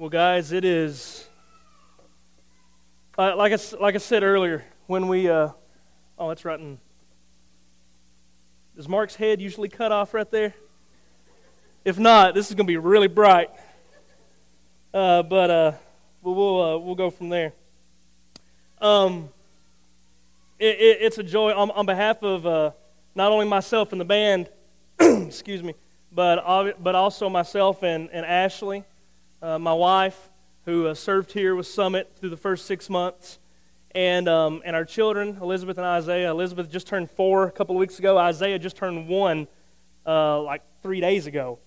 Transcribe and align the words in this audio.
Well, 0.00 0.08
guys, 0.08 0.50
it 0.52 0.64
is 0.64 1.28
uh, 3.18 3.36
like 3.36 3.52
I, 3.52 3.58
like 3.78 3.94
I 3.94 3.98
said 3.98 4.22
earlier 4.22 4.64
when 4.86 5.08
we. 5.08 5.28
Uh, 5.28 5.50
oh, 6.18 6.30
it's 6.30 6.42
right 6.42 6.58
in. 6.58 6.78
Does 8.74 8.88
Mark's 8.88 9.14
head 9.14 9.42
usually 9.42 9.68
cut 9.68 9.92
off 9.92 10.14
right 10.14 10.30
there? 10.30 10.54
If 11.84 11.98
not, 11.98 12.32
this 12.32 12.48
is 12.48 12.54
going 12.54 12.66
to 12.66 12.70
be 12.70 12.78
really 12.78 13.08
bright. 13.08 13.50
Uh, 14.94 15.22
but 15.22 15.50
uh, 15.50 15.72
we'll 16.22 16.34
we'll, 16.34 16.62
uh, 16.62 16.78
we'll 16.78 16.94
go 16.94 17.10
from 17.10 17.28
there. 17.28 17.52
Um, 18.80 19.28
it, 20.58 20.80
it, 20.80 20.98
it's 21.02 21.18
a 21.18 21.22
joy 21.22 21.52
on, 21.52 21.70
on 21.72 21.84
behalf 21.84 22.22
of 22.22 22.46
uh, 22.46 22.70
not 23.14 23.32
only 23.32 23.44
myself 23.44 23.92
and 23.92 24.00
the 24.00 24.06
band, 24.06 24.48
excuse 24.98 25.62
me, 25.62 25.74
but 26.10 26.42
but 26.82 26.94
also 26.94 27.28
myself 27.28 27.82
and, 27.82 28.08
and 28.14 28.24
Ashley 28.24 28.86
uh, 29.42 29.58
my 29.58 29.72
wife, 29.72 30.30
who 30.66 30.86
uh, 30.86 30.94
served 30.94 31.32
here 31.32 31.54
with 31.54 31.66
Summit 31.66 32.12
through 32.16 32.30
the 32.30 32.36
first 32.36 32.66
six 32.66 32.90
months, 32.90 33.38
and, 33.94 34.28
um, 34.28 34.62
and 34.64 34.76
our 34.76 34.84
children, 34.84 35.38
Elizabeth 35.40 35.78
and 35.78 35.86
Isaiah. 35.86 36.30
Elizabeth 36.30 36.70
just 36.70 36.86
turned 36.86 37.10
four 37.10 37.44
a 37.44 37.50
couple 37.50 37.74
of 37.74 37.80
weeks 37.80 37.98
ago. 37.98 38.18
Isaiah 38.18 38.58
just 38.58 38.76
turned 38.76 39.08
one 39.08 39.48
uh, 40.06 40.40
like 40.42 40.62
three 40.82 41.00
days 41.00 41.26
ago. 41.26 41.58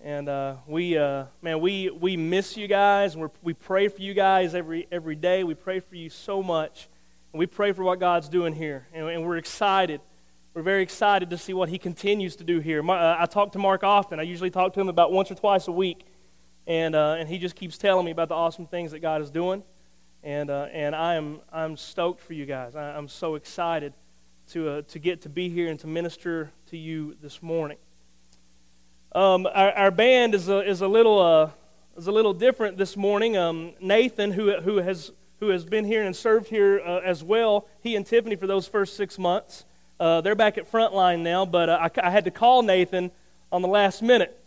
And 0.00 0.28
uh, 0.28 0.56
we, 0.66 0.96
uh, 0.96 1.24
man, 1.42 1.60
we, 1.60 1.90
we 1.90 2.16
miss 2.16 2.56
you 2.56 2.68
guys. 2.68 3.16
we 3.16 3.26
we 3.42 3.52
pray 3.52 3.88
for 3.88 4.00
you 4.00 4.14
guys 4.14 4.54
every, 4.54 4.86
every 4.92 5.16
day. 5.16 5.42
We 5.42 5.54
pray 5.54 5.80
for 5.80 5.96
you 5.96 6.08
so 6.08 6.42
much. 6.42 6.88
And 7.32 7.40
we 7.40 7.46
pray 7.46 7.72
for 7.72 7.82
what 7.82 7.98
God's 7.98 8.28
doing 8.28 8.54
here. 8.54 8.86
And, 8.94 9.08
and 9.08 9.26
we're 9.26 9.36
excited. 9.36 10.00
We're 10.54 10.62
very 10.62 10.82
excited 10.82 11.30
to 11.30 11.36
see 11.36 11.52
what 11.52 11.68
He 11.68 11.78
continues 11.78 12.36
to 12.36 12.44
do 12.44 12.60
here. 12.60 12.80
Uh, 12.88 13.16
I 13.18 13.26
talk 13.26 13.52
to 13.52 13.58
Mark 13.58 13.82
often. 13.82 14.20
I 14.20 14.22
usually 14.22 14.50
talk 14.50 14.72
to 14.74 14.80
him 14.80 14.88
about 14.88 15.12
once 15.12 15.30
or 15.30 15.34
twice 15.34 15.68
a 15.68 15.72
week. 15.72 16.06
And, 16.68 16.94
uh, 16.94 17.16
and 17.18 17.26
he 17.26 17.38
just 17.38 17.56
keeps 17.56 17.78
telling 17.78 18.04
me 18.04 18.10
about 18.10 18.28
the 18.28 18.34
awesome 18.34 18.66
things 18.66 18.90
that 18.92 18.98
God 19.00 19.22
is 19.22 19.30
doing. 19.30 19.62
And, 20.22 20.50
uh, 20.50 20.66
and 20.70 20.94
I 20.94 21.14
am 21.14 21.40
I'm 21.50 21.78
stoked 21.78 22.20
for 22.20 22.34
you 22.34 22.44
guys. 22.44 22.76
I, 22.76 22.98
am 22.98 23.08
so 23.08 23.36
excited 23.36 23.94
to, 24.48 24.68
uh, 24.68 24.82
to 24.88 24.98
get 24.98 25.22
to 25.22 25.30
be 25.30 25.48
here 25.48 25.68
and 25.68 25.80
to 25.80 25.86
minister 25.86 26.52
to 26.66 26.76
you 26.76 27.16
this 27.22 27.42
morning. 27.42 27.78
Um, 29.12 29.46
our, 29.46 29.72
our 29.72 29.90
band 29.90 30.34
is 30.34 30.50
a, 30.50 30.60
is, 30.60 30.82
a 30.82 30.88
little, 30.88 31.18
uh, 31.18 31.50
is 31.96 32.06
a 32.06 32.12
little 32.12 32.34
different 32.34 32.76
this 32.76 32.98
morning. 32.98 33.38
Um, 33.38 33.72
Nathan, 33.80 34.32
who, 34.32 34.60
who, 34.60 34.76
has, 34.76 35.10
who 35.40 35.48
has 35.48 35.64
been 35.64 35.86
here 35.86 36.02
and 36.02 36.14
served 36.14 36.48
here 36.48 36.82
uh, 36.84 36.98
as 36.98 37.24
well, 37.24 37.66
he 37.80 37.96
and 37.96 38.04
Tiffany 38.04 38.36
for 38.36 38.46
those 38.46 38.68
first 38.68 38.94
six 38.94 39.18
months, 39.18 39.64
uh, 39.98 40.20
they're 40.20 40.34
back 40.34 40.58
at 40.58 40.70
Frontline 40.70 41.20
now, 41.20 41.46
but 41.46 41.70
I, 41.70 41.90
I 42.02 42.10
had 42.10 42.24
to 42.24 42.30
call 42.30 42.62
Nathan 42.62 43.10
on 43.50 43.62
the 43.62 43.68
last 43.68 44.02
minute. 44.02 44.38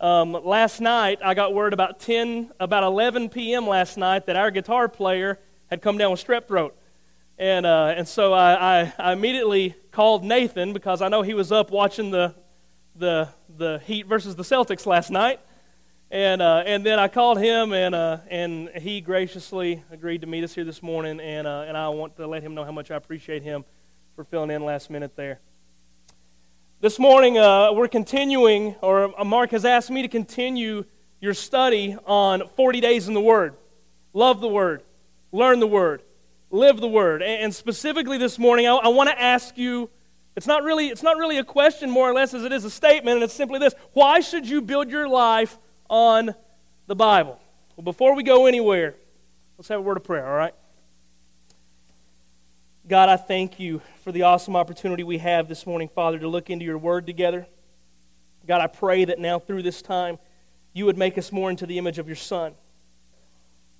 Um, 0.00 0.32
last 0.32 0.80
night, 0.80 1.18
I 1.22 1.34
got 1.34 1.52
word 1.52 1.74
about 1.74 2.00
10, 2.00 2.52
about 2.58 2.84
11 2.84 3.28
p.m. 3.28 3.66
last 3.66 3.98
night 3.98 4.24
that 4.26 4.36
our 4.36 4.50
guitar 4.50 4.88
player 4.88 5.38
had 5.68 5.82
come 5.82 5.98
down 5.98 6.10
with 6.10 6.24
strep 6.24 6.48
throat. 6.48 6.74
And, 7.36 7.66
uh, 7.66 7.92
and 7.94 8.08
so 8.08 8.32
I, 8.32 8.80
I, 8.80 8.92
I, 8.98 9.12
immediately 9.12 9.74
called 9.90 10.24
Nathan 10.24 10.72
because 10.72 11.02
I 11.02 11.08
know 11.08 11.20
he 11.20 11.34
was 11.34 11.52
up 11.52 11.70
watching 11.70 12.10
the, 12.10 12.34
the, 12.96 13.28
the 13.58 13.82
Heat 13.84 14.06
versus 14.06 14.36
the 14.36 14.42
Celtics 14.42 14.86
last 14.86 15.10
night. 15.10 15.38
And, 16.10 16.40
uh, 16.40 16.62
and 16.64 16.84
then 16.84 16.98
I 16.98 17.08
called 17.08 17.38
him, 17.38 17.74
and, 17.74 17.94
uh, 17.94 18.18
and 18.28 18.70
he 18.70 19.02
graciously 19.02 19.84
agreed 19.90 20.22
to 20.22 20.26
meet 20.26 20.44
us 20.44 20.54
here 20.54 20.64
this 20.64 20.82
morning. 20.82 21.20
And, 21.20 21.46
uh, 21.46 21.66
and 21.68 21.76
I 21.76 21.90
want 21.90 22.16
to 22.16 22.26
let 22.26 22.42
him 22.42 22.54
know 22.54 22.64
how 22.64 22.72
much 22.72 22.90
I 22.90 22.96
appreciate 22.96 23.42
him 23.42 23.66
for 24.16 24.24
filling 24.24 24.50
in 24.50 24.64
last 24.64 24.88
minute 24.88 25.14
there. 25.14 25.40
This 26.82 26.98
morning, 26.98 27.36
uh, 27.36 27.74
we're 27.74 27.88
continuing, 27.88 28.74
or 28.80 29.12
uh, 29.20 29.22
Mark 29.22 29.50
has 29.50 29.66
asked 29.66 29.90
me 29.90 30.00
to 30.00 30.08
continue 30.08 30.86
your 31.20 31.34
study 31.34 31.94
on 32.06 32.48
40 32.56 32.80
days 32.80 33.06
in 33.06 33.12
the 33.12 33.20
Word. 33.20 33.54
Love 34.14 34.40
the 34.40 34.48
Word, 34.48 34.82
learn 35.30 35.60
the 35.60 35.66
Word, 35.66 36.02
live 36.50 36.80
the 36.80 36.88
Word. 36.88 37.22
And 37.22 37.54
specifically 37.54 38.16
this 38.16 38.38
morning, 38.38 38.66
I, 38.66 38.76
I 38.76 38.88
want 38.88 39.10
to 39.10 39.20
ask 39.20 39.58
you 39.58 39.90
it's 40.34 40.46
not, 40.46 40.62
really, 40.62 40.86
it's 40.86 41.02
not 41.02 41.18
really 41.18 41.36
a 41.36 41.44
question, 41.44 41.90
more 41.90 42.08
or 42.08 42.14
less, 42.14 42.32
as 42.32 42.44
it 42.44 42.52
is 42.52 42.64
a 42.64 42.70
statement, 42.70 43.16
and 43.16 43.24
it's 43.24 43.34
simply 43.34 43.58
this 43.58 43.74
Why 43.92 44.20
should 44.20 44.48
you 44.48 44.62
build 44.62 44.88
your 44.88 45.06
life 45.06 45.58
on 45.90 46.34
the 46.86 46.96
Bible? 46.96 47.38
Well, 47.76 47.84
before 47.84 48.16
we 48.16 48.22
go 48.22 48.46
anywhere, 48.46 48.94
let's 49.58 49.68
have 49.68 49.80
a 49.80 49.82
word 49.82 49.98
of 49.98 50.04
prayer, 50.04 50.26
all 50.26 50.34
right? 50.34 50.54
God, 52.88 53.08
I 53.08 53.16
thank 53.16 53.60
you 53.60 53.82
for 54.02 54.10
the 54.10 54.22
awesome 54.22 54.56
opportunity 54.56 55.04
we 55.04 55.18
have 55.18 55.48
this 55.48 55.66
morning, 55.66 55.88
Father, 55.88 56.18
to 56.18 56.26
look 56.26 56.50
into 56.50 56.64
your 56.64 56.78
word 56.78 57.06
together. 57.06 57.46
God, 58.46 58.60
I 58.60 58.66
pray 58.66 59.04
that 59.04 59.18
now 59.18 59.38
through 59.38 59.62
this 59.62 59.82
time, 59.82 60.18
you 60.72 60.86
would 60.86 60.96
make 60.96 61.18
us 61.18 61.30
more 61.30 61.50
into 61.50 61.66
the 61.66 61.78
image 61.78 61.98
of 61.98 62.06
your 62.06 62.16
Son. 62.16 62.54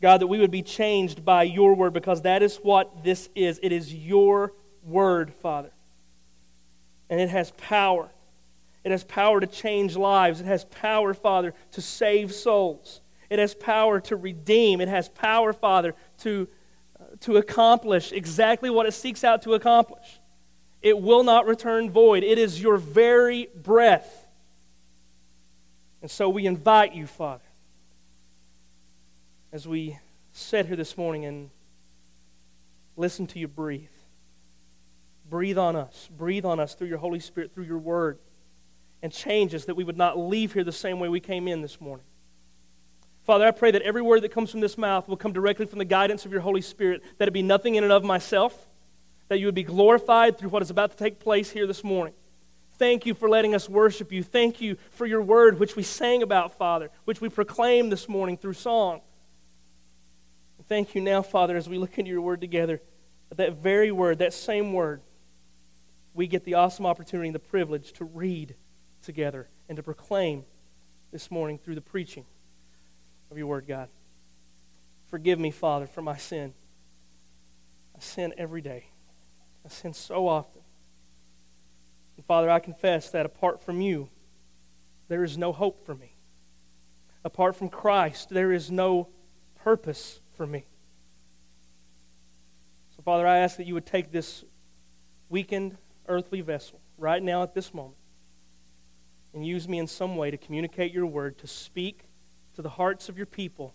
God, 0.03 0.21
that 0.21 0.27
we 0.27 0.39
would 0.39 0.51
be 0.51 0.63
changed 0.63 1.25
by 1.25 1.45
your 1.45 1.75
word 1.75 1.93
because 1.93 2.23
that 2.23 2.43
is 2.43 2.57
what 2.57 3.03
this 3.03 3.29
is. 3.35 3.59
It 3.63 3.73
is 3.73 3.93
your 3.93 4.53
word, 4.83 5.33
Father. 5.35 5.71
And 7.09 7.21
it 7.21 7.31
has 7.31 7.53
power. 7.53 8.11
It 8.85 8.93
has 8.93 9.03
power 9.05 9.41
to 9.41 9.47
change 9.47 9.97
lives. 9.97 10.41
It 10.41 10.47
has 10.47 10.65
power, 10.67 11.15
Father, 11.15 11.55
to 11.73 11.81
save 11.81 12.33
souls. 12.33 13.01
It 13.29 13.39
has 13.39 13.55
power 13.55 14.01
to 14.01 14.17
redeem. 14.17 14.81
It 14.81 14.89
has 14.89 15.09
power, 15.09 15.53
Father, 15.53 15.95
to 16.19 16.49
to 17.21 17.37
accomplish 17.37 18.13
exactly 18.13 18.71
what 18.71 18.87
it 18.87 18.93
seeks 18.93 19.25
out 19.25 19.43
to 19.43 19.55
accomplish. 19.55 20.21
It 20.83 20.99
will 21.01 21.23
not 21.23 21.47
return 21.47 21.91
void. 21.91 22.25
It 22.25 22.39
is 22.39 22.61
your 22.61 22.79
very 22.79 23.49
breath. 23.55 24.27
And 26.01 26.11
so 26.11 26.29
we 26.29 26.47
invite 26.47 26.95
you, 26.95 27.07
Father, 27.07 27.45
as 29.53 29.69
we 29.69 29.99
sit 30.33 30.67
here 30.67 30.77
this 30.77 30.97
morning 30.97 31.27
and 31.27 31.51
listen 32.97 33.27
to 33.29 33.39
you 33.39 33.49
breathe. 33.49 33.89
Breathe 35.29 35.59
on 35.59 35.77
us. 35.77 36.09
Breathe 36.17 36.47
on 36.47 36.59
us 36.59 36.75
through 36.75 36.89
your 36.89 36.99
Holy 36.99 37.21
Spirit, 37.21 37.53
through 37.55 37.65
your 37.65 37.79
word, 37.79 38.19
and 39.03 39.13
change 39.13 39.55
us 39.55 39.67
that 39.67 39.77
we 39.77 39.85
would 39.85 39.97
not 39.97 40.19
leave 40.19 40.55
here 40.55 40.65
the 40.65 40.73
same 40.73 40.99
way 40.99 41.09
we 41.09 41.21
came 41.21 41.47
in 41.47 41.61
this 41.61 41.81
morning. 41.81 42.07
Father, 43.31 43.47
I 43.47 43.53
pray 43.53 43.71
that 43.71 43.83
every 43.83 44.03
word 44.03 44.23
that 44.23 44.33
comes 44.33 44.51
from 44.51 44.59
this 44.59 44.77
mouth 44.77 45.07
will 45.07 45.17
come 45.17 45.33
directly 45.33 45.65
from 45.65 45.79
the 45.79 45.85
guidance 45.85 46.27
of 46.27 46.33
your 46.33 46.41
Holy 46.41 46.61
Spirit, 46.61 47.01
that 47.19 47.29
it 47.29 47.31
be 47.31 47.43
nothing 47.43 47.77
in 47.77 47.85
and 47.85 47.93
of 47.93 48.03
myself, 48.03 48.67
that 49.29 49.39
you 49.39 49.47
would 49.47 49.55
be 49.55 49.63
glorified 49.63 50.37
through 50.37 50.49
what 50.49 50.63
is 50.63 50.71
about 50.71 50.91
to 50.91 50.97
take 50.97 51.21
place 51.21 51.49
here 51.49 51.65
this 51.65 51.85
morning. 51.85 52.13
Thank 52.73 53.07
you 53.07 53.15
for 53.15 53.29
letting 53.29 53.55
us 53.55 53.69
worship 53.69 54.11
you. 54.11 54.25
Thank 54.25 54.61
you 54.61 54.79
for 54.91 55.07
your 55.07 55.23
word, 55.23 55.61
which 55.61 55.77
we 55.77 55.85
sang 55.85 56.25
about, 56.25 56.59
Father, 56.59 56.91
which 57.05 57.21
we 57.21 57.29
proclaim 57.29 57.89
this 57.89 58.09
morning 58.09 58.37
through 58.37 58.55
song. 58.55 59.01
thank 60.67 60.97
you 60.97 61.01
now, 61.01 61.23
Father, 61.23 61.57
as 61.57 61.69
we 61.69 61.79
look 61.79 61.97
into 62.01 62.11
your 62.11 62.23
word 62.23 62.41
together, 62.41 62.83
that, 63.29 63.37
that 63.37 63.53
very 63.59 63.93
word, 63.93 64.19
that 64.19 64.33
same 64.33 64.73
word, 64.73 65.03
we 66.15 66.27
get 66.27 66.43
the 66.43 66.55
awesome 66.55 66.85
opportunity 66.85 67.29
and 67.29 67.35
the 67.37 67.39
privilege 67.39 67.93
to 67.93 68.05
read 68.05 68.57
together 69.03 69.47
and 69.69 69.77
to 69.77 69.85
proclaim 69.85 70.45
this 71.13 71.31
morning 71.31 71.59
through 71.59 71.77
the 71.77 71.81
preaching 71.81 72.27
of 73.31 73.39
your 73.39 73.47
word, 73.47 73.67
God. 73.67 73.89
Forgive 75.07 75.39
me, 75.39 75.51
Father, 75.51 75.87
for 75.87 76.03
my 76.03 76.17
sin. 76.17 76.55
I 77.97 78.01
sin 78.01 78.33
every 78.39 78.61
day. 78.61 78.87
I 79.65 79.69
sin 79.69 79.93
so 79.93 80.29
often. 80.29 80.63
And 82.17 82.25
Father, 82.27 82.51
I 82.51 82.59
confess 82.59 83.11
that 83.11 83.27
apart 83.27 83.63
from 83.63 83.81
you, 83.81 84.09
there 85.09 85.25
is 85.25 85.37
no 85.37 85.53
hope 85.53 85.85
for 85.85 85.95
me. 85.95 86.15
Apart 87.25 87.57
from 87.57 87.69
Christ, 87.69 88.31
there 88.31 88.53
is 88.53 88.71
no 88.71 89.09
purpose 89.57 90.21
for 90.37 90.47
me. 90.47 90.67
So, 92.97 93.03
Father, 93.03 93.27
I 93.27 93.39
ask 93.39 93.57
that 93.57 93.67
you 93.67 93.75
would 93.75 93.87
take 93.87 94.13
this 94.13 94.45
weakened 95.29 95.77
earthly 96.09 96.41
vessel 96.41 96.81
right 96.99 97.23
now 97.23 97.43
at 97.43 97.55
this 97.55 97.75
moment 97.75 97.97
and 99.33 99.47
use 99.47 99.69
me 99.69 99.79
in 99.79 99.87
some 99.87 100.17
way 100.17 100.31
to 100.31 100.37
communicate 100.37 100.93
your 100.93 101.07
word, 101.07 101.39
to 101.39 101.47
speak 101.47 102.10
to 102.61 102.63
the 102.63 102.69
hearts 102.69 103.09
of 103.09 103.17
your 103.17 103.27
people 103.27 103.75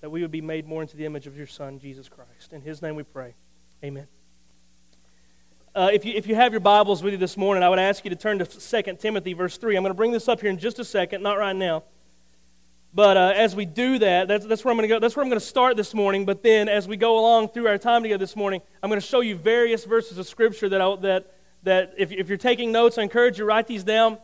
that 0.00 0.08
we 0.08 0.22
would 0.22 0.30
be 0.30 0.40
made 0.40 0.66
more 0.66 0.80
into 0.80 0.96
the 0.96 1.04
image 1.04 1.26
of 1.26 1.36
your 1.36 1.46
Son, 1.46 1.78
Jesus 1.78 2.08
Christ. 2.08 2.54
In 2.54 2.62
his 2.62 2.80
name 2.80 2.94
we 2.94 3.02
pray. 3.02 3.34
Amen. 3.84 4.06
Uh, 5.74 5.90
if, 5.92 6.06
you, 6.06 6.14
if 6.14 6.26
you 6.26 6.34
have 6.34 6.52
your 6.52 6.60
Bibles 6.60 7.02
with 7.02 7.12
you 7.12 7.18
this 7.18 7.36
morning, 7.36 7.62
I 7.62 7.68
would 7.68 7.78
ask 7.78 8.04
you 8.04 8.10
to 8.10 8.16
turn 8.16 8.38
to 8.38 8.46
2 8.46 8.96
Timothy, 8.98 9.34
verse 9.34 9.58
3. 9.58 9.76
I'm 9.76 9.82
going 9.82 9.90
to 9.90 9.94
bring 9.94 10.12
this 10.12 10.28
up 10.28 10.40
here 10.40 10.48
in 10.48 10.56
just 10.56 10.78
a 10.78 10.84
second, 10.84 11.22
not 11.22 11.36
right 11.36 11.54
now. 11.54 11.82
But 12.94 13.18
uh, 13.18 13.32
as 13.36 13.54
we 13.54 13.66
do 13.66 13.98
that, 13.98 14.26
that's, 14.26 14.46
that's 14.46 14.64
where 14.64 14.72
I'm 14.72 14.78
going 14.78 14.88
to 14.88 14.94
go. 14.94 14.98
That's 14.98 15.14
where 15.14 15.24
I'm 15.24 15.28
going 15.28 15.40
to 15.40 15.46
start 15.46 15.76
this 15.76 15.92
morning. 15.92 16.24
But 16.24 16.42
then, 16.42 16.70
as 16.70 16.88
we 16.88 16.96
go 16.96 17.18
along 17.18 17.48
through 17.48 17.66
our 17.66 17.76
time 17.76 18.02
together 18.02 18.18
this 18.22 18.36
morning, 18.36 18.62
I'm 18.82 18.88
going 18.88 19.00
to 19.00 19.06
show 19.06 19.20
you 19.20 19.36
various 19.36 19.84
verses 19.84 20.16
of 20.16 20.26
Scripture 20.26 20.70
that, 20.70 20.80
I, 20.80 20.96
that, 21.02 21.34
that 21.64 21.94
if, 21.98 22.12
if 22.12 22.28
you're 22.28 22.38
taking 22.38 22.72
notes, 22.72 22.96
I 22.96 23.02
encourage 23.02 23.36
you 23.36 23.44
to 23.44 23.48
write 23.48 23.66
these 23.66 23.84
down. 23.84 24.16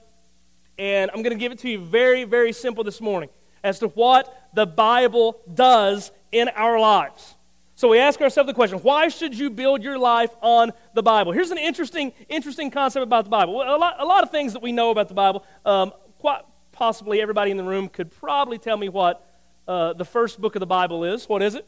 And 0.81 1.11
I'm 1.11 1.21
going 1.23 1.37
to 1.37 1.39
give 1.39 1.53
it 1.53 1.59
to 1.59 1.69
you 1.69 1.79
very, 1.79 2.25
very 2.25 2.55
simple 2.55 2.83
this 2.83 3.03
morning 3.03 3.29
as 3.63 3.79
to 3.81 3.89
what 3.89 4.49
the 4.55 4.65
Bible 4.65 5.39
does 5.53 6.11
in 6.33 6.49
our 6.49 6.81
lives. 6.81 7.37
So 7.75 7.89
we 7.89 7.99
ask 7.99 8.19
ourselves 8.23 8.47
the 8.47 8.55
question 8.55 8.79
why 8.79 9.09
should 9.09 9.39
you 9.39 9.51
build 9.51 9.83
your 9.83 9.99
life 9.99 10.31
on 10.41 10.73
the 10.95 11.03
Bible? 11.03 11.33
Here's 11.33 11.51
an 11.51 11.59
interesting, 11.59 12.15
interesting 12.31 12.71
concept 12.71 13.03
about 13.03 13.25
the 13.25 13.31
Bible. 13.31 13.61
A 13.61 13.77
lot, 13.77 13.97
a 13.99 14.07
lot 14.07 14.23
of 14.23 14.31
things 14.31 14.55
that 14.55 14.63
we 14.63 14.73
know 14.73 14.91
about 14.91 15.09
the 15.09 15.15
Bible, 15.15 15.45
um, 15.67 15.93
quite, 16.19 16.45
possibly 16.73 17.21
everybody 17.21 17.51
in 17.51 17.59
the 17.59 17.65
room 17.65 17.87
could 17.87 18.11
probably 18.11 18.57
tell 18.57 18.79
me 18.79 18.89
what 18.89 19.29
uh, 19.69 19.93
the 19.93 20.07
first 20.07 20.41
book 20.41 20.57
of 20.57 20.61
the 20.61 20.67
Bible 20.67 21.05
is. 21.05 21.29
What 21.29 21.43
is 21.43 21.57
it? 21.57 21.67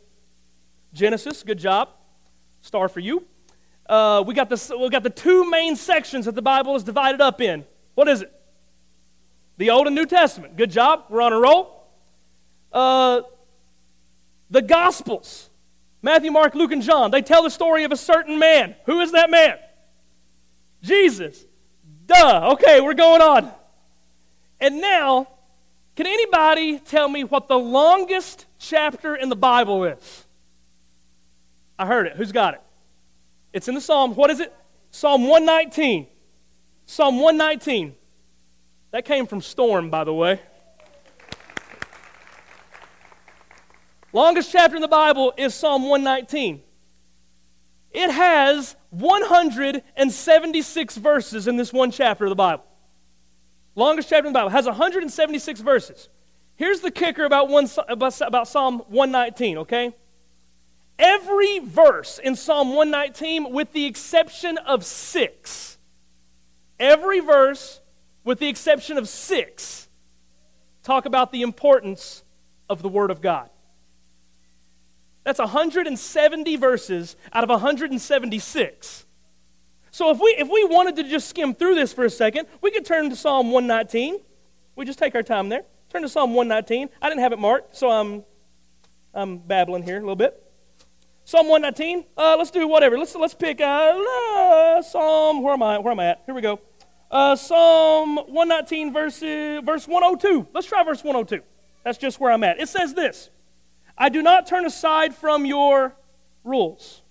Genesis. 0.94 1.42
Good 1.42 1.58
job. 1.58 1.90
Star 2.62 2.88
for 2.88 3.00
you. 3.00 3.26
Uh, 3.86 4.24
we, 4.26 4.32
got 4.32 4.48
the, 4.48 4.78
we 4.80 4.88
got 4.88 5.02
the 5.02 5.10
two 5.10 5.50
main 5.50 5.76
sections 5.76 6.24
that 6.24 6.34
the 6.34 6.40
Bible 6.40 6.74
is 6.76 6.82
divided 6.82 7.20
up 7.20 7.42
in. 7.42 7.66
What 7.94 8.08
is 8.08 8.22
it? 8.22 8.32
The 9.56 9.70
Old 9.70 9.86
and 9.86 9.94
New 9.94 10.06
Testament. 10.06 10.56
Good 10.56 10.70
job. 10.70 11.04
We're 11.08 11.22
on 11.22 11.32
a 11.32 11.38
roll. 11.38 11.86
Uh, 12.72 13.22
the 14.50 14.62
Gospels. 14.62 15.50
Matthew, 16.02 16.30
Mark, 16.30 16.54
Luke, 16.54 16.72
and 16.72 16.82
John. 16.82 17.10
They 17.10 17.22
tell 17.22 17.42
the 17.42 17.50
story 17.50 17.84
of 17.84 17.92
a 17.92 17.96
certain 17.96 18.38
man. 18.38 18.74
Who 18.86 19.00
is 19.00 19.12
that 19.12 19.30
man? 19.30 19.58
Jesus. 20.82 21.44
Duh. 22.06 22.50
Okay, 22.54 22.80
we're 22.80 22.94
going 22.94 23.22
on. 23.22 23.50
And 24.60 24.80
now, 24.80 25.28
can 25.94 26.06
anybody 26.06 26.78
tell 26.78 27.08
me 27.08 27.24
what 27.24 27.48
the 27.48 27.58
longest 27.58 28.46
chapter 28.58 29.14
in 29.14 29.28
the 29.28 29.36
Bible 29.36 29.84
is? 29.84 30.26
I 31.78 31.86
heard 31.86 32.06
it. 32.06 32.16
Who's 32.16 32.32
got 32.32 32.54
it? 32.54 32.60
It's 33.52 33.68
in 33.68 33.74
the 33.74 33.80
Psalm. 33.80 34.14
What 34.14 34.30
is 34.30 34.40
it? 34.40 34.54
Psalm 34.90 35.26
119. 35.26 36.06
Psalm 36.86 37.20
119. 37.20 37.94
That 38.92 39.04
came 39.06 39.26
from 39.26 39.40
Storm, 39.40 39.90
by 39.90 40.04
the 40.04 40.12
way. 40.12 40.40
Longest 44.12 44.52
chapter 44.52 44.76
in 44.76 44.82
the 44.82 44.88
Bible 44.88 45.32
is 45.38 45.54
Psalm 45.54 45.88
119. 45.88 46.62
It 47.90 48.10
has 48.10 48.76
176 48.90 50.96
verses 50.98 51.48
in 51.48 51.56
this 51.56 51.72
one 51.72 51.90
chapter 51.90 52.26
of 52.26 52.30
the 52.30 52.36
Bible. 52.36 52.64
Longest 53.74 54.10
chapter 54.10 54.26
in 54.26 54.34
the 54.34 54.38
Bible 54.38 54.50
has 54.50 54.66
176 54.66 55.60
verses. 55.60 56.10
Here's 56.56 56.80
the 56.80 56.90
kicker 56.90 57.24
about, 57.24 57.48
one, 57.48 57.70
about 57.88 58.48
Psalm 58.48 58.80
119, 58.88 59.56
okay? 59.58 59.94
Every 60.98 61.60
verse 61.60 62.18
in 62.18 62.36
Psalm 62.36 62.74
119, 62.74 63.50
with 63.50 63.72
the 63.72 63.86
exception 63.86 64.58
of 64.58 64.84
six, 64.84 65.78
every 66.78 67.20
verse, 67.20 67.80
with 68.24 68.38
the 68.38 68.48
exception 68.48 68.98
of 68.98 69.08
six, 69.08 69.88
talk 70.82 71.06
about 71.06 71.32
the 71.32 71.42
importance 71.42 72.24
of 72.68 72.82
the 72.82 72.88
Word 72.88 73.10
of 73.10 73.20
God. 73.20 73.50
That's 75.24 75.38
170 75.38 76.56
verses 76.56 77.16
out 77.32 77.44
of 77.44 77.50
176. 77.50 79.06
So 79.90 80.10
if 80.10 80.18
we 80.18 80.34
if 80.38 80.48
we 80.48 80.64
wanted 80.64 80.96
to 80.96 81.04
just 81.04 81.28
skim 81.28 81.54
through 81.54 81.74
this 81.74 81.92
for 81.92 82.04
a 82.04 82.10
second, 82.10 82.48
we 82.60 82.70
could 82.70 82.84
turn 82.84 83.10
to 83.10 83.16
Psalm 83.16 83.50
119. 83.50 84.18
We 84.74 84.84
just 84.86 84.98
take 84.98 85.14
our 85.14 85.22
time 85.22 85.48
there. 85.48 85.64
Turn 85.90 86.02
to 86.02 86.08
Psalm 86.08 86.34
119. 86.34 86.88
I 87.00 87.08
didn't 87.08 87.20
have 87.20 87.32
it 87.32 87.38
marked, 87.38 87.76
so 87.76 87.90
I'm 87.90 88.24
I'm 89.14 89.38
babbling 89.38 89.82
here 89.82 89.98
a 89.98 90.00
little 90.00 90.16
bit. 90.16 90.42
Psalm 91.24 91.48
119. 91.48 92.04
Uh, 92.16 92.36
let's 92.36 92.50
do 92.50 92.66
whatever. 92.66 92.98
Let's 92.98 93.14
let's 93.14 93.34
pick 93.34 93.60
uh, 93.60 94.82
Psalm. 94.82 95.42
Where 95.42 95.52
am 95.52 95.62
I? 95.62 95.78
Where 95.78 95.92
am 95.92 96.00
I 96.00 96.06
at? 96.06 96.22
Here 96.26 96.34
we 96.34 96.40
go. 96.40 96.58
Uh, 97.12 97.36
Psalm 97.36 98.16
119, 98.16 98.90
verse 98.90 99.20
verse 99.20 99.86
102. 99.86 100.48
Let's 100.54 100.66
try 100.66 100.82
verse 100.82 101.04
102. 101.04 101.44
That's 101.84 101.98
just 101.98 102.18
where 102.18 102.32
I'm 102.32 102.42
at. 102.42 102.58
It 102.58 102.70
says 102.70 102.94
this. 102.94 103.28
I 103.98 104.08
do 104.08 104.22
not 104.22 104.46
turn 104.46 104.64
aside 104.64 105.14
from 105.14 105.44
your 105.44 105.94
rules. 106.42 107.02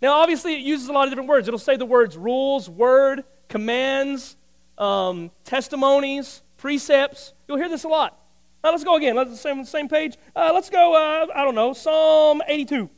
Now, 0.00 0.12
obviously, 0.20 0.54
it 0.54 0.60
uses 0.60 0.88
a 0.88 0.92
lot 0.92 1.04
of 1.04 1.10
different 1.10 1.28
words. 1.28 1.48
It'll 1.48 1.58
say 1.58 1.76
the 1.76 1.84
words 1.84 2.16
rules, 2.16 2.70
word, 2.70 3.24
commands, 3.48 4.36
um, 4.78 5.32
testimonies, 5.42 6.42
precepts. 6.56 7.34
You'll 7.48 7.58
hear 7.58 7.68
this 7.68 7.82
a 7.82 7.88
lot. 7.88 8.16
Now, 8.62 8.70
let's 8.70 8.84
go 8.84 8.94
again. 8.94 9.16
Let's 9.16 9.30
the 9.30 9.36
same 9.36 9.64
same 9.64 9.88
page. 9.88 10.16
Uh, 10.36 10.52
let's 10.54 10.70
go. 10.70 10.94
Uh, 10.94 11.26
I 11.34 11.42
don't 11.44 11.56
know. 11.56 11.72
Psalm 11.72 12.40
82, 12.46 12.88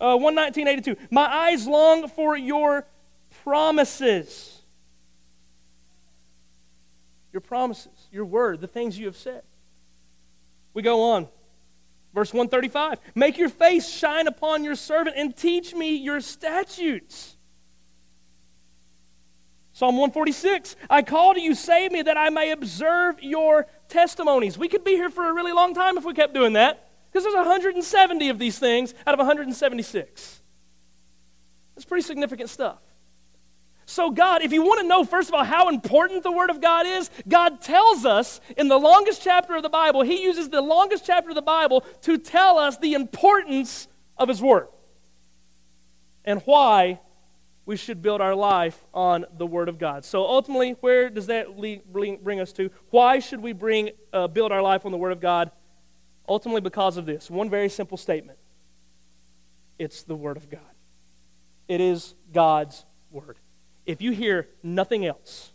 uh, 0.00 0.16
119, 0.16 0.68
82. 0.68 0.96
My 1.10 1.26
eyes 1.26 1.66
long 1.66 2.06
for 2.06 2.36
your 2.36 2.86
promises. 3.42 4.55
Your 7.36 7.42
promises, 7.42 8.08
your 8.10 8.24
word, 8.24 8.62
the 8.62 8.66
things 8.66 8.98
you 8.98 9.04
have 9.04 9.16
said. 9.16 9.42
We 10.72 10.80
go 10.80 11.12
on. 11.12 11.28
Verse 12.14 12.32
135 12.32 12.98
Make 13.14 13.36
your 13.36 13.50
face 13.50 13.86
shine 13.86 14.26
upon 14.26 14.64
your 14.64 14.74
servant 14.74 15.16
and 15.18 15.36
teach 15.36 15.74
me 15.74 15.96
your 15.96 16.22
statutes. 16.22 17.36
Psalm 19.74 19.98
146 19.98 20.76
I 20.88 21.02
call 21.02 21.34
to 21.34 21.40
you, 21.42 21.54
save 21.54 21.92
me, 21.92 22.00
that 22.00 22.16
I 22.16 22.30
may 22.30 22.52
observe 22.52 23.22
your 23.22 23.66
testimonies. 23.90 24.56
We 24.56 24.68
could 24.68 24.82
be 24.82 24.92
here 24.92 25.10
for 25.10 25.28
a 25.28 25.34
really 25.34 25.52
long 25.52 25.74
time 25.74 25.98
if 25.98 26.06
we 26.06 26.14
kept 26.14 26.32
doing 26.32 26.54
that, 26.54 26.88
because 27.12 27.22
there's 27.22 27.36
170 27.36 28.30
of 28.30 28.38
these 28.38 28.58
things 28.58 28.94
out 29.06 29.12
of 29.12 29.18
176. 29.18 30.40
That's 31.74 31.84
pretty 31.84 32.00
significant 32.00 32.48
stuff. 32.48 32.78
So, 33.88 34.10
God, 34.10 34.42
if 34.42 34.52
you 34.52 34.62
want 34.62 34.80
to 34.80 34.86
know, 34.86 35.04
first 35.04 35.28
of 35.28 35.34
all, 35.34 35.44
how 35.44 35.68
important 35.68 36.24
the 36.24 36.32
Word 36.32 36.50
of 36.50 36.60
God 36.60 36.86
is, 36.86 37.08
God 37.28 37.60
tells 37.60 38.04
us 38.04 38.40
in 38.56 38.66
the 38.66 38.78
longest 38.78 39.22
chapter 39.22 39.54
of 39.54 39.62
the 39.62 39.68
Bible, 39.68 40.02
He 40.02 40.24
uses 40.24 40.48
the 40.48 40.60
longest 40.60 41.06
chapter 41.06 41.28
of 41.28 41.36
the 41.36 41.42
Bible 41.42 41.82
to 42.02 42.18
tell 42.18 42.58
us 42.58 42.76
the 42.78 42.94
importance 42.94 43.86
of 44.18 44.28
His 44.28 44.42
Word 44.42 44.66
and 46.24 46.42
why 46.46 46.98
we 47.64 47.76
should 47.76 48.02
build 48.02 48.20
our 48.20 48.34
life 48.34 48.84
on 48.92 49.24
the 49.38 49.46
Word 49.46 49.68
of 49.68 49.78
God. 49.78 50.04
So, 50.04 50.26
ultimately, 50.26 50.72
where 50.80 51.08
does 51.08 51.28
that 51.28 51.56
bring 51.56 52.40
us 52.40 52.52
to? 52.54 52.70
Why 52.90 53.20
should 53.20 53.40
we 53.40 53.52
bring, 53.52 53.90
uh, 54.12 54.26
build 54.26 54.50
our 54.50 54.62
life 54.62 54.84
on 54.84 54.90
the 54.90 54.98
Word 54.98 55.12
of 55.12 55.20
God? 55.20 55.52
Ultimately, 56.28 56.60
because 56.60 56.96
of 56.96 57.06
this 57.06 57.30
one 57.30 57.48
very 57.48 57.68
simple 57.68 57.96
statement 57.96 58.38
it's 59.78 60.02
the 60.02 60.16
Word 60.16 60.36
of 60.36 60.50
God, 60.50 60.60
it 61.68 61.80
is 61.80 62.16
God's 62.32 62.84
Word 63.12 63.38
if 63.86 64.02
you 64.02 64.12
hear 64.12 64.48
nothing 64.62 65.06
else 65.06 65.52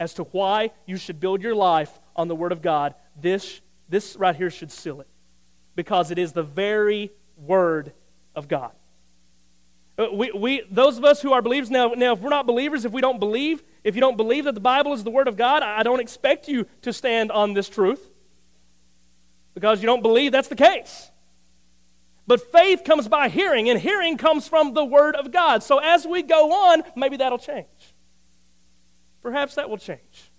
as 0.00 0.14
to 0.14 0.24
why 0.24 0.70
you 0.86 0.96
should 0.96 1.20
build 1.20 1.42
your 1.42 1.54
life 1.54 2.00
on 2.16 2.28
the 2.28 2.34
Word 2.34 2.52
of 2.52 2.62
God, 2.62 2.94
this, 3.20 3.60
this 3.88 4.16
right 4.16 4.34
here 4.34 4.50
should 4.50 4.72
seal 4.72 5.00
it. 5.00 5.06
Because 5.76 6.10
it 6.10 6.18
is 6.18 6.32
the 6.32 6.42
very 6.42 7.12
Word 7.36 7.92
of 8.34 8.48
God. 8.48 8.72
Uh, 9.96 10.06
we, 10.12 10.32
we, 10.32 10.62
those 10.70 10.98
of 10.98 11.04
us 11.04 11.22
who 11.22 11.32
are 11.32 11.40
believers, 11.40 11.70
now, 11.70 11.88
now, 11.88 12.14
if 12.14 12.20
we're 12.20 12.30
not 12.30 12.46
believers, 12.46 12.84
if 12.84 12.92
we 12.92 13.00
don't 13.00 13.20
believe, 13.20 13.62
if 13.84 13.94
you 13.94 14.00
don't 14.00 14.16
believe 14.16 14.44
that 14.44 14.54
the 14.54 14.60
Bible 14.60 14.92
is 14.92 15.04
the 15.04 15.10
Word 15.10 15.28
of 15.28 15.36
God, 15.36 15.62
I 15.62 15.82
don't 15.84 16.00
expect 16.00 16.48
you 16.48 16.66
to 16.82 16.92
stand 16.92 17.30
on 17.30 17.54
this 17.54 17.68
truth 17.68 18.10
because 19.54 19.80
you 19.80 19.86
don't 19.86 20.02
believe 20.02 20.32
that's 20.32 20.48
the 20.48 20.56
case. 20.56 21.10
But 22.26 22.52
faith 22.52 22.84
comes 22.84 23.06
by 23.06 23.28
hearing, 23.28 23.68
and 23.68 23.78
hearing 23.78 24.16
comes 24.16 24.48
from 24.48 24.72
the 24.72 24.84
Word 24.84 25.14
of 25.14 25.30
God. 25.30 25.62
So 25.62 25.78
as 25.78 26.06
we 26.06 26.22
go 26.22 26.52
on, 26.52 26.82
maybe 26.96 27.18
that'll 27.18 27.38
change. 27.38 27.66
Perhaps 29.22 29.56
that 29.56 29.68
will 29.68 29.78
change. 29.78 30.32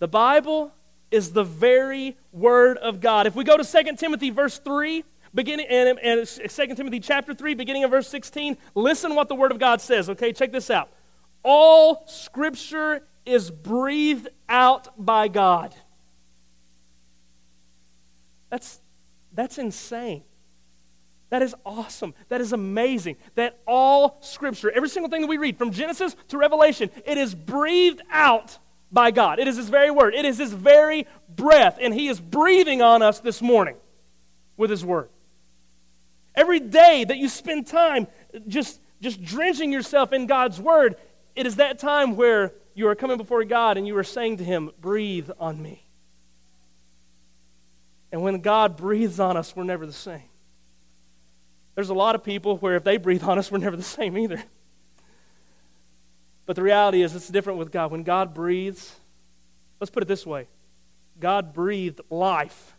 The 0.00 0.08
Bible 0.08 0.72
is 1.10 1.32
the 1.32 1.44
very 1.44 2.16
Word 2.32 2.76
of 2.78 3.00
God. 3.00 3.26
If 3.26 3.36
we 3.36 3.44
go 3.44 3.56
to 3.56 3.64
2 3.64 3.96
Timothy 3.96 4.30
verse 4.30 4.58
3, 4.58 5.04
beginning 5.34 5.66
and, 5.68 5.98
and 6.00 6.26
2 6.26 6.74
Timothy 6.74 7.00
chapter 7.00 7.34
3, 7.34 7.54
beginning 7.54 7.84
of 7.84 7.90
verse 7.90 8.08
16, 8.08 8.56
listen 8.74 9.14
what 9.14 9.28
the 9.28 9.34
Word 9.34 9.52
of 9.52 9.58
God 9.58 9.80
says. 9.80 10.10
Okay, 10.10 10.32
check 10.32 10.50
this 10.50 10.70
out. 10.70 10.90
All 11.44 12.04
Scripture 12.06 13.06
is 13.24 13.50
breathed 13.50 14.28
out 14.48 15.04
by 15.04 15.28
God. 15.28 15.74
That's, 18.50 18.80
that's 19.32 19.58
insane. 19.58 20.22
That 21.30 21.42
is 21.42 21.54
awesome. 21.64 22.14
That 22.28 22.40
is 22.40 22.52
amazing. 22.52 23.16
That 23.34 23.58
all 23.66 24.18
Scripture, 24.20 24.70
every 24.70 24.88
single 24.88 25.10
thing 25.10 25.22
that 25.22 25.26
we 25.26 25.36
read, 25.36 25.58
from 25.58 25.72
Genesis 25.72 26.16
to 26.28 26.38
Revelation, 26.38 26.90
it 27.04 27.18
is 27.18 27.34
breathed 27.34 28.00
out 28.10 28.58
by 28.90 29.10
God. 29.10 29.38
It 29.38 29.46
is 29.46 29.56
His 29.56 29.68
very 29.68 29.90
word. 29.90 30.14
It 30.14 30.24
is 30.24 30.38
His 30.38 30.52
very 30.52 31.06
breath. 31.28 31.78
And 31.80 31.92
He 31.92 32.08
is 32.08 32.18
breathing 32.18 32.80
on 32.80 33.02
us 33.02 33.20
this 33.20 33.42
morning 33.42 33.76
with 34.56 34.70
His 34.70 34.84
word. 34.84 35.10
Every 36.34 36.60
day 36.60 37.04
that 37.04 37.18
you 37.18 37.28
spend 37.28 37.66
time 37.66 38.06
just, 38.46 38.80
just 39.02 39.22
drenching 39.22 39.72
yourself 39.72 40.12
in 40.12 40.26
God's 40.26 40.58
word, 40.58 40.96
it 41.36 41.46
is 41.46 41.56
that 41.56 41.78
time 41.78 42.16
where 42.16 42.54
you 42.74 42.88
are 42.88 42.94
coming 42.94 43.18
before 43.18 43.44
God 43.44 43.76
and 43.76 43.86
you 43.86 43.96
are 43.98 44.04
saying 44.04 44.38
to 44.38 44.44
Him, 44.44 44.70
Breathe 44.80 45.30
on 45.38 45.60
me. 45.60 45.84
And 48.10 48.22
when 48.22 48.40
God 48.40 48.78
breathes 48.78 49.20
on 49.20 49.36
us, 49.36 49.54
we're 49.54 49.64
never 49.64 49.84
the 49.84 49.92
same. 49.92 50.22
There's 51.78 51.90
a 51.90 51.94
lot 51.94 52.16
of 52.16 52.24
people 52.24 52.56
where 52.56 52.74
if 52.74 52.82
they 52.82 52.96
breathe 52.96 53.22
on 53.22 53.38
us, 53.38 53.52
we're 53.52 53.58
never 53.58 53.76
the 53.76 53.84
same 53.84 54.18
either. 54.18 54.42
But 56.44 56.56
the 56.56 56.62
reality 56.64 57.02
is, 57.02 57.14
it's 57.14 57.28
different 57.28 57.60
with 57.60 57.70
God. 57.70 57.92
When 57.92 58.02
God 58.02 58.34
breathes, 58.34 58.96
let's 59.78 59.88
put 59.88 60.02
it 60.02 60.06
this 60.06 60.26
way 60.26 60.48
God 61.20 61.54
breathed 61.54 62.00
life 62.10 62.74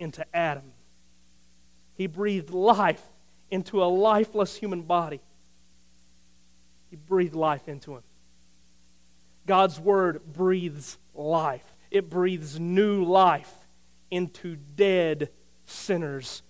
into 0.00 0.26
Adam, 0.34 0.72
He 1.94 2.08
breathed 2.08 2.50
life 2.50 3.04
into 3.52 3.80
a 3.80 3.86
lifeless 3.86 4.56
human 4.56 4.82
body. 4.82 5.20
He 6.90 6.96
breathed 6.96 7.36
life 7.36 7.68
into 7.68 7.94
him. 7.94 8.02
God's 9.46 9.78
word 9.78 10.22
breathes 10.32 10.98
life. 11.14 11.76
it 11.88 12.10
breathes 12.10 12.58
new 12.58 13.04
life 13.04 13.54
into 14.10 14.56
dead 14.56 15.28
sinners 15.66 16.42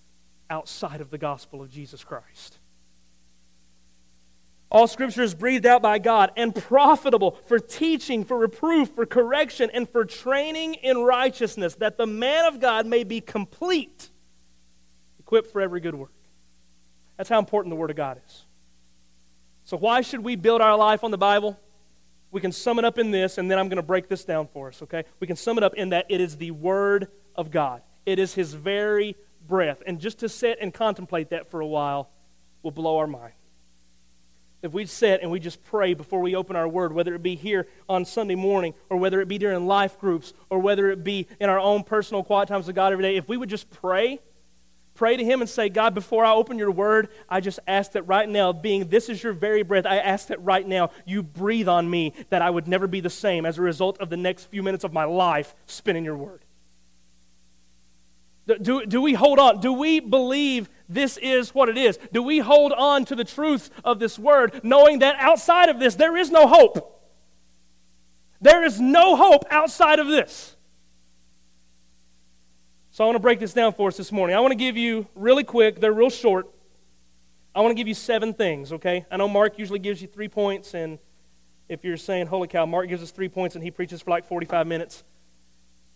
outside 0.53 1.01
of 1.01 1.09
the 1.09 1.17
gospel 1.17 1.63
of 1.63 1.71
Jesus 1.71 2.03
Christ. 2.03 2.59
All 4.69 4.87
scripture 4.87 5.23
is 5.23 5.33
breathed 5.33 5.65
out 5.65 5.81
by 5.81 5.97
God 5.97 6.31
and 6.37 6.53
profitable 6.53 7.37
for 7.47 7.57
teaching, 7.59 8.23
for 8.23 8.37
reproof, 8.37 8.89
for 8.89 9.05
correction, 9.05 9.71
and 9.73 9.89
for 9.89 10.05
training 10.05 10.75
in 10.75 10.99
righteousness, 10.99 11.75
that 11.75 11.97
the 11.97 12.07
man 12.07 12.45
of 12.45 12.59
God 12.59 12.85
may 12.85 13.03
be 13.03 13.19
complete, 13.19 14.09
equipped 15.19 15.51
for 15.51 15.59
every 15.59 15.79
good 15.79 15.95
work. 15.95 16.13
That's 17.17 17.29
how 17.29 17.39
important 17.39 17.71
the 17.71 17.75
Word 17.75 17.89
of 17.89 17.95
God 17.95 18.19
is. 18.25 18.45
So, 19.65 19.77
why 19.77 20.01
should 20.01 20.21
we 20.21 20.35
build 20.35 20.61
our 20.61 20.77
life 20.77 21.03
on 21.03 21.11
the 21.11 21.17
Bible? 21.17 21.59
We 22.31 22.41
can 22.41 22.51
sum 22.51 22.79
it 22.79 22.85
up 22.85 22.97
in 22.97 23.11
this, 23.11 23.37
and 23.37 23.49
then 23.49 23.59
I'm 23.59 23.69
going 23.69 23.77
to 23.77 23.83
break 23.83 24.07
this 24.07 24.25
down 24.25 24.47
for 24.47 24.69
us, 24.69 24.81
okay? 24.81 25.03
We 25.19 25.27
can 25.27 25.35
sum 25.35 25.57
it 25.57 25.63
up 25.63 25.75
in 25.75 25.89
that 25.89 26.07
it 26.09 26.19
is 26.19 26.37
the 26.37 26.49
Word 26.49 27.09
of 27.35 27.51
God, 27.51 27.81
it 28.05 28.17
is 28.17 28.33
His 28.33 28.53
very 28.53 29.15
breath. 29.47 29.81
And 29.85 29.99
just 29.99 30.19
to 30.19 30.29
sit 30.29 30.57
and 30.61 30.73
contemplate 30.73 31.29
that 31.29 31.49
for 31.49 31.59
a 31.61 31.67
while 31.67 32.09
will 32.61 32.71
blow 32.71 32.97
our 32.97 33.07
mind 33.07 33.33
if 34.63 34.71
we 34.71 34.85
sit 34.85 35.21
and 35.21 35.29
we 35.29 35.39
just 35.39 35.63
pray 35.65 35.93
before 35.93 36.21
we 36.21 36.35
open 36.35 36.55
our 36.55 36.67
word, 36.67 36.93
whether 36.93 37.13
it 37.13 37.21
be 37.21 37.35
here 37.35 37.67
on 37.87 38.05
Sunday 38.05 38.35
morning, 38.35 38.73
or 38.89 38.97
whether 38.97 39.21
it 39.21 39.27
be 39.27 39.37
during 39.37 39.67
life 39.67 39.99
groups, 39.99 40.33
or 40.49 40.57
whether 40.57 40.89
it 40.89 41.03
be 41.03 41.27
in 41.39 41.49
our 41.49 41.59
own 41.59 41.83
personal 41.83 42.23
quiet 42.23 42.47
times 42.47 42.65
with 42.65 42.75
God 42.75 42.93
every 42.93 43.03
day, 43.03 43.17
if 43.17 43.27
we 43.27 43.35
would 43.35 43.49
just 43.49 43.69
pray, 43.69 44.19
pray 44.95 45.17
to 45.17 45.23
Him 45.23 45.41
and 45.41 45.49
say, 45.49 45.67
God, 45.67 45.93
before 45.93 46.23
I 46.23 46.31
open 46.31 46.57
your 46.57 46.71
word, 46.71 47.09
I 47.27 47.41
just 47.41 47.59
ask 47.67 47.91
that 47.91 48.03
right 48.03 48.27
now, 48.27 48.53
being 48.53 48.87
this 48.87 49.09
is 49.09 49.21
your 49.21 49.33
very 49.33 49.63
breath, 49.63 49.85
I 49.85 49.97
ask 49.97 50.27
that 50.27 50.41
right 50.41 50.65
now 50.65 50.91
you 51.05 51.21
breathe 51.21 51.67
on 51.67 51.89
me 51.89 52.13
that 52.29 52.41
I 52.41 52.49
would 52.49 52.67
never 52.67 52.87
be 52.87 53.01
the 53.01 53.09
same 53.09 53.45
as 53.45 53.57
a 53.57 53.61
result 53.61 53.99
of 53.99 54.09
the 54.09 54.17
next 54.17 54.45
few 54.45 54.63
minutes 54.63 54.85
of 54.85 54.93
my 54.93 55.03
life 55.03 55.53
spinning 55.65 56.05
your 56.05 56.17
word. 56.17 56.42
Do, 58.45 58.85
do 58.85 59.01
we 59.01 59.13
hold 59.13 59.39
on? 59.39 59.61
Do 59.61 59.71
we 59.71 59.99
believe 60.01 60.69
this 60.89 61.17
is 61.17 61.55
what 61.55 61.69
it 61.69 61.77
is? 61.77 61.97
Do 62.11 62.21
we 62.21 62.39
hold 62.39 62.73
on 62.73 63.05
to 63.05 63.15
the 63.15 63.23
truth 63.23 63.69
of 63.85 63.99
this 63.99 64.19
word, 64.19 64.61
knowing 64.63 64.99
that 64.99 65.15
outside 65.17 65.69
of 65.69 65.79
this, 65.79 65.95
there 65.95 66.17
is 66.17 66.29
no 66.29 66.47
hope? 66.47 66.89
There 68.41 68.63
is 68.65 68.81
no 68.81 69.15
hope 69.15 69.45
outside 69.49 69.99
of 69.99 70.07
this. 70.07 70.57
So 72.91 73.05
I 73.05 73.07
want 73.07 73.15
to 73.15 73.21
break 73.21 73.39
this 73.39 73.53
down 73.53 73.73
for 73.73 73.87
us 73.87 73.97
this 73.97 74.11
morning. 74.11 74.35
I 74.35 74.41
want 74.41 74.51
to 74.51 74.57
give 74.57 74.75
you, 74.75 75.07
really 75.15 75.45
quick, 75.45 75.79
they're 75.79 75.93
real 75.93 76.09
short. 76.09 76.47
I 77.55 77.61
want 77.61 77.71
to 77.71 77.75
give 77.75 77.87
you 77.87 77.93
seven 77.93 78.33
things, 78.33 78.73
okay? 78.73 79.05
I 79.09 79.17
know 79.17 79.29
Mark 79.29 79.57
usually 79.57 79.79
gives 79.79 80.01
you 80.01 80.07
three 80.07 80.27
points, 80.27 80.73
and 80.73 80.99
if 81.69 81.85
you're 81.85 81.97
saying, 81.97 82.27
holy 82.27 82.47
cow, 82.47 82.65
Mark 82.65 82.89
gives 82.89 83.01
us 83.01 83.11
three 83.11 83.29
points 83.29 83.55
and 83.55 83.63
he 83.63 83.71
preaches 83.71 84.01
for 84.01 84.11
like 84.11 84.25
45 84.25 84.67
minutes. 84.67 85.03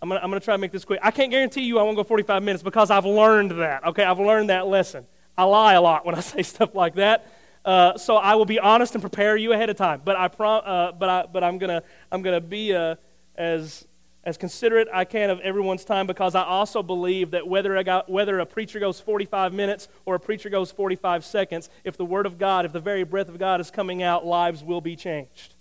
I'm 0.02 0.10
going 0.10 0.20
to 0.20 0.24
I'm 0.24 0.30
going 0.30 0.40
to 0.40 0.46
try 0.46 0.54
to 0.54 0.60
make 0.60 0.72
this 0.72 0.86
quick. 0.86 1.00
I 1.02 1.12
can't 1.12 1.32
guarantee 1.32 1.64
you 1.64 1.80
I 1.80 1.84
won't 1.84 1.98
go 1.98 2.04
45 2.04 2.44
minutes 2.44 2.64
because 2.64 2.92
I've 2.92 3.06
learned 3.06 3.52
that. 3.52 3.86
Okay, 3.88 4.04
I've 4.04 4.20
learned 4.20 4.50
that 4.50 4.68
lesson. 4.68 5.06
I 5.38 5.44
lie 5.44 5.74
a 5.74 5.82
lot 5.82 6.06
when 6.06 6.16
I 6.16 6.20
say 6.34 6.44
stuff 6.44 6.76
like 6.76 6.96
that. 6.96 7.32
Uh, 7.66 7.98
so 7.98 8.16
I 8.16 8.36
will 8.36 8.46
be 8.46 8.60
honest 8.60 8.94
and 8.96 9.02
prepare 9.02 9.36
you 9.36 9.54
ahead 9.54 9.70
of 9.70 9.76
time. 9.76 10.02
But 10.04 10.16
I 10.16 10.28
prom- 10.28 10.64
uh, 10.66 10.92
but 10.94 11.10
I 11.10 11.26
but 11.32 11.44
I'm 11.44 11.58
gonna 11.58 11.84
I'm 12.12 12.22
gonna 12.22 12.42
be 12.42 12.74
uh, 12.74 12.96
as 13.36 13.86
as 14.24 14.38
considerate 14.38 14.90
I 14.94 15.06
can 15.06 15.30
of 15.30 15.40
everyone's 15.40 15.86
time 15.86 16.06
because 16.06 16.36
I 16.36 16.44
also 16.44 16.84
believe 16.84 17.32
that 17.32 17.48
whether 17.48 17.78
I 17.78 17.84
got, 17.84 18.10
whether 18.10 18.40
a 18.40 18.46
preacher 18.46 18.78
goes 18.78 19.00
45 19.00 19.54
minutes 19.54 19.88
or 20.06 20.16
a 20.16 20.20
preacher 20.20 20.50
goes 20.50 20.70
45 20.70 21.24
seconds, 21.24 21.70
if 21.86 21.96
the 21.96 22.04
word 22.04 22.26
of 22.26 22.38
God, 22.38 22.66
if 22.66 22.74
the 22.74 22.82
very 22.82 23.06
breath 23.06 23.30
of 23.30 23.40
God 23.40 23.62
is 23.62 23.72
coming 23.72 24.04
out, 24.04 24.26
lives 24.26 24.66
will 24.66 24.82
be 24.82 24.98
changed. 24.98 25.56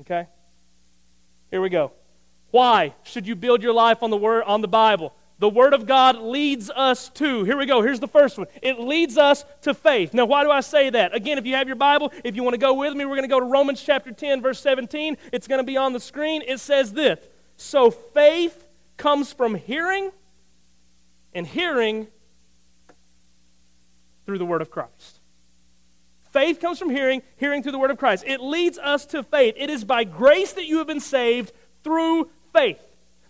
Okay. 0.00 0.28
Here 1.50 1.60
we 1.60 1.70
go. 1.70 1.90
Why 2.52 2.94
should 3.02 3.26
you 3.26 3.34
build 3.34 3.62
your 3.62 3.72
life 3.72 4.02
on 4.02 4.10
the 4.10 4.16
word 4.16 4.44
on 4.44 4.60
the 4.60 4.68
Bible? 4.68 5.12
The 5.38 5.48
word 5.48 5.74
of 5.74 5.86
God 5.86 6.18
leads 6.18 6.70
us 6.70 7.08
to. 7.14 7.42
Here 7.44 7.56
we 7.56 7.66
go. 7.66 7.82
Here's 7.82 7.98
the 7.98 8.06
first 8.06 8.38
one. 8.38 8.46
It 8.62 8.78
leads 8.78 9.18
us 9.18 9.44
to 9.62 9.74
faith. 9.74 10.14
Now, 10.14 10.26
why 10.26 10.44
do 10.44 10.50
I 10.50 10.60
say 10.60 10.90
that? 10.90 11.16
Again, 11.16 11.38
if 11.38 11.46
you 11.46 11.54
have 11.56 11.66
your 11.66 11.76
Bible, 11.76 12.12
if 12.22 12.36
you 12.36 12.44
want 12.44 12.54
to 12.54 12.58
go 12.58 12.74
with 12.74 12.94
me, 12.94 13.04
we're 13.06 13.16
going 13.16 13.28
to 13.28 13.34
go 13.34 13.40
to 13.40 13.46
Romans 13.46 13.82
chapter 13.82 14.12
10 14.12 14.42
verse 14.42 14.60
17. 14.60 15.16
It's 15.32 15.48
going 15.48 15.58
to 15.58 15.64
be 15.64 15.76
on 15.76 15.94
the 15.94 15.98
screen. 15.98 16.42
It 16.46 16.60
says 16.60 16.92
this. 16.92 17.18
So 17.56 17.90
faith 17.90 18.68
comes 18.98 19.32
from 19.32 19.54
hearing 19.54 20.12
and 21.32 21.46
hearing 21.46 22.06
through 24.26 24.38
the 24.38 24.46
word 24.46 24.60
of 24.60 24.70
Christ. 24.70 25.20
Faith 26.30 26.60
comes 26.60 26.78
from 26.78 26.90
hearing, 26.90 27.22
hearing 27.36 27.62
through 27.62 27.72
the 27.72 27.78
word 27.78 27.90
of 27.90 27.98
Christ. 27.98 28.24
It 28.26 28.40
leads 28.40 28.78
us 28.78 29.06
to 29.06 29.22
faith. 29.22 29.54
It 29.56 29.70
is 29.70 29.84
by 29.84 30.04
grace 30.04 30.52
that 30.52 30.66
you 30.66 30.78
have 30.78 30.86
been 30.86 31.00
saved 31.00 31.52
through 31.82 32.30
faith. 32.52 32.80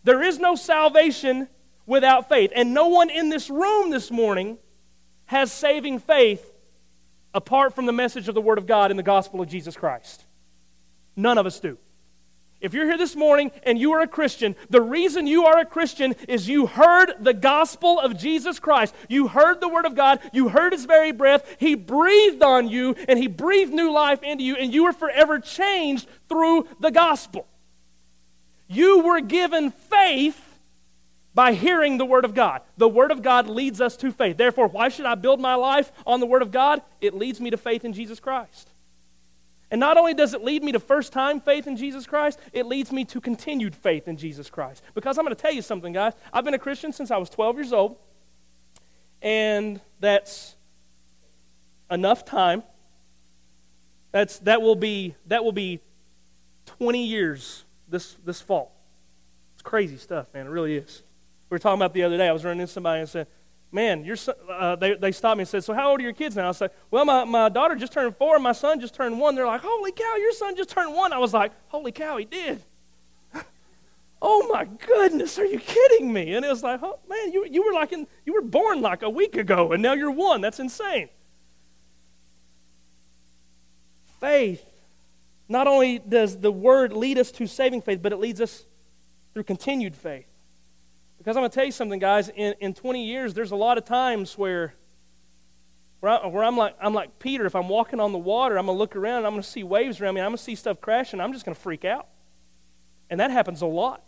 There 0.04 0.22
is 0.22 0.38
no 0.38 0.54
salvation 0.56 1.48
without 1.86 2.28
faith. 2.28 2.52
And 2.54 2.74
no 2.74 2.88
one 2.88 3.10
in 3.10 3.28
this 3.28 3.50
room 3.50 3.90
this 3.90 4.10
morning 4.10 4.58
has 5.26 5.52
saving 5.52 5.98
faith 5.98 6.52
apart 7.34 7.74
from 7.74 7.86
the 7.86 7.92
message 7.92 8.28
of 8.28 8.34
the 8.34 8.40
Word 8.40 8.58
of 8.58 8.66
God 8.66 8.90
in 8.90 8.96
the 8.96 9.02
gospel 9.02 9.40
of 9.40 9.48
Jesus 9.48 9.76
Christ. 9.76 10.24
None 11.16 11.38
of 11.38 11.46
us 11.46 11.60
do. 11.60 11.78
If 12.60 12.74
you're 12.74 12.86
here 12.86 12.98
this 12.98 13.16
morning 13.16 13.50
and 13.64 13.76
you 13.76 13.92
are 13.92 14.02
a 14.02 14.06
Christian, 14.06 14.54
the 14.70 14.80
reason 14.80 15.26
you 15.26 15.46
are 15.46 15.58
a 15.58 15.64
Christian 15.64 16.14
is 16.28 16.48
you 16.48 16.66
heard 16.66 17.12
the 17.18 17.34
gospel 17.34 17.98
of 17.98 18.16
Jesus 18.16 18.60
Christ. 18.60 18.94
You 19.08 19.26
heard 19.26 19.60
the 19.60 19.68
Word 19.68 19.84
of 19.84 19.96
God. 19.96 20.20
You 20.32 20.48
heard 20.48 20.72
His 20.72 20.84
very 20.84 21.10
breath. 21.10 21.56
He 21.58 21.74
breathed 21.74 22.40
on 22.40 22.68
you 22.68 22.94
and 23.08 23.18
He 23.18 23.26
breathed 23.26 23.72
new 23.72 23.90
life 23.90 24.22
into 24.22 24.44
you, 24.44 24.54
and 24.54 24.72
you 24.72 24.84
were 24.84 24.92
forever 24.92 25.40
changed 25.40 26.06
through 26.28 26.68
the 26.78 26.92
gospel. 26.92 27.48
You 28.72 29.00
were 29.00 29.20
given 29.20 29.70
faith 29.70 30.58
by 31.34 31.52
hearing 31.52 31.98
the 31.98 32.06
Word 32.06 32.24
of 32.24 32.34
God. 32.34 32.62
The 32.78 32.88
Word 32.88 33.10
of 33.10 33.22
God 33.22 33.46
leads 33.46 33.80
us 33.80 33.96
to 33.98 34.10
faith. 34.10 34.38
Therefore, 34.38 34.66
why 34.66 34.88
should 34.88 35.04
I 35.04 35.14
build 35.14 35.40
my 35.40 35.54
life 35.54 35.92
on 36.06 36.20
the 36.20 36.26
Word 36.26 36.40
of 36.40 36.50
God? 36.50 36.80
It 37.00 37.14
leads 37.14 37.38
me 37.40 37.50
to 37.50 37.56
faith 37.58 37.84
in 37.84 37.92
Jesus 37.92 38.18
Christ. 38.18 38.70
And 39.70 39.78
not 39.78 39.96
only 39.96 40.14
does 40.14 40.32
it 40.32 40.42
lead 40.42 40.62
me 40.62 40.72
to 40.72 40.80
first 40.80 41.12
time 41.12 41.40
faith 41.40 41.66
in 41.66 41.76
Jesus 41.76 42.06
Christ, 42.06 42.38
it 42.52 42.66
leads 42.66 42.92
me 42.92 43.04
to 43.06 43.20
continued 43.20 43.74
faith 43.74 44.08
in 44.08 44.16
Jesus 44.16 44.48
Christ. 44.48 44.82
Because 44.94 45.18
I'm 45.18 45.24
going 45.24 45.34
to 45.34 45.40
tell 45.40 45.52
you 45.52 45.62
something, 45.62 45.92
guys. 45.92 46.14
I've 46.32 46.44
been 46.44 46.54
a 46.54 46.58
Christian 46.58 46.92
since 46.92 47.10
I 47.10 47.18
was 47.18 47.28
12 47.28 47.56
years 47.56 47.72
old, 47.72 47.96
and 49.20 49.80
that's 50.00 50.56
enough 51.90 52.24
time. 52.24 52.62
That's, 54.12 54.38
that, 54.40 54.60
will 54.60 54.76
be, 54.76 55.14
that 55.26 55.44
will 55.44 55.52
be 55.52 55.80
20 56.66 57.06
years 57.06 57.64
this, 57.92 58.16
this 58.24 58.40
fall. 58.40 58.72
It's 59.54 59.62
crazy 59.62 59.96
stuff, 59.96 60.26
man. 60.34 60.46
It 60.46 60.50
really 60.50 60.76
is. 60.76 61.02
We 61.48 61.54
were 61.54 61.58
talking 61.60 61.78
about 61.78 61.94
the 61.94 62.02
other 62.02 62.16
day. 62.16 62.28
I 62.28 62.32
was 62.32 62.44
running 62.44 62.60
into 62.60 62.72
somebody 62.72 63.00
and 63.00 63.08
said, 63.08 63.28
Man, 63.74 64.04
your 64.04 64.16
son, 64.16 64.34
uh, 64.50 64.76
they, 64.76 64.94
they 64.96 65.12
stopped 65.12 65.38
me 65.38 65.42
and 65.42 65.48
said, 65.48 65.64
So, 65.64 65.72
how 65.72 65.90
old 65.90 66.00
are 66.00 66.02
your 66.02 66.12
kids 66.12 66.36
now? 66.36 66.48
I 66.48 66.52
said, 66.52 66.72
Well, 66.90 67.04
my, 67.04 67.24
my 67.24 67.48
daughter 67.48 67.74
just 67.74 67.92
turned 67.92 68.16
four 68.16 68.34
and 68.34 68.44
my 68.44 68.52
son 68.52 68.80
just 68.80 68.94
turned 68.94 69.18
one. 69.18 69.34
They're 69.34 69.46
like, 69.46 69.62
Holy 69.62 69.92
cow, 69.92 70.16
your 70.16 70.32
son 70.32 70.56
just 70.56 70.70
turned 70.70 70.94
one. 70.94 71.12
I 71.12 71.18
was 71.18 71.32
like, 71.32 71.52
Holy 71.68 71.92
cow, 71.92 72.16
he 72.16 72.24
did. 72.24 72.62
oh 74.22 74.48
my 74.52 74.64
goodness, 74.64 75.38
are 75.38 75.46
you 75.46 75.58
kidding 75.58 76.12
me? 76.12 76.34
And 76.34 76.44
it 76.44 76.48
was 76.48 76.62
like, 76.62 76.80
oh, 76.82 76.98
man, 77.08 77.32
you, 77.32 77.46
you 77.50 77.64
were 77.64 77.72
like 77.72 77.92
in, 77.92 78.06
you 78.26 78.34
were 78.34 78.42
born 78.42 78.82
like 78.82 79.02
a 79.02 79.10
week 79.10 79.36
ago 79.36 79.72
and 79.72 79.82
now 79.82 79.94
you're 79.94 80.10
one. 80.10 80.40
That's 80.40 80.60
insane. 80.60 81.08
Faith 84.20 84.71
not 85.52 85.68
only 85.68 85.98
does 85.98 86.38
the 86.38 86.50
word 86.50 86.92
lead 86.92 87.18
us 87.18 87.30
to 87.32 87.46
saving 87.46 87.82
faith, 87.82 88.00
but 88.02 88.12
it 88.12 88.18
leads 88.18 88.40
us 88.40 88.66
through 89.34 89.44
continued 89.44 89.94
faith. 89.94 90.26
Because 91.18 91.36
I'm 91.36 91.42
going 91.42 91.50
to 91.50 91.54
tell 91.54 91.64
you 91.64 91.72
something, 91.72 92.00
guys. 92.00 92.30
In, 92.30 92.54
in 92.60 92.74
20 92.74 93.06
years, 93.06 93.34
there's 93.34 93.52
a 93.52 93.56
lot 93.56 93.78
of 93.78 93.84
times 93.84 94.36
where, 94.36 94.74
where, 96.00 96.12
I, 96.12 96.26
where 96.26 96.42
I'm, 96.42 96.56
like, 96.56 96.74
I'm 96.80 96.94
like 96.94 97.18
Peter. 97.20 97.46
If 97.46 97.54
I'm 97.54 97.68
walking 97.68 98.00
on 98.00 98.12
the 98.12 98.18
water, 98.18 98.58
I'm 98.58 98.66
going 98.66 98.74
to 98.76 98.78
look 98.78 98.96
around 98.96 99.18
and 99.18 99.26
I'm 99.26 99.32
going 99.34 99.42
to 99.42 99.48
see 99.48 99.62
waves 99.62 100.00
around 100.00 100.14
me. 100.14 100.20
I'm 100.20 100.30
going 100.30 100.38
to 100.38 100.42
see 100.42 100.56
stuff 100.56 100.80
crashing. 100.80 101.20
I'm 101.20 101.32
just 101.32 101.44
going 101.44 101.54
to 101.54 101.60
freak 101.60 101.84
out. 101.84 102.08
And 103.08 103.20
that 103.20 103.30
happens 103.30 103.62
a 103.62 103.66
lot. 103.66 104.02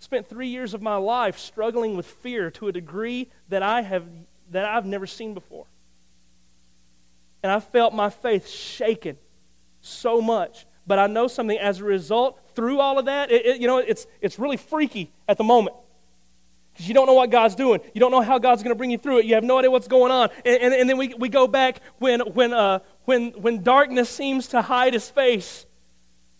Spent 0.00 0.28
three 0.28 0.48
years 0.48 0.74
of 0.74 0.82
my 0.82 0.96
life 0.96 1.38
struggling 1.38 1.96
with 1.96 2.06
fear 2.06 2.50
to 2.50 2.68
a 2.68 2.72
degree 2.72 3.30
that 3.48 3.62
I 3.62 3.80
have 3.80 4.04
that 4.50 4.66
I've 4.66 4.84
never 4.84 5.06
seen 5.06 5.32
before. 5.32 5.66
And 7.42 7.50
I 7.50 7.60
felt 7.60 7.94
my 7.94 8.10
faith 8.10 8.48
shaken 8.48 9.16
so 9.84 10.20
much. 10.20 10.66
But 10.86 10.98
I 10.98 11.06
know 11.06 11.28
something 11.28 11.58
as 11.58 11.80
a 11.80 11.84
result, 11.84 12.38
through 12.54 12.80
all 12.80 12.98
of 12.98 13.06
that, 13.06 13.30
it, 13.30 13.46
it, 13.46 13.60
you 13.60 13.66
know, 13.66 13.78
it's, 13.78 14.06
it's 14.20 14.38
really 14.38 14.56
freaky 14.56 15.10
at 15.28 15.38
the 15.38 15.44
moment. 15.44 15.76
Because 16.72 16.88
you 16.88 16.94
don't 16.94 17.06
know 17.06 17.14
what 17.14 17.30
God's 17.30 17.54
doing. 17.54 17.80
You 17.94 18.00
don't 18.00 18.10
know 18.10 18.20
how 18.20 18.38
God's 18.38 18.62
going 18.62 18.74
to 18.74 18.78
bring 18.78 18.90
you 18.90 18.98
through 18.98 19.18
it. 19.18 19.26
You 19.26 19.34
have 19.34 19.44
no 19.44 19.58
idea 19.58 19.70
what's 19.70 19.88
going 19.88 20.10
on. 20.10 20.30
And, 20.44 20.56
and, 20.60 20.74
and 20.74 20.90
then 20.90 20.96
we, 20.98 21.14
we 21.14 21.28
go 21.28 21.46
back 21.46 21.80
when, 21.98 22.20
when, 22.20 22.52
uh, 22.52 22.80
when, 23.04 23.30
when 23.32 23.62
darkness 23.62 24.10
seems 24.10 24.48
to 24.48 24.60
hide 24.60 24.92
his 24.92 25.08
face. 25.08 25.66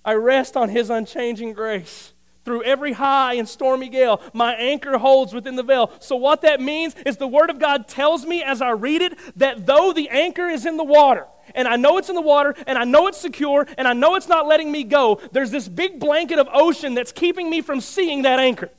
I 0.04 0.14
rest 0.14 0.56
on 0.56 0.68
his 0.68 0.90
unchanging 0.90 1.52
grace. 1.52 2.12
Through 2.44 2.64
every 2.64 2.92
high 2.92 3.34
and 3.34 3.48
stormy 3.48 3.88
gale, 3.88 4.20
my 4.34 4.54
anchor 4.54 4.98
holds 4.98 5.32
within 5.32 5.56
the 5.56 5.62
veil. 5.62 5.90
So, 6.00 6.16
what 6.16 6.42
that 6.42 6.60
means 6.60 6.94
is 7.06 7.16
the 7.16 7.26
Word 7.26 7.48
of 7.48 7.58
God 7.58 7.88
tells 7.88 8.26
me 8.26 8.42
as 8.42 8.60
I 8.60 8.72
read 8.72 9.00
it 9.00 9.18
that 9.36 9.64
though 9.64 9.94
the 9.94 10.10
anchor 10.10 10.46
is 10.48 10.66
in 10.66 10.76
the 10.76 10.84
water, 10.84 11.26
and 11.54 11.66
I 11.68 11.76
know 11.76 11.98
it's 11.98 12.08
in 12.08 12.14
the 12.14 12.20
water, 12.20 12.54
and 12.66 12.78
I 12.78 12.84
know 12.84 13.06
it's 13.06 13.20
secure, 13.20 13.66
and 13.76 13.86
I 13.86 13.92
know 13.92 14.14
it's 14.16 14.28
not 14.28 14.46
letting 14.46 14.70
me 14.70 14.84
go, 14.84 15.20
there's 15.32 15.50
this 15.50 15.68
big 15.68 16.00
blanket 16.00 16.38
of 16.38 16.48
ocean 16.52 16.94
that's 16.94 17.12
keeping 17.12 17.50
me 17.50 17.60
from 17.60 17.80
seeing 17.80 18.22
that 18.22 18.38
anchor. 18.38 18.70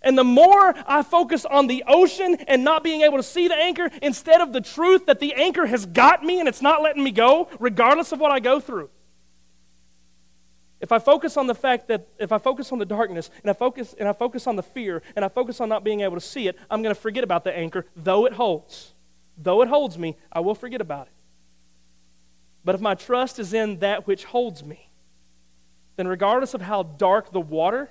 And 0.00 0.16
the 0.16 0.24
more 0.24 0.74
I 0.86 1.02
focus 1.02 1.44
on 1.44 1.66
the 1.66 1.84
ocean 1.86 2.36
and 2.46 2.62
not 2.62 2.84
being 2.84 3.02
able 3.02 3.16
to 3.16 3.22
see 3.22 3.48
the 3.48 3.56
anchor 3.56 3.90
instead 4.00 4.40
of 4.40 4.52
the 4.52 4.60
truth 4.60 5.06
that 5.06 5.18
the 5.18 5.34
anchor 5.34 5.66
has 5.66 5.86
got 5.86 6.22
me 6.22 6.38
and 6.38 6.48
it's 6.48 6.62
not 6.62 6.82
letting 6.82 7.02
me 7.02 7.10
go, 7.10 7.48
regardless 7.58 8.12
of 8.12 8.20
what 8.20 8.30
I 8.30 8.38
go 8.38 8.60
through. 8.60 8.90
If 10.80 10.92
I 10.92 11.00
focus 11.00 11.36
on 11.36 11.48
the 11.48 11.54
fact 11.54 11.88
that 11.88 12.06
if 12.18 12.30
I 12.30 12.38
focus 12.38 12.70
on 12.70 12.78
the 12.78 12.86
darkness 12.86 13.30
and 13.42 13.50
I 13.50 13.52
focus 13.52 13.94
and 13.98 14.08
I 14.08 14.12
focus 14.12 14.46
on 14.46 14.54
the 14.54 14.62
fear 14.62 15.02
and 15.16 15.24
I 15.24 15.28
focus 15.28 15.60
on 15.60 15.68
not 15.68 15.82
being 15.82 16.02
able 16.02 16.14
to 16.14 16.20
see 16.20 16.46
it, 16.46 16.56
I'm 16.70 16.82
going 16.82 16.94
to 16.94 17.00
forget 17.00 17.24
about 17.24 17.42
the 17.42 17.56
anchor, 17.56 17.84
though 17.96 18.26
it 18.26 18.34
holds. 18.34 18.94
Though 19.40 19.62
it 19.62 19.68
holds 19.68 19.96
me, 19.96 20.16
I 20.32 20.40
will 20.40 20.54
forget 20.54 20.80
about 20.80 21.06
it. 21.06 21.12
But 22.64 22.74
if 22.74 22.80
my 22.80 22.94
trust 22.94 23.38
is 23.38 23.54
in 23.54 23.78
that 23.78 24.06
which 24.06 24.24
holds 24.24 24.64
me, 24.64 24.90
then 25.96 26.08
regardless 26.08 26.54
of 26.54 26.60
how 26.60 26.82
dark 26.82 27.32
the 27.32 27.40
water, 27.40 27.90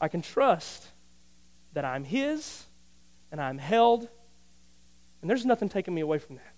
I 0.00 0.08
can 0.08 0.22
trust 0.22 0.88
that 1.74 1.84
I'm 1.84 2.04
His 2.04 2.64
and 3.30 3.40
I'm 3.40 3.58
held, 3.58 4.08
and 5.20 5.30
there's 5.30 5.44
nothing 5.44 5.68
taking 5.68 5.94
me 5.94 6.00
away 6.00 6.18
from 6.18 6.36
that. 6.36 6.54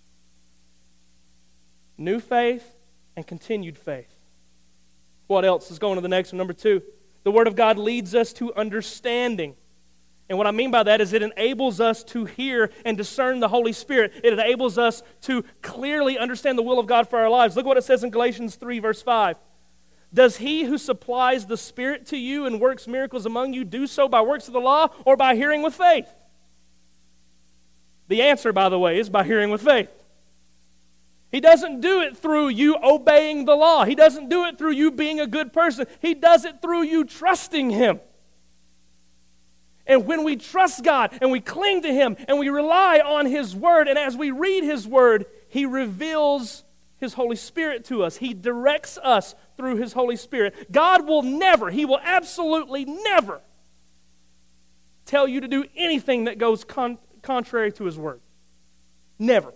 New 1.97 2.21
faith 2.21 2.77
and 3.17 3.27
continued 3.27 3.77
faith. 3.77 4.15
What 5.27 5.45
else? 5.45 5.69
Let's 5.71 5.79
go 5.79 5.91
on 5.91 5.97
to 5.97 6.01
the 6.01 6.09
next 6.09 6.33
one. 6.33 6.39
Number 6.39 6.53
two, 6.53 6.83
the 7.25 7.31
Word 7.31 7.49
of 7.49 7.57
God 7.57 7.79
leads 7.79 8.15
us 8.15 8.33
to 8.35 8.55
understanding. 8.55 9.57
And 10.29 10.37
what 10.37 10.47
I 10.47 10.51
mean 10.51 10.71
by 10.71 10.83
that 10.83 11.01
is 11.01 11.13
it 11.13 11.23
enables 11.23 11.81
us 11.81 12.05
to 12.05 12.27
hear 12.27 12.71
and 12.85 12.97
discern 12.97 13.41
the 13.41 13.49
Holy 13.49 13.73
Spirit. 13.73 14.13
It 14.23 14.33
enables 14.33 14.77
us 14.77 15.03
to 15.23 15.43
clearly 15.63 16.19
understand 16.19 16.59
the 16.59 16.63
will 16.63 16.79
of 16.79 16.87
God 16.87 17.09
for 17.09 17.19
our 17.19 17.31
lives. 17.31 17.57
Look 17.57 17.65
what 17.65 17.79
it 17.79 17.85
says 17.85 18.05
in 18.05 18.11
Galatians 18.11 18.57
3, 18.57 18.79
verse 18.79 19.01
5. 19.01 19.37
Does 20.13 20.37
he 20.37 20.65
who 20.65 20.79
supplies 20.79 21.47
the 21.47 21.57
Spirit 21.57 22.07
to 22.07 22.17
you 22.17 22.47
and 22.47 22.61
works 22.61 22.87
miracles 22.87 23.27
among 23.27 23.53
you 23.53 23.65
do 23.65 23.87
so 23.87 24.09
by 24.09 24.21
works 24.21 24.49
of 24.49 24.55
the 24.55 24.61
law 24.61 24.89
or 25.05 25.17
by 25.17 25.35
hearing 25.35 25.63
with 25.63 25.75
faith? 25.75 26.09
The 28.09 28.23
answer, 28.23 28.53
by 28.53 28.69
the 28.69 28.79
way, 28.79 28.99
is 28.99 29.11
by 29.11 29.25
hearing 29.25 29.51
with 29.51 29.63
faith. 29.63 29.91
He 31.31 31.41
doesn't 31.41 31.83
do 31.83 32.01
it 32.01 32.17
through 32.17 32.49
you 32.49 32.77
obeying 32.83 33.45
the 33.45 33.55
law. 33.55 33.85
He 33.85 33.95
doesn't 33.95 34.31
do 34.31 34.45
it 34.47 34.57
through 34.57 34.73
you 34.73 34.91
being 34.91 35.21
a 35.21 35.27
good 35.27 35.53
person. 35.53 35.87
He 36.01 36.15
does 36.15 36.47
it 36.47 36.63
through 36.63 36.85
you 36.85 37.05
trusting 37.05 37.69
Him. 37.69 38.01
And 39.89 40.07
when 40.07 40.23
we 40.23 40.37
trust 40.37 40.85
God 40.85 41.17
and 41.23 41.33
we 41.33 41.41
cling 41.41 41.83
to 41.83 41.93
Him 41.93 42.17
and 42.29 42.39
we 42.39 42.51
rely 42.51 43.01
on 43.01 43.25
His 43.25 43.57
Word, 43.57 43.89
and 43.89 43.99
as 43.99 44.15
we 44.15 44.31
read 44.31 44.63
His 44.63 44.87
Word, 44.87 45.25
He 45.49 45.65
reveals 45.65 46.63
His 46.99 47.15
Holy 47.15 47.37
Spirit 47.37 47.87
to 47.87 48.05
us. 48.05 48.19
He 48.19 48.35
directs 48.35 48.99
us 49.03 49.35
through 49.57 49.77
His 49.77 49.95
Holy 49.95 50.17
Spirit. 50.17 50.71
God 50.71 51.09
will 51.09 51.23
never, 51.23 51.71
He 51.71 51.87
will 51.87 52.01
absolutely 52.03 52.85
never 52.85 53.41
tell 55.07 55.27
you 55.27 55.41
to 55.41 55.49
do 55.49 55.65
anything 55.75 56.25
that 56.25 56.37
goes 56.37 56.65
con- 56.65 56.99
contrary 57.23 57.73
to 57.73 57.85
His 57.85 57.99
Word. 57.99 58.21
Never. 59.19 59.55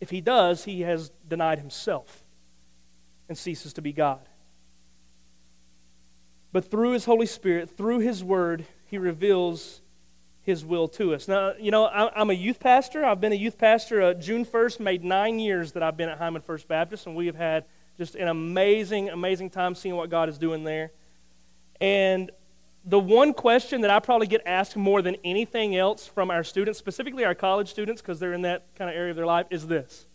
If 0.00 0.08
He 0.08 0.22
does, 0.22 0.64
He 0.64 0.80
has 0.80 1.10
denied 1.28 1.58
Himself 1.58 2.24
and 3.28 3.36
ceases 3.36 3.74
to 3.74 3.82
be 3.82 3.92
God. 3.92 4.26
But 6.52 6.70
through 6.70 6.92
His 6.92 7.04
Holy 7.04 7.26
Spirit, 7.26 7.76
through 7.76 7.98
His 7.98 8.24
Word, 8.24 8.64
He 8.88 8.98
reveals 8.98 9.80
his 10.42 10.64
will 10.64 10.88
to 10.88 11.14
us. 11.14 11.28
Now, 11.28 11.52
you 11.60 11.70
know, 11.70 11.86
I'm 11.88 12.30
a 12.30 12.34
youth 12.34 12.58
pastor. 12.58 13.04
I've 13.04 13.20
been 13.20 13.32
a 13.32 13.36
youth 13.36 13.58
pastor. 13.58 14.00
Uh, 14.00 14.14
June 14.14 14.46
1st 14.46 14.80
made 14.80 15.04
nine 15.04 15.38
years 15.38 15.72
that 15.72 15.82
I've 15.82 15.96
been 15.96 16.08
at 16.08 16.16
Hyman 16.16 16.40
First 16.40 16.66
Baptist, 16.66 17.06
and 17.06 17.14
we 17.14 17.26
have 17.26 17.36
had 17.36 17.66
just 17.98 18.14
an 18.14 18.28
amazing, 18.28 19.10
amazing 19.10 19.50
time 19.50 19.74
seeing 19.74 19.94
what 19.94 20.08
God 20.08 20.30
is 20.30 20.38
doing 20.38 20.64
there. 20.64 20.90
And 21.82 22.30
the 22.82 22.98
one 22.98 23.34
question 23.34 23.82
that 23.82 23.90
I 23.90 24.00
probably 24.00 24.26
get 24.26 24.40
asked 24.46 24.74
more 24.74 25.02
than 25.02 25.16
anything 25.22 25.76
else 25.76 26.06
from 26.06 26.30
our 26.30 26.42
students, 26.42 26.78
specifically 26.78 27.26
our 27.26 27.34
college 27.34 27.68
students, 27.68 28.00
because 28.00 28.18
they're 28.18 28.32
in 28.32 28.42
that 28.42 28.74
kind 28.74 28.88
of 28.88 28.96
area 28.96 29.10
of 29.10 29.16
their 29.16 29.26
life, 29.26 29.48
is 29.50 29.66
this 29.66 30.06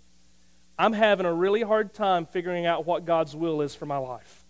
I'm 0.79 0.93
having 0.93 1.27
a 1.27 1.33
really 1.33 1.61
hard 1.61 1.93
time 1.93 2.25
figuring 2.25 2.65
out 2.65 2.87
what 2.87 3.05
God's 3.05 3.35
will 3.35 3.61
is 3.61 3.75
for 3.75 3.85
my 3.85 3.97
life. 3.97 4.43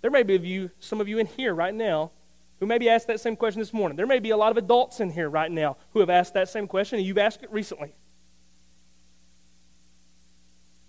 There 0.00 0.10
may 0.10 0.22
be 0.22 0.34
of 0.34 0.46
you, 0.46 0.70
some 0.78 1.02
of 1.02 1.08
you 1.08 1.18
in 1.18 1.26
here 1.26 1.54
right 1.54 1.74
now 1.74 2.12
who 2.60 2.66
maybe 2.66 2.88
asked 2.88 3.06
that 3.08 3.20
same 3.20 3.36
question 3.36 3.60
this 3.60 3.72
morning. 3.72 3.96
There 3.96 4.06
may 4.06 4.18
be 4.18 4.30
a 4.30 4.36
lot 4.36 4.50
of 4.50 4.56
adults 4.56 5.00
in 5.00 5.10
here 5.10 5.28
right 5.28 5.50
now 5.50 5.76
who 5.92 6.00
have 6.00 6.10
asked 6.10 6.34
that 6.34 6.48
same 6.48 6.66
question, 6.66 6.98
and 6.98 7.06
you've 7.06 7.18
asked 7.18 7.42
it 7.42 7.52
recently. 7.52 7.94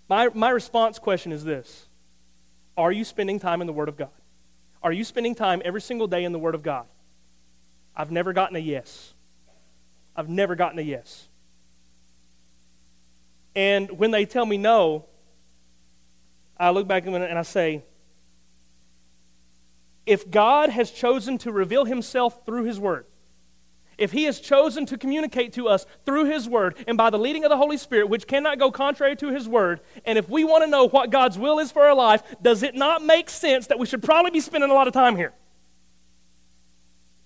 My, 0.08 0.28
my 0.32 0.50
response 0.50 0.98
question 0.98 1.32
is 1.32 1.44
this 1.44 1.86
Are 2.76 2.90
you 2.90 3.04
spending 3.04 3.38
time 3.38 3.60
in 3.60 3.66
the 3.66 3.72
Word 3.72 3.88
of 3.88 3.96
God? 3.96 4.10
Are 4.82 4.92
you 4.92 5.04
spending 5.04 5.34
time 5.34 5.60
every 5.64 5.80
single 5.80 6.06
day 6.06 6.24
in 6.24 6.32
the 6.32 6.38
Word 6.38 6.54
of 6.54 6.62
God? 6.62 6.86
I've 7.94 8.10
never 8.10 8.32
gotten 8.32 8.56
a 8.56 8.60
yes. 8.60 9.14
I've 10.16 10.28
never 10.28 10.54
gotten 10.54 10.78
a 10.78 10.82
yes. 10.82 11.28
And 13.54 13.98
when 13.98 14.12
they 14.12 14.24
tell 14.24 14.46
me 14.46 14.56
no, 14.56 15.06
I 16.56 16.70
look 16.70 16.86
back 16.86 17.06
and 17.06 17.16
I 17.16 17.42
say, 17.42 17.82
if 20.08 20.30
God 20.30 20.70
has 20.70 20.90
chosen 20.90 21.38
to 21.38 21.52
reveal 21.52 21.84
himself 21.84 22.44
through 22.44 22.64
his 22.64 22.80
word, 22.80 23.06
if 23.98 24.12
He 24.12 24.24
has 24.24 24.40
chosen 24.40 24.86
to 24.86 24.96
communicate 24.96 25.52
to 25.54 25.68
us 25.68 25.84
through 26.06 26.26
His 26.26 26.48
Word 26.48 26.76
and 26.86 26.96
by 26.96 27.10
the 27.10 27.18
leading 27.18 27.44
of 27.44 27.50
the 27.50 27.56
Holy 27.56 27.76
Spirit, 27.76 28.08
which 28.08 28.28
cannot 28.28 28.58
go 28.58 28.70
contrary 28.70 29.16
to 29.16 29.30
His 29.30 29.48
Word, 29.48 29.80
and 30.06 30.16
if 30.16 30.28
we 30.30 30.44
want 30.44 30.64
to 30.64 30.70
know 30.70 30.88
what 30.88 31.10
God's 31.10 31.36
will 31.36 31.58
is 31.58 31.72
for 31.72 31.82
our 31.82 31.94
life, 31.94 32.22
does 32.40 32.62
it 32.62 32.76
not 32.76 33.04
make 33.04 33.28
sense 33.28 33.66
that 33.66 33.78
we 33.78 33.86
should 33.86 34.02
probably 34.02 34.30
be 34.30 34.40
spending 34.40 34.70
a 34.70 34.74
lot 34.74 34.86
of 34.86 34.94
time 34.94 35.16
here? 35.16 35.34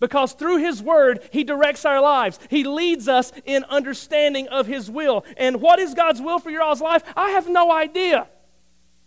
Because 0.01 0.33
through 0.33 0.57
His 0.57 0.83
Word, 0.83 1.29
He 1.31 1.45
directs 1.45 1.85
our 1.85 2.01
lives. 2.01 2.41
He 2.49 2.65
leads 2.65 3.07
us 3.07 3.33
in 3.45 3.65
understanding 3.65 4.49
of 4.49 4.67
His 4.67 4.91
will. 4.91 5.25
And 5.37 5.61
what 5.61 5.79
is 5.79 5.93
God's 5.93 6.23
will 6.23 6.39
for 6.39 6.51
your 6.51 6.63
all's 6.63 6.81
life? 6.81 7.05
I 7.15 7.31
have 7.31 7.49
no 7.49 7.71
idea. 7.71 8.29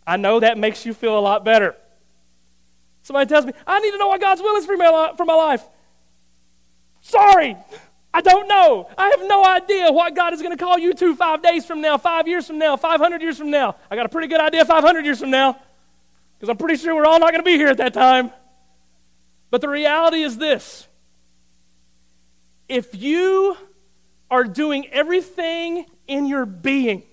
I 0.07 0.17
know 0.17 0.39
that 0.39 0.59
makes 0.59 0.85
you 0.85 0.93
feel 0.93 1.17
a 1.17 1.19
lot 1.19 1.43
better. 1.43 1.75
Somebody 3.05 3.29
tells 3.29 3.45
me, 3.45 3.53
I 3.67 3.79
need 3.81 3.91
to 3.91 3.99
know 3.99 4.07
what 4.07 4.19
God's 4.19 4.41
will 4.41 4.55
is 4.55 4.65
for 4.65 4.75
my, 4.75 5.13
for 5.15 5.25
my 5.25 5.35
life. 5.35 5.63
Sorry, 7.01 7.55
I 8.11 8.21
don't 8.21 8.47
know. 8.47 8.89
I 8.97 9.09
have 9.09 9.27
no 9.27 9.45
idea 9.45 9.91
what 9.91 10.15
God 10.15 10.33
is 10.33 10.41
going 10.41 10.57
to 10.57 10.63
call 10.63 10.79
you 10.79 10.91
to 10.91 11.15
five 11.15 11.43
days 11.43 11.67
from 11.67 11.81
now, 11.81 11.99
five 11.99 12.27
years 12.27 12.47
from 12.47 12.57
now, 12.57 12.77
500 12.77 13.21
years 13.21 13.37
from 13.37 13.51
now. 13.51 13.75
I 13.91 13.95
got 13.95 14.07
a 14.07 14.09
pretty 14.09 14.27
good 14.27 14.41
idea 14.41 14.65
500 14.65 15.05
years 15.05 15.19
from 15.19 15.29
now 15.29 15.55
because 16.33 16.49
I'm 16.49 16.57
pretty 16.57 16.77
sure 16.81 16.95
we're 16.95 17.05
all 17.05 17.19
not 17.19 17.29
going 17.29 17.43
to 17.43 17.45
be 17.45 17.57
here 17.57 17.67
at 17.67 17.77
that 17.77 17.93
time. 17.93 18.31
But 19.51 19.61
the 19.61 19.69
reality 19.69 20.23
is 20.23 20.39
this 20.39 20.87
if 22.67 22.95
you 22.95 23.55
are 24.31 24.45
doing 24.45 24.87
everything 24.87 25.85
in 26.07 26.25
your 26.25 26.47
being 26.47 27.03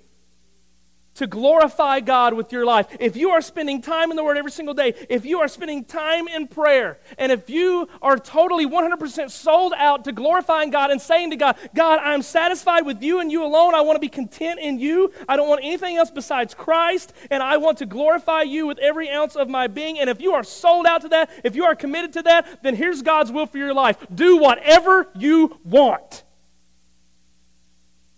to 1.15 1.27
glorify 1.27 2.01
God 2.01 2.35
with 2.35 2.53
your 2.53 2.65
life, 2.65 2.87
if 2.99 3.17
you 3.17 3.31
are 3.31 3.41
spending 3.41 3.83
time 3.83 4.11
in 4.11 4.17
the 4.17 4.25
Word 4.25 4.39
every 4.39 4.51
single 4.51 4.75
day, 4.75 4.95
if 5.11 5.25
you 5.25 5.41
are 5.41 5.49
spending 5.49 5.85
time 5.85 6.27
in 6.29 6.47
prayer, 6.49 6.99
and 7.19 7.31
if 7.31 7.51
you 7.51 7.89
are 8.01 8.17
totally 8.17 8.67
100% 8.67 9.31
sold 9.31 9.75
out 9.77 10.05
to 10.05 10.13
glorifying 10.13 10.71
God 10.71 10.91
and 10.91 11.01
saying 11.01 11.31
to 11.31 11.37
God, 11.37 11.57
God, 11.75 11.99
I'm 12.03 12.23
satisfied 12.23 12.87
with 12.87 13.03
you 13.03 13.21
and 13.21 13.31
you 13.31 13.45
alone. 13.45 13.75
I 13.75 13.83
want 13.83 13.97
to 13.97 14.01
be 14.01 14.09
content 14.09 14.59
in 14.61 14.79
you. 14.79 15.13
I 15.29 15.37
don't 15.37 15.49
want 15.49 15.63
anything 15.63 15.97
else 15.97 16.11
besides 16.11 16.55
Christ, 16.55 17.13
and 17.31 17.43
I 17.43 17.59
want 17.59 17.79
to 17.79 17.87
glorify 17.87 18.43
you 18.43 18.67
with 18.67 18.79
every 18.79 19.11
ounce 19.11 19.37
of 19.37 19.49
my 19.49 19.67
being. 19.67 19.99
And 19.99 20.09
if 20.09 20.21
you 20.21 20.33
are 20.33 20.45
sold 20.45 20.87
out 20.87 21.03
to 21.03 21.09
that, 21.11 21.31
if 21.45 21.55
you 21.55 21.65
are 21.65 21.75
committed 21.75 22.15
to 22.15 22.23
that, 22.23 22.63
then 22.63 22.75
here's 22.75 23.03
God's 23.03 23.31
will 23.31 23.47
for 23.47 23.59
your 23.59 23.75
life 23.75 23.99
do 24.15 24.39
whatever 24.39 25.09
you 25.15 25.59
want. 25.65 26.25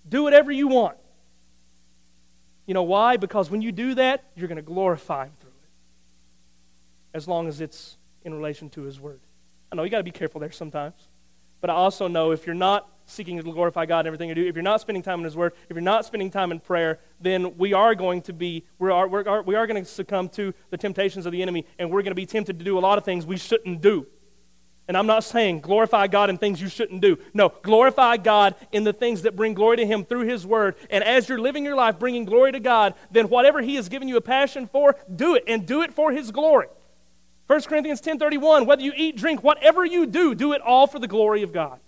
Do 0.08 0.22
whatever 0.22 0.52
you 0.52 0.68
want. 0.68 0.96
You 2.66 2.74
know 2.74 2.82
why? 2.82 3.16
Because 3.16 3.50
when 3.50 3.62
you 3.62 3.72
do 3.72 3.94
that, 3.94 4.24
you're 4.34 4.48
going 4.48 4.56
to 4.56 4.62
glorify 4.62 5.26
Him 5.26 5.32
through 5.40 5.50
it. 5.50 7.16
As 7.16 7.28
long 7.28 7.46
as 7.46 7.60
it's 7.60 7.96
in 8.24 8.34
relation 8.34 8.70
to 8.70 8.82
His 8.82 8.98
Word. 8.98 9.20
I 9.70 9.76
know 9.76 9.82
you 9.82 9.90
got 9.90 9.98
to 9.98 10.04
be 10.04 10.10
careful 10.10 10.40
there 10.40 10.52
sometimes. 10.52 11.08
But 11.60 11.70
I 11.70 11.74
also 11.74 12.08
know 12.08 12.30
if 12.30 12.46
you're 12.46 12.54
not 12.54 12.88
seeking 13.06 13.36
to 13.36 13.42
glorify 13.42 13.86
God 13.86 14.00
in 14.00 14.06
everything 14.06 14.28
you 14.28 14.34
do, 14.34 14.46
if 14.46 14.54
you're 14.54 14.62
not 14.62 14.80
spending 14.80 15.02
time 15.02 15.20
in 15.20 15.24
His 15.24 15.36
Word, 15.36 15.52
if 15.68 15.74
you're 15.74 15.80
not 15.80 16.04
spending 16.04 16.30
time 16.30 16.52
in 16.52 16.60
prayer, 16.60 17.00
then 17.20 17.56
we 17.56 17.72
are 17.72 17.94
going 17.94 18.22
to 18.22 18.32
be, 18.32 18.64
we 18.78 18.90
are, 18.90 19.08
we 19.08 19.24
are, 19.24 19.42
we 19.42 19.54
are 19.54 19.66
going 19.66 19.82
to 19.82 19.90
succumb 19.90 20.28
to 20.30 20.52
the 20.70 20.76
temptations 20.76 21.26
of 21.26 21.32
the 21.32 21.42
enemy, 21.42 21.66
and 21.78 21.90
we're 21.90 22.02
going 22.02 22.10
to 22.10 22.14
be 22.14 22.26
tempted 22.26 22.58
to 22.58 22.64
do 22.64 22.78
a 22.78 22.80
lot 22.80 22.98
of 22.98 23.04
things 23.04 23.26
we 23.26 23.36
shouldn't 23.36 23.80
do. 23.80 24.06
And 24.86 24.96
I'm 24.96 25.06
not 25.06 25.24
saying 25.24 25.60
glorify 25.60 26.06
God 26.08 26.28
in 26.28 26.36
things 26.36 26.60
you 26.60 26.68
shouldn't 26.68 27.00
do. 27.00 27.18
No, 27.32 27.52
glorify 27.62 28.18
God 28.18 28.54
in 28.70 28.84
the 28.84 28.92
things 28.92 29.22
that 29.22 29.34
bring 29.34 29.54
glory 29.54 29.78
to 29.78 29.86
Him 29.86 30.04
through 30.04 30.26
His 30.26 30.46
Word. 30.46 30.76
And 30.90 31.02
as 31.02 31.28
you're 31.28 31.40
living 31.40 31.64
your 31.64 31.74
life 31.74 31.98
bringing 31.98 32.24
glory 32.24 32.52
to 32.52 32.60
God, 32.60 32.94
then 33.10 33.28
whatever 33.28 33.62
He 33.62 33.76
has 33.76 33.88
given 33.88 34.08
you 34.08 34.16
a 34.16 34.20
passion 34.20 34.66
for, 34.66 34.96
do 35.14 35.34
it 35.34 35.44
and 35.46 35.66
do 35.66 35.82
it 35.82 35.92
for 35.92 36.12
His 36.12 36.30
glory. 36.30 36.68
1 37.46 37.62
Corinthians 37.62 38.00
10:31, 38.00 38.66
whether 38.66 38.82
you 38.82 38.92
eat, 38.94 39.16
drink, 39.16 39.42
whatever 39.42 39.84
you 39.84 40.06
do, 40.06 40.34
do 40.34 40.52
it 40.52 40.60
all 40.60 40.86
for 40.86 40.98
the 40.98 41.08
glory 41.08 41.42
of 41.42 41.52
God. 41.52 41.80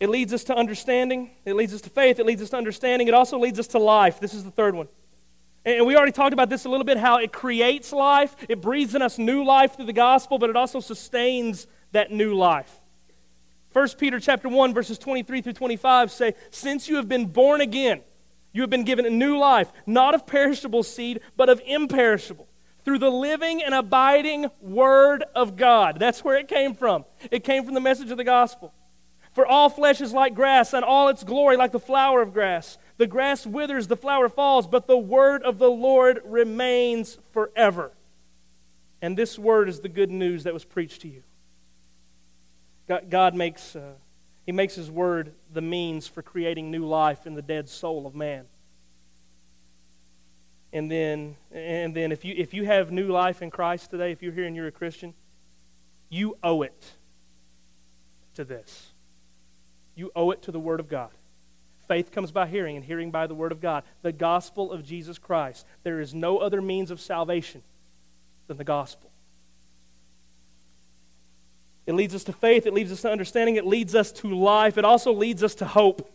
It 0.00 0.08
leads 0.08 0.32
us 0.32 0.44
to 0.44 0.56
understanding. 0.56 1.30
It 1.44 1.54
leads 1.54 1.74
us 1.74 1.82
to 1.82 1.90
faith. 1.90 2.18
It 2.18 2.26
leads 2.26 2.40
us 2.40 2.50
to 2.50 2.56
understanding. 2.56 3.06
It 3.06 3.14
also 3.14 3.38
leads 3.38 3.58
us 3.58 3.66
to 3.68 3.78
life. 3.78 4.18
This 4.18 4.34
is 4.34 4.44
the 4.44 4.50
third 4.50 4.74
one. 4.74 4.88
And 5.64 5.86
we 5.86 5.94
already 5.94 6.12
talked 6.12 6.32
about 6.32 6.48
this 6.48 6.64
a 6.64 6.70
little 6.70 6.84
bit 6.84 6.96
how 6.96 7.18
it 7.18 7.32
creates 7.32 7.92
life, 7.92 8.34
it 8.48 8.62
breathes 8.62 8.94
in 8.94 9.02
us 9.02 9.18
new 9.18 9.44
life 9.44 9.76
through 9.76 9.86
the 9.86 9.92
gospel, 9.92 10.38
but 10.38 10.48
it 10.48 10.56
also 10.56 10.80
sustains 10.80 11.66
that 11.92 12.10
new 12.10 12.34
life. 12.34 12.80
1 13.72 13.88
Peter 13.98 14.18
chapter 14.18 14.48
1 14.48 14.72
verses 14.72 14.98
23 14.98 15.42
through 15.42 15.52
25 15.52 16.10
say, 16.10 16.34
"Since 16.50 16.88
you 16.88 16.96
have 16.96 17.08
been 17.08 17.26
born 17.26 17.60
again, 17.60 18.02
you 18.52 18.62
have 18.62 18.70
been 18.70 18.84
given 18.84 19.06
a 19.06 19.10
new 19.10 19.38
life, 19.38 19.70
not 19.86 20.14
of 20.14 20.26
perishable 20.26 20.82
seed, 20.82 21.20
but 21.36 21.48
of 21.48 21.60
imperishable, 21.66 22.48
through 22.84 22.98
the 22.98 23.10
living 23.10 23.62
and 23.62 23.74
abiding 23.74 24.50
word 24.60 25.24
of 25.34 25.56
God." 25.56 26.00
That's 26.00 26.24
where 26.24 26.36
it 26.36 26.48
came 26.48 26.74
from. 26.74 27.04
It 27.30 27.44
came 27.44 27.64
from 27.64 27.74
the 27.74 27.80
message 27.80 28.10
of 28.10 28.16
the 28.16 28.24
gospel. 28.24 28.72
For 29.32 29.46
all 29.46 29.68
flesh 29.68 30.00
is 30.00 30.12
like 30.12 30.34
grass, 30.34 30.72
and 30.72 30.84
all 30.84 31.06
its 31.08 31.22
glory 31.22 31.56
like 31.56 31.70
the 31.70 31.78
flower 31.78 32.20
of 32.22 32.32
grass. 32.32 32.78
The 33.00 33.06
grass 33.06 33.46
withers, 33.46 33.86
the 33.86 33.96
flower 33.96 34.28
falls, 34.28 34.66
but 34.66 34.86
the 34.86 34.98
word 34.98 35.42
of 35.42 35.56
the 35.56 35.70
Lord 35.70 36.20
remains 36.22 37.16
forever. 37.30 37.92
And 39.00 39.16
this 39.16 39.38
word 39.38 39.70
is 39.70 39.80
the 39.80 39.88
good 39.88 40.10
news 40.10 40.44
that 40.44 40.52
was 40.52 40.66
preached 40.66 41.00
to 41.00 41.08
you. 41.08 41.22
God, 43.08 43.34
makes, 43.34 43.74
uh, 43.74 43.92
He 44.44 44.52
makes 44.52 44.74
His 44.74 44.90
word 44.90 45.32
the 45.50 45.62
means 45.62 46.08
for 46.08 46.20
creating 46.20 46.70
new 46.70 46.84
life 46.84 47.26
in 47.26 47.32
the 47.32 47.40
dead 47.40 47.70
soul 47.70 48.06
of 48.06 48.14
man. 48.14 48.44
And 50.70 50.90
then, 50.90 51.36
and 51.50 51.96
then 51.96 52.12
if, 52.12 52.22
you, 52.22 52.34
if 52.36 52.52
you 52.52 52.66
have 52.66 52.92
new 52.92 53.08
life 53.08 53.40
in 53.40 53.50
Christ 53.50 53.88
today, 53.88 54.12
if 54.12 54.22
you're 54.22 54.34
here 54.34 54.44
and 54.44 54.54
you're 54.54 54.66
a 54.66 54.72
Christian, 54.72 55.14
you 56.10 56.36
owe 56.42 56.60
it 56.60 56.92
to 58.34 58.44
this. 58.44 58.92
You 59.94 60.12
owe 60.14 60.32
it 60.32 60.42
to 60.42 60.52
the 60.52 60.60
Word 60.60 60.80
of 60.80 60.90
God. 60.90 61.12
Faith 61.90 62.12
comes 62.12 62.30
by 62.30 62.46
hearing, 62.46 62.76
and 62.76 62.84
hearing 62.84 63.10
by 63.10 63.26
the 63.26 63.34
Word 63.34 63.50
of 63.50 63.60
God. 63.60 63.82
The 64.02 64.12
gospel 64.12 64.70
of 64.70 64.84
Jesus 64.84 65.18
Christ. 65.18 65.66
There 65.82 65.98
is 65.98 66.14
no 66.14 66.38
other 66.38 66.62
means 66.62 66.92
of 66.92 67.00
salvation 67.00 67.64
than 68.46 68.58
the 68.58 68.62
gospel. 68.62 69.10
It 71.86 71.94
leads 71.94 72.14
us 72.14 72.22
to 72.22 72.32
faith, 72.32 72.64
it 72.64 72.74
leads 72.74 72.92
us 72.92 73.02
to 73.02 73.10
understanding, 73.10 73.56
it 73.56 73.66
leads 73.66 73.96
us 73.96 74.12
to 74.12 74.32
life, 74.32 74.78
it 74.78 74.84
also 74.84 75.12
leads 75.12 75.42
us 75.42 75.56
to 75.56 75.64
hope. 75.64 76.08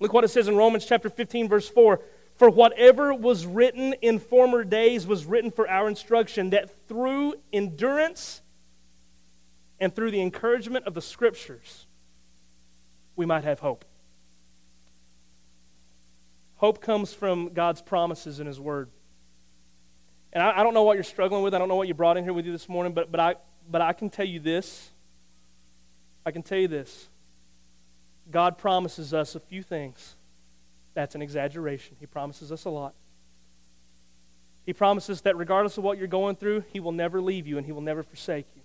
Look 0.00 0.14
what 0.14 0.24
it 0.24 0.28
says 0.28 0.48
in 0.48 0.56
Romans 0.56 0.86
chapter 0.86 1.10
15, 1.10 1.46
verse 1.46 1.68
4. 1.68 2.00
For 2.36 2.48
whatever 2.48 3.12
was 3.12 3.44
written 3.44 3.92
in 4.00 4.18
former 4.18 4.64
days 4.64 5.06
was 5.06 5.26
written 5.26 5.50
for 5.50 5.68
our 5.68 5.88
instruction, 5.88 6.48
that 6.50 6.88
through 6.88 7.34
endurance 7.52 8.40
and 9.78 9.94
through 9.94 10.12
the 10.12 10.22
encouragement 10.22 10.86
of 10.86 10.94
the 10.94 11.02
Scriptures, 11.02 11.84
we 13.14 13.26
might 13.26 13.44
have 13.44 13.60
hope. 13.60 13.84
Hope 16.56 16.80
comes 16.80 17.12
from 17.12 17.52
God's 17.52 17.82
promises 17.82 18.40
in 18.40 18.46
His 18.46 18.58
Word. 18.58 18.88
And 20.32 20.42
I, 20.42 20.60
I, 20.60 20.62
don't 20.62 20.74
know 20.74 20.82
what 20.82 20.94
you're 20.94 21.04
struggling 21.04 21.42
with. 21.42 21.54
I 21.54 21.58
don't 21.58 21.68
know 21.68 21.76
what 21.76 21.88
you 21.88 21.94
brought 21.94 22.16
in 22.16 22.24
here 22.24 22.32
with 22.32 22.46
you 22.46 22.52
this 22.52 22.68
morning, 22.68 22.92
but, 22.92 23.10
but, 23.10 23.20
I, 23.20 23.34
but 23.70 23.80
I 23.80 23.92
can 23.92 24.10
tell 24.10 24.26
you 24.26 24.40
this. 24.40 24.90
I 26.24 26.30
can 26.30 26.42
tell 26.42 26.58
you 26.58 26.68
this. 26.68 27.08
God 28.30 28.58
promises 28.58 29.14
us 29.14 29.34
a 29.34 29.40
few 29.40 29.62
things. 29.62 30.16
That's 30.94 31.14
an 31.14 31.22
exaggeration. 31.22 31.96
He 32.00 32.06
promises 32.06 32.50
us 32.50 32.64
a 32.64 32.70
lot. 32.70 32.94
He 34.64 34.72
promises 34.72 35.20
that 35.22 35.36
regardless 35.36 35.78
of 35.78 35.84
what 35.84 35.96
you're 35.96 36.08
going 36.08 36.36
through, 36.36 36.64
He 36.72 36.80
will 36.80 36.92
never 36.92 37.20
leave 37.20 37.46
you 37.46 37.56
and 37.56 37.64
He 37.64 37.72
will 37.72 37.82
never 37.82 38.02
forsake 38.02 38.46
you. 38.56 38.62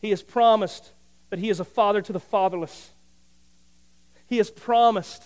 He 0.00 0.10
has 0.10 0.22
promised 0.22 0.92
that 1.30 1.38
He 1.38 1.50
is 1.50 1.60
a 1.60 1.64
father 1.64 2.00
to 2.00 2.12
the 2.12 2.20
fatherless. 2.20 2.92
He 4.26 4.38
has 4.38 4.50
promised 4.50 5.24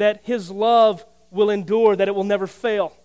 that 0.00 0.20
His 0.24 0.50
love 0.50 1.04
will 1.30 1.50
endure, 1.50 1.96
that 1.96 2.08
it 2.08 2.14
will 2.14 2.24
never 2.24 2.46
fail. 2.46 2.96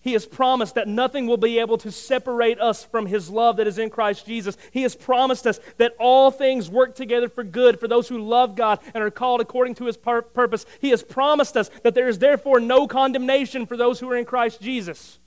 He 0.00 0.12
has 0.12 0.26
promised 0.26 0.76
that 0.76 0.88
nothing 0.88 1.26
will 1.26 1.36
be 1.36 1.58
able 1.58 1.76
to 1.78 1.90
separate 1.90 2.60
us 2.60 2.84
from 2.84 3.06
His 3.06 3.28
love 3.28 3.56
that 3.56 3.66
is 3.66 3.78
in 3.78 3.90
Christ 3.90 4.26
Jesus. 4.26 4.56
He 4.70 4.82
has 4.82 4.94
promised 4.94 5.46
us 5.46 5.60
that 5.76 5.94
all 5.98 6.30
things 6.30 6.70
work 6.70 6.94
together 6.94 7.28
for 7.28 7.44
good 7.44 7.78
for 7.78 7.88
those 7.88 8.08
who 8.08 8.18
love 8.18 8.54
God 8.54 8.78
and 8.94 9.02
are 9.02 9.10
called 9.10 9.40
according 9.40 9.74
to 9.76 9.84
His 9.84 9.96
pur- 9.96 10.22
purpose. 10.22 10.64
He 10.80 10.90
has 10.90 11.02
promised 11.02 11.56
us 11.56 11.68
that 11.82 11.94
there 11.94 12.08
is 12.08 12.18
therefore 12.18 12.60
no 12.60 12.86
condemnation 12.86 13.66
for 13.66 13.76
those 13.76 14.00
who 14.00 14.10
are 14.10 14.16
in 14.16 14.24
Christ 14.24 14.60
Jesus. 14.60 15.18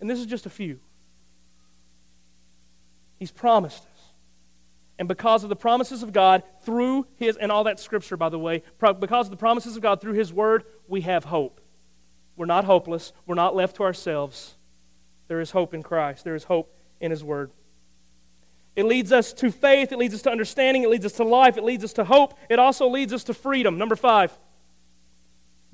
And 0.00 0.10
this 0.10 0.18
is 0.18 0.26
just 0.26 0.46
a 0.46 0.50
few. 0.50 0.80
He's 3.18 3.30
promised 3.30 3.82
us. 3.82 3.95
And 4.98 5.08
because 5.08 5.42
of 5.42 5.50
the 5.50 5.56
promises 5.56 6.02
of 6.02 6.12
God 6.12 6.42
through 6.62 7.06
His, 7.16 7.36
and 7.36 7.52
all 7.52 7.64
that 7.64 7.78
scripture, 7.78 8.16
by 8.16 8.28
the 8.28 8.38
way, 8.38 8.62
because 8.80 9.26
of 9.26 9.30
the 9.30 9.36
promises 9.36 9.76
of 9.76 9.82
God 9.82 10.00
through 10.00 10.14
His 10.14 10.32
Word, 10.32 10.64
we 10.88 11.02
have 11.02 11.24
hope. 11.24 11.60
We're 12.36 12.46
not 12.46 12.64
hopeless. 12.64 13.12
We're 13.26 13.34
not 13.34 13.54
left 13.54 13.76
to 13.76 13.82
ourselves. 13.82 14.56
There 15.28 15.40
is 15.40 15.50
hope 15.50 15.74
in 15.74 15.82
Christ, 15.82 16.24
there 16.24 16.34
is 16.34 16.44
hope 16.44 16.74
in 17.00 17.10
His 17.10 17.22
Word. 17.22 17.50
It 18.74 18.84
leads 18.84 19.10
us 19.10 19.32
to 19.34 19.50
faith, 19.50 19.90
it 19.90 19.98
leads 19.98 20.14
us 20.14 20.22
to 20.22 20.30
understanding, 20.30 20.82
it 20.82 20.90
leads 20.90 21.06
us 21.06 21.12
to 21.14 21.24
life, 21.24 21.56
it 21.56 21.64
leads 21.64 21.82
us 21.82 21.94
to 21.94 22.04
hope, 22.04 22.38
it 22.48 22.58
also 22.58 22.88
leads 22.88 23.12
us 23.12 23.24
to 23.24 23.34
freedom. 23.34 23.78
Number 23.78 23.96
five. 23.96 24.38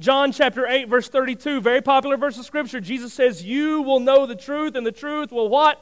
John 0.01 0.33
chapter 0.33 0.67
8, 0.67 0.89
verse 0.89 1.09
32, 1.09 1.61
very 1.61 1.81
popular 1.81 2.17
verse 2.17 2.37
of 2.37 2.45
Scripture. 2.45 2.81
Jesus 2.81 3.13
says, 3.13 3.45
You 3.45 3.83
will 3.83 4.01
know 4.01 4.27
the 4.27 4.35
truth, 4.35 4.75
and 4.75 4.85
the 4.85 4.93
truth 4.93 5.31
will 5.31 5.49
what? 5.49 5.81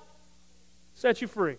set 0.93 1.23
you 1.23 1.29
free. 1.29 1.57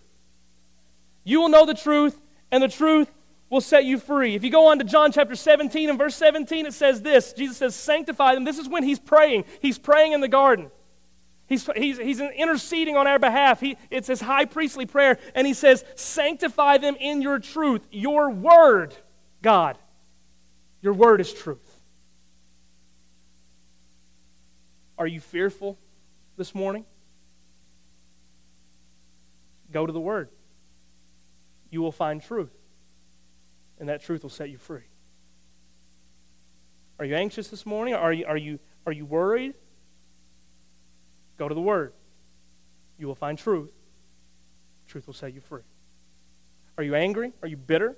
You 1.24 1.40
will 1.40 1.48
know 1.48 1.66
the 1.66 1.74
truth, 1.74 2.20
and 2.50 2.62
the 2.62 2.68
truth 2.68 3.10
will 3.48 3.60
set 3.60 3.84
you 3.84 3.98
free. 3.98 4.34
If 4.34 4.44
you 4.44 4.50
go 4.50 4.68
on 4.68 4.78
to 4.78 4.84
John 4.84 5.12
chapter 5.12 5.36
17 5.36 5.90
and 5.90 5.98
verse 5.98 6.14
17, 6.16 6.66
it 6.66 6.74
says 6.74 7.02
this 7.02 7.32
Jesus 7.32 7.56
says, 7.56 7.74
Sanctify 7.74 8.34
them. 8.34 8.44
This 8.44 8.58
is 8.58 8.68
when 8.68 8.82
he's 8.82 8.98
praying. 8.98 9.44
He's 9.60 9.78
praying 9.78 10.12
in 10.12 10.20
the 10.20 10.28
garden. 10.28 10.70
He's, 11.46 11.68
he's, 11.76 11.98
he's 11.98 12.20
interceding 12.20 12.96
on 12.96 13.06
our 13.06 13.18
behalf. 13.18 13.60
He, 13.60 13.76
it's 13.90 14.08
his 14.08 14.22
high 14.22 14.46
priestly 14.46 14.86
prayer. 14.86 15.18
And 15.34 15.46
he 15.46 15.52
says, 15.52 15.84
Sanctify 15.96 16.78
them 16.78 16.96
in 16.98 17.20
your 17.20 17.38
truth. 17.38 17.86
Your 17.90 18.30
word, 18.30 18.94
God. 19.42 19.76
Your 20.80 20.94
word 20.94 21.20
is 21.20 21.32
truth. 21.32 21.82
Are 24.98 25.06
you 25.06 25.20
fearful 25.20 25.78
this 26.36 26.54
morning? 26.54 26.84
Go 29.72 29.86
to 29.86 29.92
the 29.92 30.00
Word. 30.00 30.28
You 31.72 31.82
will 31.82 31.90
find 31.90 32.22
truth, 32.22 32.52
and 33.80 33.88
that 33.88 34.02
truth 34.02 34.22
will 34.22 34.30
set 34.30 34.50
you 34.50 34.58
free. 34.58 34.84
Are 37.00 37.04
you 37.04 37.16
anxious 37.16 37.48
this 37.48 37.66
morning? 37.66 37.94
Are 37.94 38.12
you, 38.12 38.24
are 38.26 38.36
you, 38.36 38.60
are 38.86 38.92
you 38.92 39.04
worried? 39.04 39.54
Go 41.38 41.48
to 41.48 41.54
the 41.54 41.60
Word. 41.60 41.94
You 42.98 43.08
will 43.08 43.16
find 43.16 43.36
truth. 43.36 43.72
Truth 44.86 45.08
will 45.08 45.14
set 45.14 45.34
you 45.34 45.40
free. 45.40 45.62
Are 46.78 46.84
you 46.84 46.94
angry? 46.94 47.32
Are 47.42 47.48
you 47.48 47.56
bitter? 47.56 47.96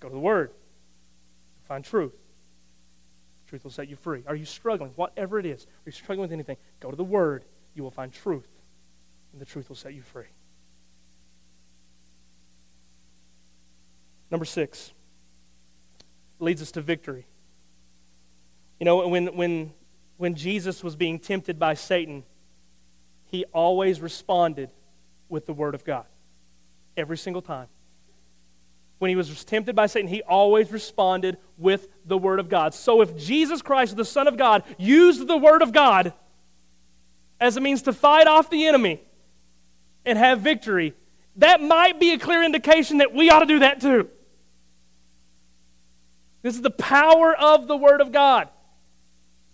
Go 0.00 0.08
to 0.08 0.14
the 0.14 0.20
Word. 0.20 0.50
Find 1.62 1.82
truth. 1.82 2.12
Truth 3.46 3.64
will 3.64 3.70
set 3.70 3.88
you 3.88 3.96
free. 3.96 4.24
Are 4.26 4.34
you 4.34 4.44
struggling? 4.44 4.90
Whatever 4.96 5.38
it 5.38 5.46
is. 5.46 5.64
Are 5.64 5.86
you 5.86 5.92
struggling 5.92 6.22
with 6.22 6.32
anything? 6.32 6.56
Go 6.80 6.90
to 6.90 6.96
the 6.96 7.04
Word. 7.04 7.44
You 7.74 7.82
will 7.82 7.90
find 7.90 8.12
truth 8.12 8.48
and 9.32 9.40
the 9.40 9.46
truth 9.46 9.68
will 9.68 9.76
set 9.76 9.94
you 9.94 10.02
free. 10.02 10.26
Number 14.32 14.46
six 14.46 14.92
leads 16.40 16.62
us 16.62 16.72
to 16.72 16.80
victory. 16.80 17.26
You 18.80 18.86
know, 18.86 19.06
when, 19.06 19.36
when, 19.36 19.72
when 20.16 20.34
Jesus 20.34 20.82
was 20.82 20.96
being 20.96 21.18
tempted 21.18 21.58
by 21.58 21.74
Satan, 21.74 22.24
he 23.26 23.44
always 23.52 24.00
responded 24.00 24.70
with 25.28 25.44
the 25.44 25.52
Word 25.52 25.74
of 25.74 25.84
God. 25.84 26.06
Every 26.96 27.18
single 27.18 27.42
time. 27.42 27.68
When 28.98 29.10
he 29.10 29.16
was 29.16 29.44
tempted 29.44 29.76
by 29.76 29.86
Satan, 29.86 30.08
he 30.08 30.22
always 30.22 30.72
responded 30.72 31.36
with 31.58 31.88
the 32.06 32.16
Word 32.16 32.40
of 32.40 32.48
God. 32.48 32.72
So 32.72 33.02
if 33.02 33.14
Jesus 33.16 33.60
Christ, 33.60 33.96
the 33.96 34.04
Son 34.04 34.26
of 34.26 34.38
God, 34.38 34.64
used 34.78 35.28
the 35.28 35.36
Word 35.36 35.60
of 35.60 35.72
God 35.72 36.14
as 37.38 37.58
a 37.58 37.60
means 37.60 37.82
to 37.82 37.92
fight 37.92 38.26
off 38.26 38.48
the 38.48 38.66
enemy, 38.66 39.02
and 40.06 40.18
have 40.18 40.40
victory, 40.40 40.94
that 41.36 41.60
might 41.60 42.00
be 42.00 42.12
a 42.12 42.18
clear 42.18 42.42
indication 42.42 42.98
that 42.98 43.14
we 43.14 43.30
ought 43.30 43.40
to 43.40 43.46
do 43.46 43.58
that 43.58 43.80
too. 43.80 44.08
This 46.42 46.56
is 46.56 46.62
the 46.62 46.70
power 46.70 47.34
of 47.34 47.68
the 47.68 47.76
Word 47.76 48.00
of 48.00 48.12
God. 48.12 48.48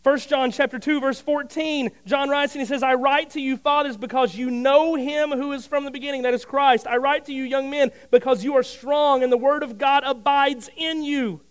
1 0.04 0.18
John 0.20 0.50
chapter 0.50 0.78
2 0.78 1.00
verse 1.00 1.20
14 1.20 1.90
John 2.06 2.30
writes 2.30 2.54
and 2.54 2.62
he 2.62 2.66
says 2.66 2.82
I 2.82 2.94
write 2.94 3.30
to 3.30 3.40
you 3.40 3.56
fathers 3.56 3.96
because 3.96 4.34
you 4.36 4.50
know 4.50 4.94
him 4.94 5.30
who 5.30 5.52
is 5.52 5.66
from 5.66 5.84
the 5.84 5.90
beginning 5.90 6.22
that 6.22 6.32
is 6.32 6.44
Christ. 6.44 6.86
I 6.86 6.96
write 6.96 7.26
to 7.26 7.32
you 7.34 7.42
young 7.42 7.68
men 7.68 7.90
because 8.10 8.44
you 8.44 8.56
are 8.56 8.62
strong 8.62 9.22
and 9.22 9.30
the 9.30 9.36
word 9.36 9.62
of 9.62 9.76
God 9.76 10.04
abides 10.06 10.70
in 10.76 11.02
you. 11.02 11.42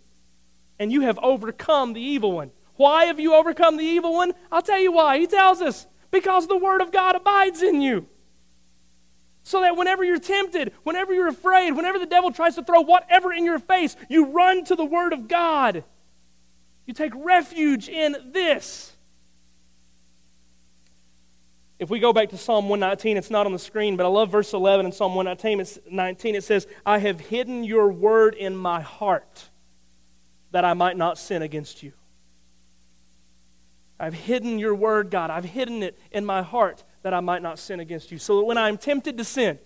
And 0.80 0.91
you 0.91 1.02
have 1.02 1.19
overcome 1.19 1.93
the 1.93 2.02
evil 2.02 2.32
one. 2.32 2.52
Why 2.76 3.06
have 3.06 3.19
you 3.19 3.34
overcome 3.34 3.78
the 3.78 3.84
evil 3.84 4.13
one? 4.13 4.34
I'll 4.52 4.62
tell 4.62 4.80
you 4.80 4.91
why. 4.91 5.19
He 5.19 5.28
tells 5.28 5.62
us 5.62 5.86
because 6.10 6.47
the 6.47 6.58
word 6.58 6.82
of 6.82 6.91
God 6.91 7.15
abides 7.15 7.62
in 7.62 7.82
you 7.82 8.08
So 9.47 9.62
that 9.62 9.77
whenever 9.77 10.03
you're 10.03 10.19
tempted, 10.19 10.73
whenever 10.83 11.13
you're 11.13 11.29
afraid, 11.29 11.71
whenever 11.71 11.97
the 11.97 12.05
devil 12.05 12.31
tries 12.31 12.55
to 12.55 12.63
throw 12.65 12.81
whatever 12.81 13.31
in 13.31 13.45
your 13.45 13.60
face, 13.60 13.95
you 14.10 14.25
run 14.25 14.65
to 14.65 14.75
the 14.75 14.83
Word 14.83 15.13
of 15.13 15.29
God. 15.29 15.86
You 16.86 16.93
take 16.93 17.13
refuge 17.15 17.88
in 17.88 18.17
this. 18.33 18.91
If 21.79 21.89
we 21.89 21.99
go 21.99 22.12
back 22.12 22.27
to 22.31 22.38
Psalm 22.38 22.67
119, 22.67 23.15
it's 23.15 23.31
not 23.31 23.45
on 23.45 23.53
the 23.53 23.57
screen, 23.57 23.95
but 23.95 24.05
I 24.05 24.10
love 24.10 24.29
verse 24.29 24.51
11 24.51 24.86
in 24.86 24.91
Psalm 24.91 25.15
119. 25.15 26.36
It 26.36 26.43
says, 26.43 26.67
I 26.86 26.97
have 26.97 27.21
hidden 27.21 27.63
your 27.63 27.89
word 27.89 28.36
in 28.36 28.53
my 28.53 28.81
heart 28.81 29.47
that 30.51 30.65
I 30.65 30.73
might 30.73 30.97
not 30.97 31.17
sin 31.17 31.41
against 31.41 31.83
you. 31.83 31.93
I've 33.97 34.13
hidden 34.13 34.60
your 34.60 34.75
word, 34.75 35.10
God. 35.10 35.29
I've 35.29 35.45
hidden 35.45 35.83
it 35.83 35.97
in 36.12 36.25
my 36.25 36.41
heart 36.41 36.83
that 37.03 37.13
I 37.13 37.19
might 37.19 37.41
not 37.41 37.60
sin 37.60 37.79
against 37.79 38.12
you. 38.12 38.17
So 38.17 38.38
that 38.38 38.45
when 38.45 38.57
I'm 38.57 38.77
tempted 38.77 39.17
to 39.17 39.23
sin, 39.23 39.60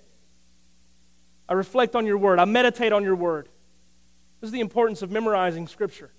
I 1.48 1.54
reflect 1.54 1.96
on 1.96 2.06
your 2.06 2.18
word, 2.18 2.40
I 2.40 2.46
meditate 2.46 2.94
on 2.94 3.04
your 3.04 3.16
word. 3.16 3.50
This 4.40 4.48
is 4.48 4.52
the 4.52 4.60
importance 4.60 5.02
of 5.02 5.12
memorizing 5.12 5.68
Scripture. 5.68 6.12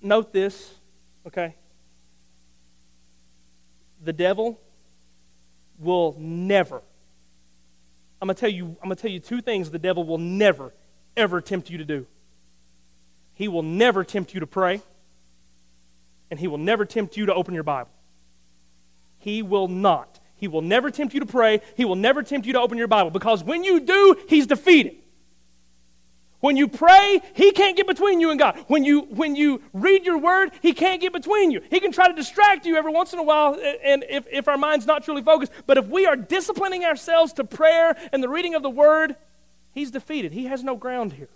Note 0.00 0.32
this, 0.32 0.74
okay? 1.26 1.54
The 4.02 4.12
devil 4.12 4.60
will 5.78 6.16
never. 6.18 6.82
I'm 8.20 8.26
gonna 8.26 8.34
tell 8.34 8.48
you. 8.48 8.76
I'm 8.82 8.84
gonna 8.84 8.96
tell 8.96 9.10
you 9.10 9.20
two 9.20 9.40
things. 9.40 9.70
The 9.70 9.78
devil 9.78 10.04
will 10.04 10.18
never, 10.18 10.72
ever 11.16 11.40
tempt 11.40 11.70
you 11.70 11.78
to 11.78 11.84
do. 11.84 12.06
He 13.34 13.48
will 13.48 13.62
never 13.62 14.04
tempt 14.04 14.34
you 14.34 14.40
to 14.40 14.46
pray, 14.46 14.80
and 16.32 16.40
He 16.40 16.48
will 16.48 16.56
never 16.56 16.86
tempt 16.86 17.16
you 17.16 17.26
to 17.26 17.34
open 17.34 17.52
your 17.52 17.62
Bible. 17.62 17.90
He 19.18 19.42
will 19.42 19.68
not. 19.68 20.18
He 20.34 20.48
will 20.48 20.62
never 20.62 20.90
tempt 20.90 21.12
you 21.14 21.20
to 21.20 21.26
pray. 21.26 21.60
He 21.76 21.84
will 21.84 21.94
never 21.94 22.24
tempt 22.24 22.46
you 22.46 22.54
to 22.54 22.60
open 22.60 22.78
your 22.78 22.88
Bible 22.88 23.10
because 23.10 23.44
when 23.44 23.62
you 23.62 23.80
do, 23.80 24.16
He's 24.28 24.46
defeated. 24.46 24.96
When 26.40 26.56
you 26.56 26.66
pray, 26.66 27.20
he 27.34 27.52
can't 27.52 27.76
get 27.76 27.86
between 27.86 28.18
you 28.18 28.30
and 28.30 28.38
God. 28.40 28.64
When 28.66 28.82
you, 28.82 29.02
when 29.02 29.36
you 29.36 29.62
read 29.72 30.04
your 30.04 30.18
word, 30.18 30.50
he 30.60 30.72
can't 30.72 31.00
get 31.00 31.12
between 31.12 31.52
you. 31.52 31.60
He 31.70 31.78
can 31.78 31.92
try 31.92 32.08
to 32.08 32.14
distract 32.14 32.66
you 32.66 32.74
every 32.74 32.90
once 32.90 33.12
in 33.12 33.20
a 33.20 33.22
while, 33.22 33.56
and 33.84 34.04
if, 34.08 34.26
if 34.28 34.48
our 34.48 34.58
mind's 34.58 34.84
not 34.84 35.04
truly 35.04 35.22
focused. 35.22 35.52
But 35.68 35.78
if 35.78 35.86
we 35.86 36.04
are 36.06 36.16
disciplining 36.16 36.84
ourselves 36.84 37.32
to 37.34 37.44
prayer 37.44 37.96
and 38.10 38.20
the 38.20 38.28
reading 38.28 38.56
of 38.56 38.64
the 38.64 38.70
word, 38.70 39.14
he's 39.70 39.92
defeated. 39.92 40.32
He 40.32 40.46
has 40.46 40.64
no 40.64 40.74
ground 40.74 41.12
here 41.12 41.28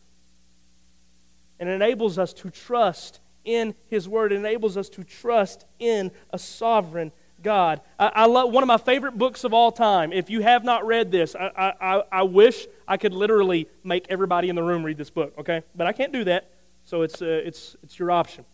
and 1.58 1.68
it 1.68 1.72
enables 1.72 2.18
us 2.18 2.32
to 2.32 2.50
trust 2.50 3.20
in 3.46 3.74
His 3.88 4.06
Word. 4.06 4.32
It 4.32 4.36
enables 4.36 4.76
us 4.76 4.90
to 4.90 5.04
trust 5.04 5.64
in 5.78 6.10
a 6.30 6.38
sovereign 6.38 7.12
God. 7.42 7.80
I, 7.98 8.12
I, 8.14 8.26
love 8.26 8.50
one 8.50 8.62
of 8.62 8.66
my 8.66 8.76
favorite 8.76 9.16
books 9.16 9.44
of 9.44 9.54
all 9.54 9.70
time. 9.70 10.12
If 10.12 10.30
you 10.30 10.40
have 10.42 10.64
not 10.64 10.86
read 10.86 11.10
this, 11.10 11.34
I, 11.34 11.74
I, 11.80 12.02
I 12.10 12.22
wish 12.22 12.66
I 12.88 12.96
could 12.96 13.12
literally 13.12 13.68
make 13.84 14.06
everybody 14.08 14.48
in 14.48 14.56
the 14.56 14.62
room 14.62 14.84
read 14.84 14.98
this 14.98 15.10
book. 15.10 15.34
Okay, 15.38 15.62
but 15.74 15.86
I 15.86 15.92
can't 15.92 16.12
do 16.12 16.24
that, 16.24 16.50
so 16.84 17.02
it's 17.02 17.22
uh, 17.22 17.26
it's 17.44 17.76
it's 17.82 17.98
your 17.98 18.10
option. 18.10 18.44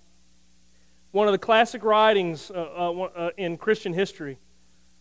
One 1.13 1.29
of 1.29 1.33
the 1.33 1.39
classic 1.39 1.85
writings 1.85 2.51
uh, 2.51 2.55
uh, 2.55 3.03
uh 3.03 3.31
in 3.37 3.57
Christian 3.57 3.93
history 3.93 4.39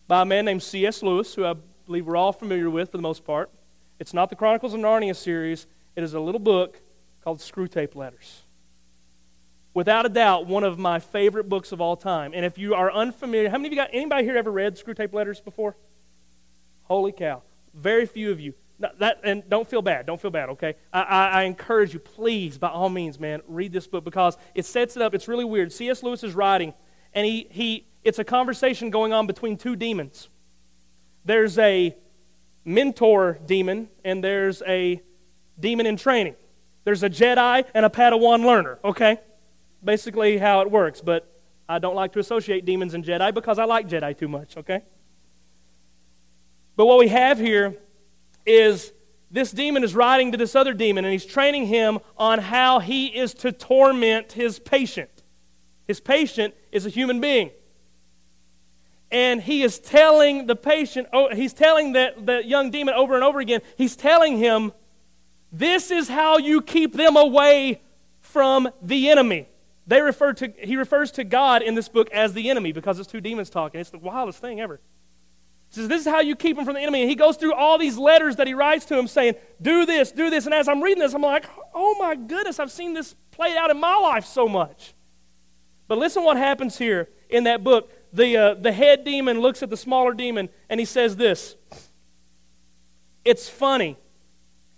by 0.08 0.22
a 0.22 0.24
man 0.24 0.44
named 0.44 0.62
C.S. 0.62 1.02
Lewis, 1.02 1.34
who 1.34 1.44
I 1.44 1.54
believe 1.86 2.06
we're 2.06 2.16
all 2.16 2.32
familiar 2.32 2.70
with 2.70 2.90
for 2.90 2.96
the 2.96 3.02
most 3.02 3.24
part. 3.24 3.50
It's 3.98 4.14
not 4.14 4.30
the 4.30 4.36
Chronicles 4.36 4.74
of 4.74 4.80
Narnia 4.80 5.14
series. 5.14 5.66
It 5.96 6.02
is 6.02 6.14
a 6.14 6.20
little 6.20 6.40
book 6.40 6.80
called 7.22 7.38
Screwtape 7.38 7.94
Letters. 7.94 8.42
Without 9.74 10.04
a 10.04 10.08
doubt, 10.08 10.46
one 10.46 10.64
of 10.64 10.78
my 10.78 10.98
favorite 10.98 11.48
books 11.48 11.72
of 11.72 11.80
all 11.80 11.96
time. 11.96 12.32
And 12.34 12.44
if 12.44 12.58
you 12.58 12.74
are 12.74 12.92
unfamiliar, 12.92 13.48
how 13.48 13.56
many 13.56 13.68
of 13.68 13.72
you 13.72 13.78
got 13.78 13.90
anybody 13.92 14.24
here 14.24 14.36
ever 14.36 14.50
read 14.50 14.76
Screwtape 14.76 15.14
Letters 15.14 15.40
before? 15.40 15.76
Holy 16.84 17.12
cow. 17.12 17.42
Very 17.72 18.04
few 18.04 18.30
of 18.30 18.38
you. 18.38 18.54
That, 18.98 19.20
and 19.22 19.48
don't 19.48 19.68
feel 19.68 19.80
bad. 19.80 20.06
Don't 20.06 20.20
feel 20.20 20.32
bad, 20.32 20.50
okay? 20.50 20.74
I, 20.92 21.02
I, 21.02 21.28
I, 21.28 21.42
encourage 21.44 21.94
you, 21.94 22.00
please, 22.00 22.58
by 22.58 22.68
all 22.68 22.88
means, 22.88 23.20
man, 23.20 23.40
read 23.46 23.72
this 23.72 23.86
book 23.86 24.02
because 24.02 24.36
it 24.56 24.66
sets 24.66 24.96
it 24.96 25.02
up. 25.02 25.14
It's 25.14 25.28
really 25.28 25.44
weird. 25.44 25.72
C.S. 25.72 26.02
Lewis 26.02 26.24
is 26.24 26.34
writing, 26.34 26.74
and 27.14 27.24
he, 27.24 27.46
he, 27.50 27.86
it's 28.02 28.18
a 28.18 28.24
conversation 28.24 28.90
going 28.90 29.12
on 29.12 29.28
between 29.28 29.56
two 29.56 29.76
demons. 29.76 30.28
There's 31.24 31.58
a 31.58 31.94
mentor 32.64 33.38
demon, 33.46 33.88
and 34.04 34.22
there's 34.22 34.62
a 34.66 35.00
demon 35.60 35.86
in 35.86 35.96
training. 35.96 36.34
There's 36.82 37.04
a 37.04 37.10
Jedi 37.10 37.64
and 37.74 37.86
a 37.86 37.88
Padawan 37.88 38.44
learner, 38.44 38.80
okay? 38.82 39.18
Basically, 39.84 40.38
how 40.38 40.60
it 40.60 40.70
works. 40.70 41.00
But 41.00 41.28
I 41.68 41.78
don't 41.78 41.94
like 41.94 42.12
to 42.12 42.18
associate 42.18 42.64
demons 42.64 42.94
and 42.94 43.04
Jedi 43.04 43.32
because 43.32 43.58
I 43.58 43.64
like 43.64 43.88
Jedi 43.88 44.16
too 44.16 44.28
much, 44.28 44.56
okay? 44.56 44.82
But 46.76 46.86
what 46.86 46.98
we 46.98 47.08
have 47.08 47.38
here 47.38 47.76
is 48.44 48.92
this 49.30 49.50
demon 49.50 49.82
is 49.84 49.94
writing 49.94 50.32
to 50.32 50.38
this 50.38 50.54
other 50.54 50.74
demon 50.74 51.04
and 51.04 51.12
he's 51.12 51.24
training 51.24 51.66
him 51.66 51.98
on 52.16 52.38
how 52.38 52.80
he 52.80 53.06
is 53.06 53.34
to 53.34 53.52
torment 53.52 54.32
his 54.32 54.58
patient. 54.58 55.22
His 55.86 56.00
patient 56.00 56.54
is 56.70 56.86
a 56.86 56.88
human 56.88 57.20
being. 57.20 57.50
And 59.10 59.42
he 59.42 59.62
is 59.62 59.78
telling 59.78 60.46
the 60.46 60.56
patient, 60.56 61.08
oh, 61.12 61.34
he's 61.34 61.52
telling 61.52 61.92
that, 61.92 62.24
the 62.24 62.44
young 62.44 62.70
demon 62.70 62.94
over 62.94 63.14
and 63.14 63.22
over 63.22 63.40
again, 63.40 63.60
he's 63.76 63.94
telling 63.94 64.38
him 64.38 64.72
this 65.50 65.90
is 65.90 66.08
how 66.08 66.38
you 66.38 66.62
keep 66.62 66.94
them 66.94 67.16
away 67.16 67.82
from 68.20 68.70
the 68.80 69.10
enemy. 69.10 69.48
They 69.86 70.00
refer 70.00 70.32
to, 70.34 70.52
he 70.58 70.76
refers 70.76 71.10
to 71.12 71.24
God 71.24 71.62
in 71.62 71.74
this 71.74 71.88
book 71.88 72.10
as 72.12 72.32
the 72.32 72.50
enemy 72.50 72.72
because 72.72 72.98
it's 72.98 73.10
two 73.10 73.20
demons 73.20 73.50
talking. 73.50 73.80
It's 73.80 73.90
the 73.90 73.98
wildest 73.98 74.38
thing 74.38 74.60
ever. 74.60 74.80
He 75.68 75.76
says, 75.76 75.88
This 75.88 76.02
is 76.02 76.06
how 76.06 76.20
you 76.20 76.36
keep 76.36 76.56
him 76.56 76.64
from 76.64 76.74
the 76.74 76.80
enemy. 76.80 77.02
And 77.02 77.10
he 77.10 77.16
goes 77.16 77.36
through 77.36 77.54
all 77.54 77.78
these 77.78 77.98
letters 77.98 78.36
that 78.36 78.46
he 78.46 78.54
writes 78.54 78.84
to 78.86 78.98
him 78.98 79.08
saying, 79.08 79.34
Do 79.60 79.84
this, 79.84 80.12
do 80.12 80.30
this. 80.30 80.44
And 80.44 80.54
as 80.54 80.68
I'm 80.68 80.82
reading 80.82 81.00
this, 81.00 81.14
I'm 81.14 81.22
like, 81.22 81.46
Oh 81.74 81.96
my 81.98 82.14
goodness, 82.14 82.60
I've 82.60 82.70
seen 82.70 82.94
this 82.94 83.16
played 83.32 83.56
out 83.56 83.70
in 83.70 83.80
my 83.80 83.96
life 83.96 84.24
so 84.24 84.46
much. 84.46 84.94
But 85.88 85.98
listen 85.98 86.22
what 86.22 86.36
happens 86.36 86.78
here 86.78 87.08
in 87.28 87.44
that 87.44 87.64
book. 87.64 87.90
The, 88.12 88.36
uh, 88.36 88.54
the 88.54 88.72
head 88.72 89.04
demon 89.04 89.40
looks 89.40 89.62
at 89.62 89.70
the 89.70 89.76
smaller 89.76 90.14
demon 90.14 90.50
and 90.68 90.78
he 90.78 90.86
says 90.86 91.16
this 91.16 91.56
It's 93.24 93.48
funny 93.48 93.96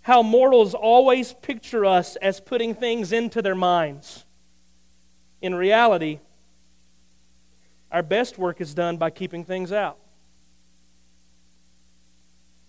how 0.02 0.22
mortals 0.22 0.74
always 0.74 1.32
picture 1.32 1.84
us 1.84 2.16
as 2.16 2.40
putting 2.40 2.74
things 2.74 3.12
into 3.12 3.42
their 3.42 3.54
minds. 3.54 4.23
In 5.44 5.54
reality, 5.54 6.20
our 7.92 8.02
best 8.02 8.38
work 8.38 8.62
is 8.62 8.72
done 8.72 8.96
by 8.96 9.10
keeping 9.10 9.44
things 9.44 9.72
out. 9.72 9.98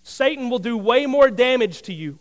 Satan 0.02 0.50
will 0.50 0.58
do 0.58 0.76
way 0.76 1.06
more 1.06 1.30
damage 1.30 1.80
to 1.82 1.94
you. 1.94 2.18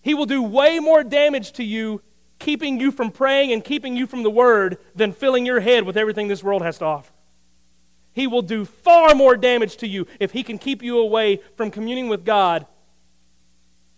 He 0.00 0.14
will 0.14 0.24
do 0.24 0.42
way 0.42 0.78
more 0.78 1.04
damage 1.04 1.52
to 1.52 1.64
you 1.64 2.00
keeping 2.38 2.80
you 2.80 2.90
from 2.90 3.10
praying 3.10 3.52
and 3.52 3.62
keeping 3.62 3.94
you 3.94 4.06
from 4.06 4.22
the 4.22 4.30
Word 4.30 4.78
than 4.94 5.12
filling 5.12 5.44
your 5.44 5.60
head 5.60 5.84
with 5.84 5.98
everything 5.98 6.28
this 6.28 6.42
world 6.42 6.62
has 6.62 6.78
to 6.78 6.86
offer. 6.86 7.12
He 8.14 8.26
will 8.26 8.40
do 8.40 8.64
far 8.64 9.14
more 9.14 9.36
damage 9.36 9.76
to 9.76 9.86
you 9.86 10.06
if 10.18 10.32
he 10.32 10.42
can 10.42 10.56
keep 10.56 10.82
you 10.82 10.98
away 10.98 11.42
from 11.56 11.70
communing 11.70 12.08
with 12.08 12.24
God 12.24 12.64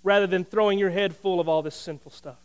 rather 0.03 0.27
than 0.27 0.44
throwing 0.44 0.81
your 0.81 0.90
head 0.90 1.14
full 1.14 1.38
of 1.38 1.48
all 1.48 1.62
this 1.62 1.77
sinful 1.77 2.11
stuff. 2.11 2.38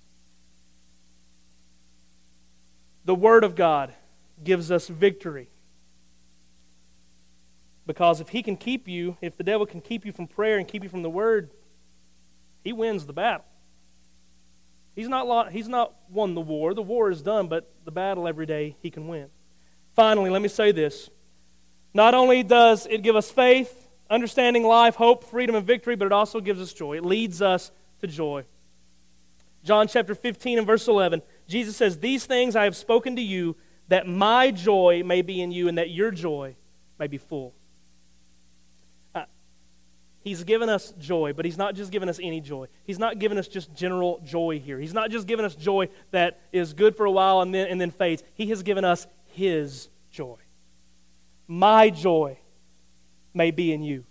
The 3.06 3.16
Word 3.16 3.44
of 3.44 3.56
God 3.56 3.94
gives 4.44 4.72
us 4.72 4.88
victory. 4.88 5.50
Because 7.86 8.22
if 8.22 8.30
he 8.30 8.42
can 8.42 8.56
keep 8.56 8.88
you, 8.88 9.18
if 9.22 9.36
the 9.36 9.44
devil 9.44 9.66
can 9.66 9.82
keep 9.82 10.06
you 10.06 10.12
from 10.12 10.28
prayer 10.28 10.58
and 10.58 10.68
keep 10.68 10.84
you 10.84 10.90
from 10.90 11.02
the 11.02 11.10
Word, 11.10 11.50
he 12.64 12.72
wins 12.72 13.06
the 13.06 13.14
battle. 13.14 13.46
He's 14.96 15.10
not, 15.10 15.52
he's 15.52 15.68
not 15.68 15.94
won 16.10 16.36
the 16.36 16.42
war. 16.42 16.74
The 16.74 16.82
war 16.82 17.10
is 17.10 17.22
done, 17.22 17.48
but 17.48 17.70
the 17.84 17.92
battle 17.92 18.28
every 18.28 18.46
day 18.46 18.76
he 18.82 18.90
can 18.90 19.08
win. 19.08 19.28
Finally, 19.96 20.30
let 20.30 20.42
me 20.42 20.48
say 20.48 20.72
this. 20.72 21.10
Not 21.94 22.14
only 22.14 22.44
does 22.44 22.88
it 22.90 23.02
give 23.02 23.16
us 23.16 23.30
faith, 23.30 23.90
understanding 24.10 24.64
life, 24.64 24.96
hope, 24.96 25.24
freedom, 25.24 25.56
and 25.56 25.66
victory, 25.66 25.96
but 25.96 26.06
it 26.06 26.12
also 26.12 26.40
gives 26.40 26.62
us 26.62 26.74
joy. 26.74 26.98
It 26.98 27.06
leads 27.06 27.42
us 27.42 27.72
to 28.02 28.08
joy. 28.08 28.46
John 29.64 29.88
chapter 29.88 30.14
15 30.14 30.60
and 30.60 30.68
verse 30.68 30.88
11, 30.88 31.22
Jesus 31.48 31.76
says, 31.76 32.00
These 32.00 32.26
things 32.26 32.56
I 32.56 32.64
have 32.64 32.76
spoken 32.76 33.16
to 33.16 33.22
you, 33.22 33.56
that 33.88 34.08
my 34.08 34.52
joy 34.52 35.04
may 35.06 35.22
be 35.22 35.42
in 35.42 35.52
you, 35.52 35.68
and 35.68 35.78
that 35.78 35.90
your 35.90 36.12
joy 36.12 36.56
may 37.00 37.08
be 37.08 37.18
full. 37.18 37.54
Uh, 39.14 39.26
he's 40.24 40.44
given 40.44 40.70
us 40.70 40.94
joy, 41.00 41.34
but 41.34 41.46
He's 41.46 41.58
not 41.58 41.76
just 41.76 41.92
given 41.92 42.10
us 42.10 42.20
any 42.22 42.40
joy. 42.42 42.68
He's 42.86 43.00
not 43.00 43.20
given 43.20 43.38
us 43.38 43.48
just 43.48 43.74
general 43.74 44.22
joy 44.24 44.60
here. 44.60 44.80
He's 44.80 44.94
not 44.94 45.12
just 45.12 45.28
given 45.28 45.46
us 45.46 45.56
joy 45.56 45.90
that 46.12 46.40
is 46.52 46.74
good 46.74 46.96
for 46.96 47.06
a 47.06 47.12
while 47.12 47.42
and 47.42 47.54
then, 47.54 47.68
and 47.68 47.80
then 47.80 47.92
fades. 47.92 48.24
He 48.34 48.48
has 48.48 48.64
given 48.64 48.86
us 48.86 49.08
His 49.28 49.90
joy. 50.12 50.38
My 51.48 51.90
joy 51.90 52.38
may 53.34 53.52
be 53.52 53.74
in 53.74 53.84
you, 53.84 54.06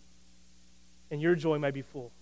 and 1.11 1.21
your 1.21 1.35
joy 1.35 1.59
may 1.59 1.71
be 1.71 1.83
full. 1.83 2.13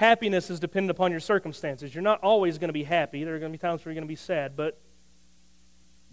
Happiness 0.00 0.48
is 0.48 0.58
dependent 0.58 0.92
upon 0.92 1.10
your 1.10 1.20
circumstances. 1.20 1.94
You're 1.94 2.00
not 2.00 2.22
always 2.22 2.56
going 2.56 2.70
to 2.70 2.72
be 2.72 2.84
happy. 2.84 3.22
There 3.22 3.34
are 3.34 3.38
going 3.38 3.52
to 3.52 3.58
be 3.58 3.60
times 3.60 3.84
where 3.84 3.92
you're 3.92 4.00
going 4.00 4.08
to 4.08 4.10
be 4.10 4.16
sad, 4.16 4.56
but 4.56 4.80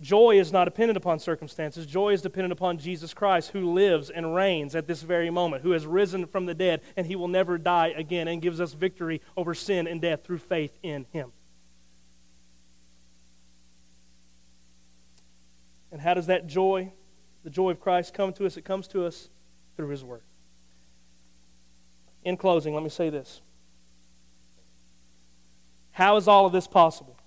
Joy 0.01 0.37
is 0.37 0.51
not 0.51 0.65
dependent 0.65 0.97
upon 0.97 1.19
circumstances. 1.19 1.85
Joy 1.85 2.09
is 2.11 2.21
dependent 2.21 2.51
upon 2.51 2.79
Jesus 2.79 3.13
Christ, 3.13 3.51
who 3.51 3.71
lives 3.71 4.09
and 4.09 4.35
reigns 4.35 4.75
at 4.75 4.87
this 4.87 5.03
very 5.03 5.29
moment, 5.29 5.63
who 5.63 5.71
has 5.71 5.85
risen 5.85 6.25
from 6.25 6.47
the 6.47 6.53
dead, 6.53 6.81
and 6.97 7.07
he 7.07 7.15
will 7.15 7.29
never 7.29 7.57
die 7.57 7.93
again, 7.95 8.27
and 8.27 8.41
gives 8.41 8.59
us 8.59 8.73
victory 8.73 9.21
over 9.37 9.53
sin 9.53 9.87
and 9.87 10.01
death 10.01 10.25
through 10.25 10.39
faith 10.39 10.77
in 10.83 11.05
him. 11.13 11.31
And 15.93 16.01
how 16.01 16.13
does 16.13 16.27
that 16.27 16.45
joy, 16.45 16.91
the 17.45 17.49
joy 17.49 17.69
of 17.69 17.79
Christ, 17.79 18.13
come 18.13 18.33
to 18.33 18.45
us? 18.45 18.57
It 18.57 18.65
comes 18.65 18.89
to 18.89 19.05
us 19.05 19.29
through 19.77 19.87
his 19.87 20.03
word. 20.03 20.23
In 22.25 22.35
closing, 22.35 22.73
let 22.73 22.83
me 22.83 22.89
say 22.89 23.09
this. 23.09 23.39
How 25.97 26.15
is 26.17 26.27
all 26.27 26.45
of 26.45 26.51
this 26.51 26.67
possible? 26.67 27.17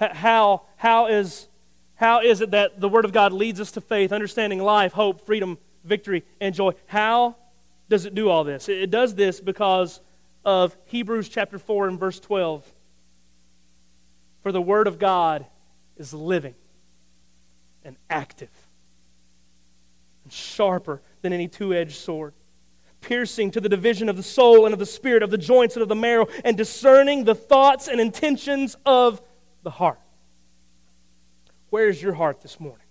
How, 0.00 0.62
how 0.76 1.06
is 1.06 1.46
how 1.94 2.22
is 2.22 2.40
it 2.40 2.50
that 2.50 2.80
the 2.80 2.88
Word 2.88 3.04
of 3.04 3.12
God 3.12 3.32
leads 3.32 3.60
us 3.60 3.70
to 3.72 3.80
faith, 3.80 4.10
understanding 4.10 4.60
life, 4.60 4.94
hope, 4.94 5.24
freedom, 5.24 5.58
victory, 5.84 6.24
and 6.40 6.52
joy? 6.52 6.72
How 6.86 7.36
does 7.88 8.04
it 8.04 8.16
do 8.16 8.30
all 8.30 8.42
this? 8.42 8.68
It 8.68 8.90
does 8.90 9.14
this 9.14 9.38
because 9.38 10.00
of 10.44 10.76
Hebrews 10.86 11.28
chapter 11.28 11.56
4 11.56 11.86
and 11.86 12.00
verse 12.00 12.18
12. 12.18 12.66
For 14.42 14.50
the 14.50 14.60
Word 14.60 14.88
of 14.88 14.98
God 14.98 15.46
is 15.96 16.12
living 16.12 16.56
and 17.84 17.94
active 18.10 18.50
and 20.24 20.32
sharper 20.32 21.00
than 21.22 21.32
any 21.32 21.46
two 21.46 21.72
edged 21.72 21.94
sword, 21.94 22.34
piercing 23.00 23.50
to 23.52 23.60
the 23.60 23.68
division 23.68 24.08
of 24.08 24.16
the 24.16 24.22
soul 24.22 24.64
and 24.64 24.72
of 24.72 24.78
the 24.78 24.86
spirit, 24.86 25.22
of 25.22 25.30
the 25.30 25.38
joints 25.38 25.76
and 25.76 25.82
of 25.82 25.88
the 25.88 25.94
marrow, 25.94 26.26
and 26.44 26.56
discerning 26.56 27.24
the 27.24 27.34
thoughts 27.34 27.88
and 27.88 28.00
intentions 28.00 28.76
of 28.84 29.20
the 29.62 29.70
heart. 29.70 30.00
Where's 31.70 32.02
your 32.02 32.14
heart 32.14 32.40
this 32.40 32.58
morning? 32.58 32.86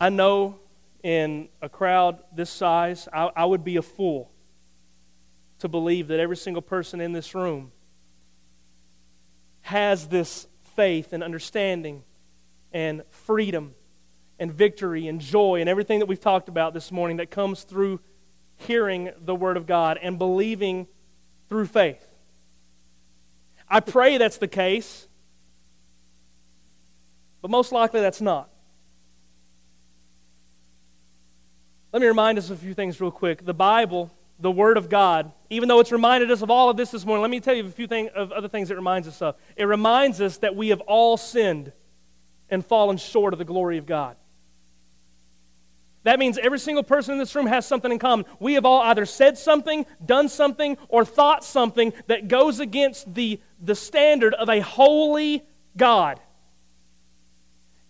I 0.00 0.08
know 0.08 0.60
in 1.02 1.48
a 1.60 1.68
crowd 1.68 2.22
this 2.34 2.50
size, 2.50 3.08
I, 3.12 3.30
I, 3.34 3.44
would 3.44 3.64
be 3.64 3.76
a 3.76 3.82
fool 3.82 4.30
to 5.60 5.68
believe 5.68 6.08
that 6.08 6.20
every 6.20 6.36
single 6.36 6.62
person 6.62 7.00
in 7.00 7.12
this 7.12 7.34
room 7.34 7.72
has 9.62 10.08
this 10.08 10.46
faith 10.76 11.12
and 11.12 11.22
understanding 11.22 12.04
and 12.72 13.02
freedom 13.10 13.74
and 14.38 14.52
victory 14.52 15.08
and 15.08 15.20
joy 15.20 15.60
and 15.60 15.68
everything 15.68 15.98
that 15.98 16.06
we've 16.06 16.20
talked 16.20 16.48
about 16.48 16.74
this 16.74 16.92
morning 16.92 17.16
that 17.18 17.30
comes 17.30 17.64
through 17.64 18.00
hearing 18.56 19.10
the 19.20 19.34
Word 19.34 19.56
of 19.56 19.66
God 19.66 19.98
and 20.00 20.18
believing 20.18 20.86
through 21.48 21.66
faith. 21.66 22.04
I 23.68 23.80
pray 23.80 24.18
that's 24.18 24.38
the 24.38 24.48
case. 24.48 25.08
But 27.40 27.50
most 27.50 27.72
likely 27.72 28.00
that's 28.00 28.20
not. 28.20 28.50
Let 31.92 32.02
me 32.02 32.08
remind 32.08 32.38
us 32.38 32.50
of 32.50 32.58
a 32.58 32.60
few 32.60 32.74
things 32.74 33.00
real 33.00 33.10
quick. 33.10 33.44
The 33.44 33.54
Bible, 33.54 34.10
the 34.38 34.50
Word 34.50 34.76
of 34.76 34.88
God, 34.88 35.32
even 35.48 35.68
though 35.68 35.80
it's 35.80 35.92
reminded 35.92 36.30
us 36.30 36.42
of 36.42 36.50
all 36.50 36.68
of 36.68 36.76
this 36.76 36.90
this 36.90 37.06
morning, 37.06 37.22
let 37.22 37.30
me 37.30 37.40
tell 37.40 37.54
you 37.54 37.64
a 37.64 37.70
few 37.70 37.86
thing, 37.86 38.08
of 38.14 38.32
other 38.32 38.48
things 38.48 38.70
it 38.70 38.74
reminds 38.74 39.08
us 39.08 39.22
of. 39.22 39.36
It 39.56 39.64
reminds 39.64 40.20
us 40.20 40.38
that 40.38 40.54
we 40.54 40.68
have 40.68 40.80
all 40.82 41.16
sinned 41.16 41.72
and 42.50 42.64
fallen 42.64 42.96
short 42.96 43.32
of 43.32 43.38
the 43.38 43.44
glory 43.44 43.78
of 43.78 43.86
God. 43.86 44.16
That 46.04 46.18
means 46.18 46.38
every 46.38 46.58
single 46.58 46.84
person 46.84 47.12
in 47.12 47.18
this 47.18 47.34
room 47.34 47.46
has 47.46 47.66
something 47.66 47.90
in 47.90 47.98
common. 47.98 48.24
We 48.38 48.54
have 48.54 48.64
all 48.64 48.80
either 48.82 49.04
said 49.04 49.36
something, 49.36 49.84
done 50.04 50.28
something, 50.28 50.78
or 50.88 51.04
thought 51.04 51.44
something 51.44 51.92
that 52.06 52.28
goes 52.28 52.60
against 52.60 53.14
the, 53.14 53.40
the 53.60 53.74
standard 53.74 54.34
of 54.34 54.48
a 54.48 54.60
holy 54.60 55.44
God. 55.76 56.20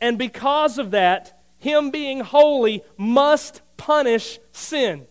And 0.00 0.16
because 0.16 0.78
of 0.78 0.92
that, 0.92 1.40
Him 1.58 1.90
being 1.90 2.20
holy 2.20 2.82
must 2.96 3.62
punish 3.76 4.38
sin. 4.52 5.06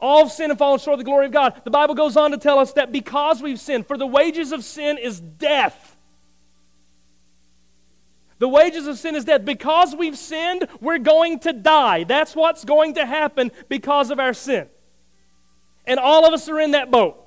All 0.00 0.28
sin 0.28 0.50
and 0.50 0.58
fallen 0.58 0.78
short 0.78 0.94
of 0.94 0.98
the 0.98 1.04
glory 1.04 1.26
of 1.26 1.32
God. 1.32 1.60
The 1.64 1.70
Bible 1.70 1.94
goes 1.94 2.16
on 2.16 2.30
to 2.30 2.38
tell 2.38 2.60
us 2.60 2.72
that 2.74 2.92
because 2.92 3.42
we've 3.42 3.58
sinned, 3.58 3.86
for 3.86 3.98
the 3.98 4.06
wages 4.06 4.52
of 4.52 4.64
sin 4.64 4.96
is 4.96 5.20
death. 5.20 5.96
The 8.38 8.48
wages 8.48 8.86
of 8.86 8.98
sin 8.98 9.16
is 9.16 9.24
death. 9.24 9.44
Because 9.44 9.94
we've 9.96 10.16
sinned, 10.16 10.68
we're 10.80 10.98
going 10.98 11.40
to 11.40 11.52
die. 11.52 12.04
That's 12.04 12.36
what's 12.36 12.64
going 12.64 12.94
to 12.94 13.04
happen 13.04 13.50
because 13.68 14.10
of 14.10 14.20
our 14.20 14.34
sin. 14.34 14.68
And 15.86 15.98
all 15.98 16.26
of 16.26 16.32
us 16.32 16.48
are 16.48 16.60
in 16.60 16.72
that 16.72 16.90
boat. 16.90 17.24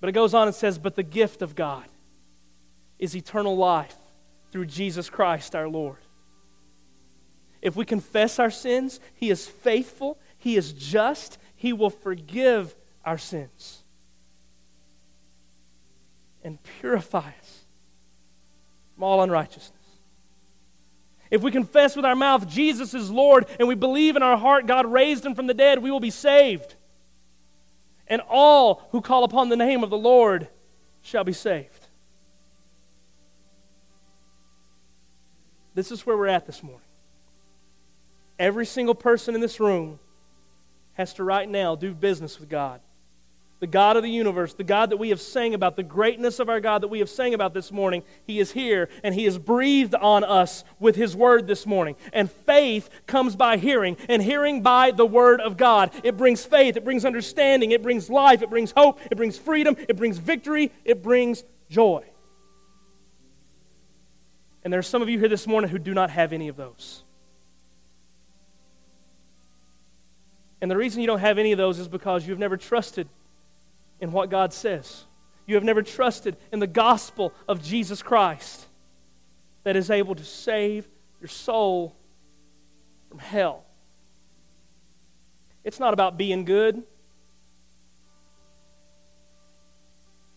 But 0.00 0.08
it 0.08 0.12
goes 0.12 0.34
on 0.34 0.48
and 0.48 0.54
says, 0.54 0.78
But 0.78 0.96
the 0.96 1.02
gift 1.02 1.42
of 1.42 1.54
God 1.54 1.84
is 2.98 3.16
eternal 3.16 3.56
life 3.56 3.96
through 4.50 4.66
Jesus 4.66 5.10
Christ 5.10 5.54
our 5.54 5.68
Lord. 5.68 5.98
If 7.60 7.76
we 7.76 7.84
confess 7.84 8.38
our 8.38 8.50
sins, 8.50 8.98
He 9.14 9.30
is 9.30 9.46
faithful, 9.46 10.18
He 10.38 10.56
is 10.56 10.72
just, 10.72 11.38
He 11.54 11.72
will 11.72 11.90
forgive 11.90 12.74
our 13.04 13.18
sins 13.18 13.84
and 16.42 16.58
purify 16.80 17.30
us 17.40 17.61
from 19.02 19.08
all 19.08 19.22
unrighteousness. 19.22 19.72
If 21.28 21.42
we 21.42 21.50
confess 21.50 21.96
with 21.96 22.04
our 22.04 22.14
mouth 22.14 22.46
Jesus 22.48 22.94
is 22.94 23.10
Lord 23.10 23.46
and 23.58 23.66
we 23.66 23.74
believe 23.74 24.14
in 24.14 24.22
our 24.22 24.36
heart 24.36 24.68
God 24.68 24.86
raised 24.86 25.26
him 25.26 25.34
from 25.34 25.48
the 25.48 25.54
dead, 25.54 25.80
we 25.80 25.90
will 25.90 25.98
be 25.98 26.10
saved. 26.10 26.76
And 28.06 28.22
all 28.28 28.86
who 28.92 29.00
call 29.00 29.24
upon 29.24 29.48
the 29.48 29.56
name 29.56 29.82
of 29.82 29.90
the 29.90 29.98
Lord 29.98 30.46
shall 31.00 31.24
be 31.24 31.32
saved. 31.32 31.88
This 35.74 35.90
is 35.90 36.06
where 36.06 36.16
we're 36.16 36.28
at 36.28 36.46
this 36.46 36.62
morning. 36.62 36.86
Every 38.38 38.66
single 38.66 38.94
person 38.94 39.34
in 39.34 39.40
this 39.40 39.58
room 39.58 39.98
has 40.92 41.12
to 41.14 41.24
right 41.24 41.48
now 41.48 41.74
do 41.74 41.92
business 41.92 42.38
with 42.38 42.48
God. 42.48 42.80
The 43.62 43.68
God 43.68 43.96
of 43.96 44.02
the 44.02 44.10
universe, 44.10 44.54
the 44.54 44.64
God 44.64 44.90
that 44.90 44.96
we 44.96 45.10
have 45.10 45.20
sang 45.20 45.54
about, 45.54 45.76
the 45.76 45.84
greatness 45.84 46.40
of 46.40 46.48
our 46.48 46.58
God 46.58 46.82
that 46.82 46.88
we 46.88 46.98
have 46.98 47.08
sang 47.08 47.32
about 47.32 47.54
this 47.54 47.70
morning, 47.70 48.02
He 48.26 48.40
is 48.40 48.50
here 48.50 48.88
and 49.04 49.14
He 49.14 49.24
has 49.24 49.38
breathed 49.38 49.94
on 49.94 50.24
us 50.24 50.64
with 50.80 50.96
His 50.96 51.14
word 51.14 51.46
this 51.46 51.64
morning. 51.64 51.94
And 52.12 52.28
faith 52.28 52.90
comes 53.06 53.36
by 53.36 53.58
hearing, 53.58 53.96
and 54.08 54.20
hearing 54.20 54.62
by 54.62 54.90
the 54.90 55.06
word 55.06 55.40
of 55.40 55.56
God. 55.56 55.92
It 56.02 56.16
brings 56.16 56.44
faith, 56.44 56.76
it 56.76 56.82
brings 56.82 57.04
understanding, 57.04 57.70
it 57.70 57.84
brings 57.84 58.10
life, 58.10 58.42
it 58.42 58.50
brings 58.50 58.72
hope, 58.72 58.98
it 59.08 59.16
brings 59.16 59.38
freedom, 59.38 59.76
it 59.88 59.96
brings 59.96 60.18
victory, 60.18 60.72
it 60.84 61.00
brings 61.00 61.44
joy. 61.70 62.04
And 64.64 64.72
there 64.72 64.80
are 64.80 64.82
some 64.82 65.02
of 65.02 65.08
you 65.08 65.20
here 65.20 65.28
this 65.28 65.46
morning 65.46 65.70
who 65.70 65.78
do 65.78 65.94
not 65.94 66.10
have 66.10 66.32
any 66.32 66.48
of 66.48 66.56
those. 66.56 67.04
And 70.60 70.68
the 70.68 70.76
reason 70.76 71.00
you 71.00 71.06
don't 71.06 71.20
have 71.20 71.38
any 71.38 71.52
of 71.52 71.58
those 71.58 71.78
is 71.78 71.86
because 71.86 72.26
you've 72.26 72.40
never 72.40 72.56
trusted 72.56 73.08
in 74.02 74.10
what 74.10 74.28
God 74.28 74.52
says. 74.52 75.04
You 75.46 75.54
have 75.54 75.64
never 75.64 75.80
trusted 75.80 76.36
in 76.52 76.58
the 76.58 76.66
gospel 76.66 77.32
of 77.48 77.62
Jesus 77.62 78.02
Christ 78.02 78.66
that 79.62 79.76
is 79.76 79.90
able 79.90 80.16
to 80.16 80.24
save 80.24 80.88
your 81.20 81.28
soul 81.28 81.96
from 83.08 83.20
hell. 83.20 83.64
It's 85.62 85.78
not 85.78 85.94
about 85.94 86.18
being 86.18 86.44
good. 86.44 86.82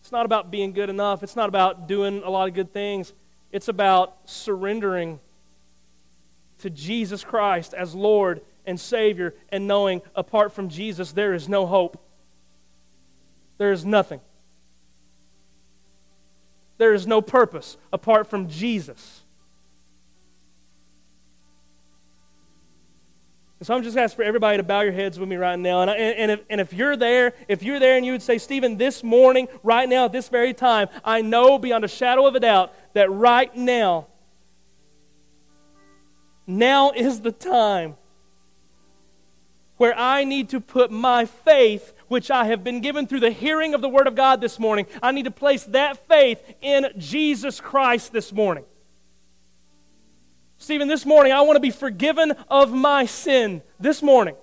It's 0.00 0.12
not 0.12 0.26
about 0.26 0.52
being 0.52 0.72
good 0.72 0.88
enough. 0.88 1.24
It's 1.24 1.34
not 1.34 1.48
about 1.48 1.88
doing 1.88 2.22
a 2.22 2.30
lot 2.30 2.46
of 2.46 2.54
good 2.54 2.72
things. 2.72 3.12
It's 3.50 3.66
about 3.66 4.16
surrendering 4.26 5.18
to 6.58 6.70
Jesus 6.70 7.24
Christ 7.24 7.74
as 7.74 7.96
Lord 7.96 8.42
and 8.64 8.78
Savior 8.78 9.34
and 9.48 9.66
knowing 9.66 10.02
apart 10.14 10.52
from 10.52 10.68
Jesus, 10.68 11.10
there 11.10 11.34
is 11.34 11.48
no 11.48 11.66
hope. 11.66 12.00
There 13.58 13.72
is 13.72 13.84
nothing. 13.84 14.20
There 16.78 16.92
is 16.92 17.06
no 17.06 17.22
purpose 17.22 17.76
apart 17.92 18.28
from 18.28 18.48
Jesus. 18.48 19.22
so 23.62 23.74
I'm 23.74 23.82
just 23.82 23.96
asking 23.96 24.16
for 24.16 24.22
everybody 24.22 24.58
to 24.58 24.62
bow 24.62 24.82
your 24.82 24.92
heads 24.92 25.18
with 25.18 25.28
me 25.28 25.34
right 25.36 25.58
now. 25.58 25.80
And, 25.80 25.90
I, 25.90 25.94
and, 25.96 26.30
if, 26.30 26.40
and 26.48 26.60
if 26.60 26.72
you're 26.72 26.96
there, 26.96 27.32
if 27.48 27.62
you're 27.64 27.80
there 27.80 27.96
and 27.96 28.06
you 28.06 28.12
would 28.12 28.22
say, 28.22 28.38
Stephen, 28.38 28.76
this 28.76 29.02
morning, 29.02 29.48
right 29.64 29.88
now, 29.88 30.04
at 30.04 30.12
this 30.12 30.28
very 30.28 30.54
time, 30.54 30.88
I 31.04 31.22
know 31.22 31.58
beyond 31.58 31.84
a 31.84 31.88
shadow 31.88 32.26
of 32.26 32.36
a 32.36 32.40
doubt 32.40 32.72
that 32.92 33.10
right 33.10 33.54
now, 33.56 34.06
now 36.46 36.92
is 36.92 37.22
the 37.22 37.32
time 37.32 37.96
where 39.78 39.98
I 39.98 40.24
need 40.24 40.50
to 40.50 40.60
put 40.60 40.92
my 40.92 41.24
faith, 41.24 41.92
which 42.08 42.30
I 42.30 42.46
have 42.46 42.62
been 42.62 42.80
given 42.80 43.06
through 43.06 43.20
the 43.20 43.30
hearing 43.30 43.74
of 43.74 43.80
the 43.80 43.88
Word 43.88 44.06
of 44.06 44.14
God 44.14 44.40
this 44.40 44.58
morning. 44.58 44.86
I 45.02 45.12
need 45.12 45.24
to 45.24 45.30
place 45.30 45.64
that 45.64 46.06
faith 46.08 46.42
in 46.60 46.88
Jesus 46.96 47.60
Christ 47.60 48.12
this 48.12 48.32
morning. 48.32 48.64
Stephen, 50.58 50.88
this 50.88 51.04
morning 51.04 51.32
I 51.32 51.42
want 51.42 51.56
to 51.56 51.60
be 51.60 51.70
forgiven 51.70 52.32
of 52.48 52.72
my 52.72 53.06
sin 53.06 53.62
this 53.78 54.02
morning 54.02 54.36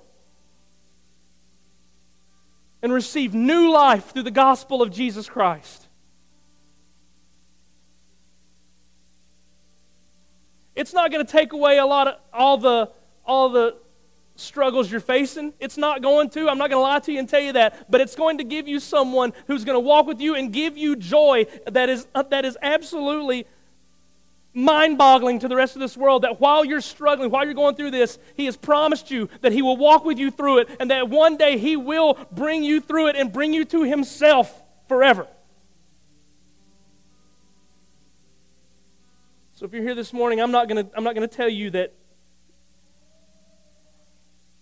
and 2.82 2.94
receive 2.94 3.34
new 3.34 3.72
life 3.72 4.12
through 4.12 4.24
the 4.24 4.32
gospel 4.32 4.82
of 4.82 4.92
Jesus 4.92 5.28
Christ. 5.28 5.88
It's 10.76 10.94
not 10.94 11.12
going 11.12 11.26
to 11.26 11.32
take 11.32 11.54
away 11.54 11.78
a 11.78 11.86
lot 11.86 12.08
of 12.08 12.16
all 12.34 12.58
the 12.58 12.92
all 13.26 13.50
the 13.50 13.78
struggles 14.36 14.92
you're 14.92 15.00
facing. 15.00 15.54
It's 15.60 15.78
not 15.78 16.02
going 16.02 16.30
to. 16.32 16.50
I'm 16.50 16.58
not 16.58 16.70
going 16.70 16.80
to 16.80 16.84
lie 16.84 17.00
to 17.00 17.12
you 17.12 17.20
and 17.20 17.30
tell 17.30 17.42
you 17.42 17.54
that, 17.54 17.90
but 17.90 18.02
it's 18.02 18.16
going 18.16 18.40
to 18.40 18.44
give 18.44 18.68
you 18.68 18.80
someone 18.80 19.34
who's 19.48 19.64
going 19.64 19.76
to 19.76 19.80
walk 19.80 20.08
with 20.08 20.20
you 20.20 20.36
and 20.36 20.52
give 20.52 20.78
you 20.78 20.96
joy 20.96 21.46
that 21.72 21.90
is 21.90 22.08
uh, 22.16 22.24
that 22.24 22.46
is 22.46 22.58
absolutely 22.62 23.46
mind 24.54 24.98
boggling 24.98 25.40
to 25.40 25.48
the 25.48 25.56
rest 25.56 25.76
of 25.76 25.80
this 25.80 25.98
world 25.98 26.22
that 26.24 26.40
while 26.40 26.64
you're 26.64 26.82
struggling, 26.82 27.32
while 27.32 27.44
you're 27.44 27.54
going 27.54 27.76
through 27.76 27.92
this, 27.92 28.20
He 28.36 28.46
has 28.46 28.56
promised 28.56 29.10
you 29.10 29.30
that 29.42 29.52
He 29.52 29.62
will 29.62 29.78
walk 29.78 30.06
with 30.06 30.20
you 30.20 30.32
through 30.32 30.60
it 30.60 30.70
and 30.80 30.92
that 30.92 31.10
one 31.10 31.38
day 31.38 31.58
He 31.58 31.76
will 31.76 32.18
bring 32.32 32.64
you 32.64 32.80
through 32.80 33.08
it 33.08 33.16
and 33.16 33.32
bring 33.32 33.54
you 33.54 33.66
to 33.66 33.84
Himself 33.84 34.62
forever. 34.88 35.28
So 39.56 39.66
if 39.66 39.74
you're 39.74 39.84
here 39.84 39.96
this 39.96 40.12
morning, 40.12 40.42
I'm 40.42 40.52
not 40.52 40.68
going 40.68 40.86
to 40.86 40.92
I'm 40.96 41.04
not 41.04 41.16
going 41.16 41.28
to 41.28 41.36
tell 41.36 41.50
you 41.50 41.70
that 41.72 41.94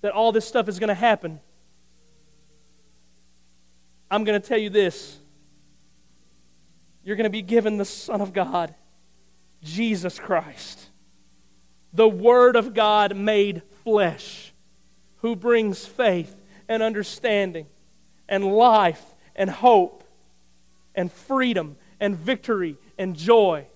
that 0.02 0.12
all 0.12 0.32
this 0.32 0.48
stuff 0.48 0.68
is 0.68 0.80
going 0.80 0.90
to 0.90 0.94
happen. 0.94 1.40
I'm 4.10 4.24
going 4.24 4.40
to 4.40 4.46
tell 4.46 4.58
you 4.58 4.70
this. 4.70 5.18
You're 7.04 7.16
going 7.16 7.26
to 7.26 7.30
be 7.30 7.42
given 7.42 7.78
the 7.78 7.86
Son 7.86 8.22
of 8.22 8.34
God 8.34 8.76
Jesus 9.64 10.18
Christ, 10.18 10.90
the 11.94 12.08
Word 12.08 12.56
of 12.56 12.74
God 12.74 13.16
made 13.16 13.62
flesh, 13.84 14.54
who 15.18 15.36
brings 15.36 15.86
faith 15.86 16.42
and 16.68 16.82
understanding 16.82 17.68
and 18.28 18.46
life 18.46 19.04
and 19.36 19.50
hope 19.50 20.04
and 20.96 21.12
freedom 21.12 21.78
and 22.00 22.16
victory 22.16 22.78
and 22.98 23.16
joy. 23.16 23.68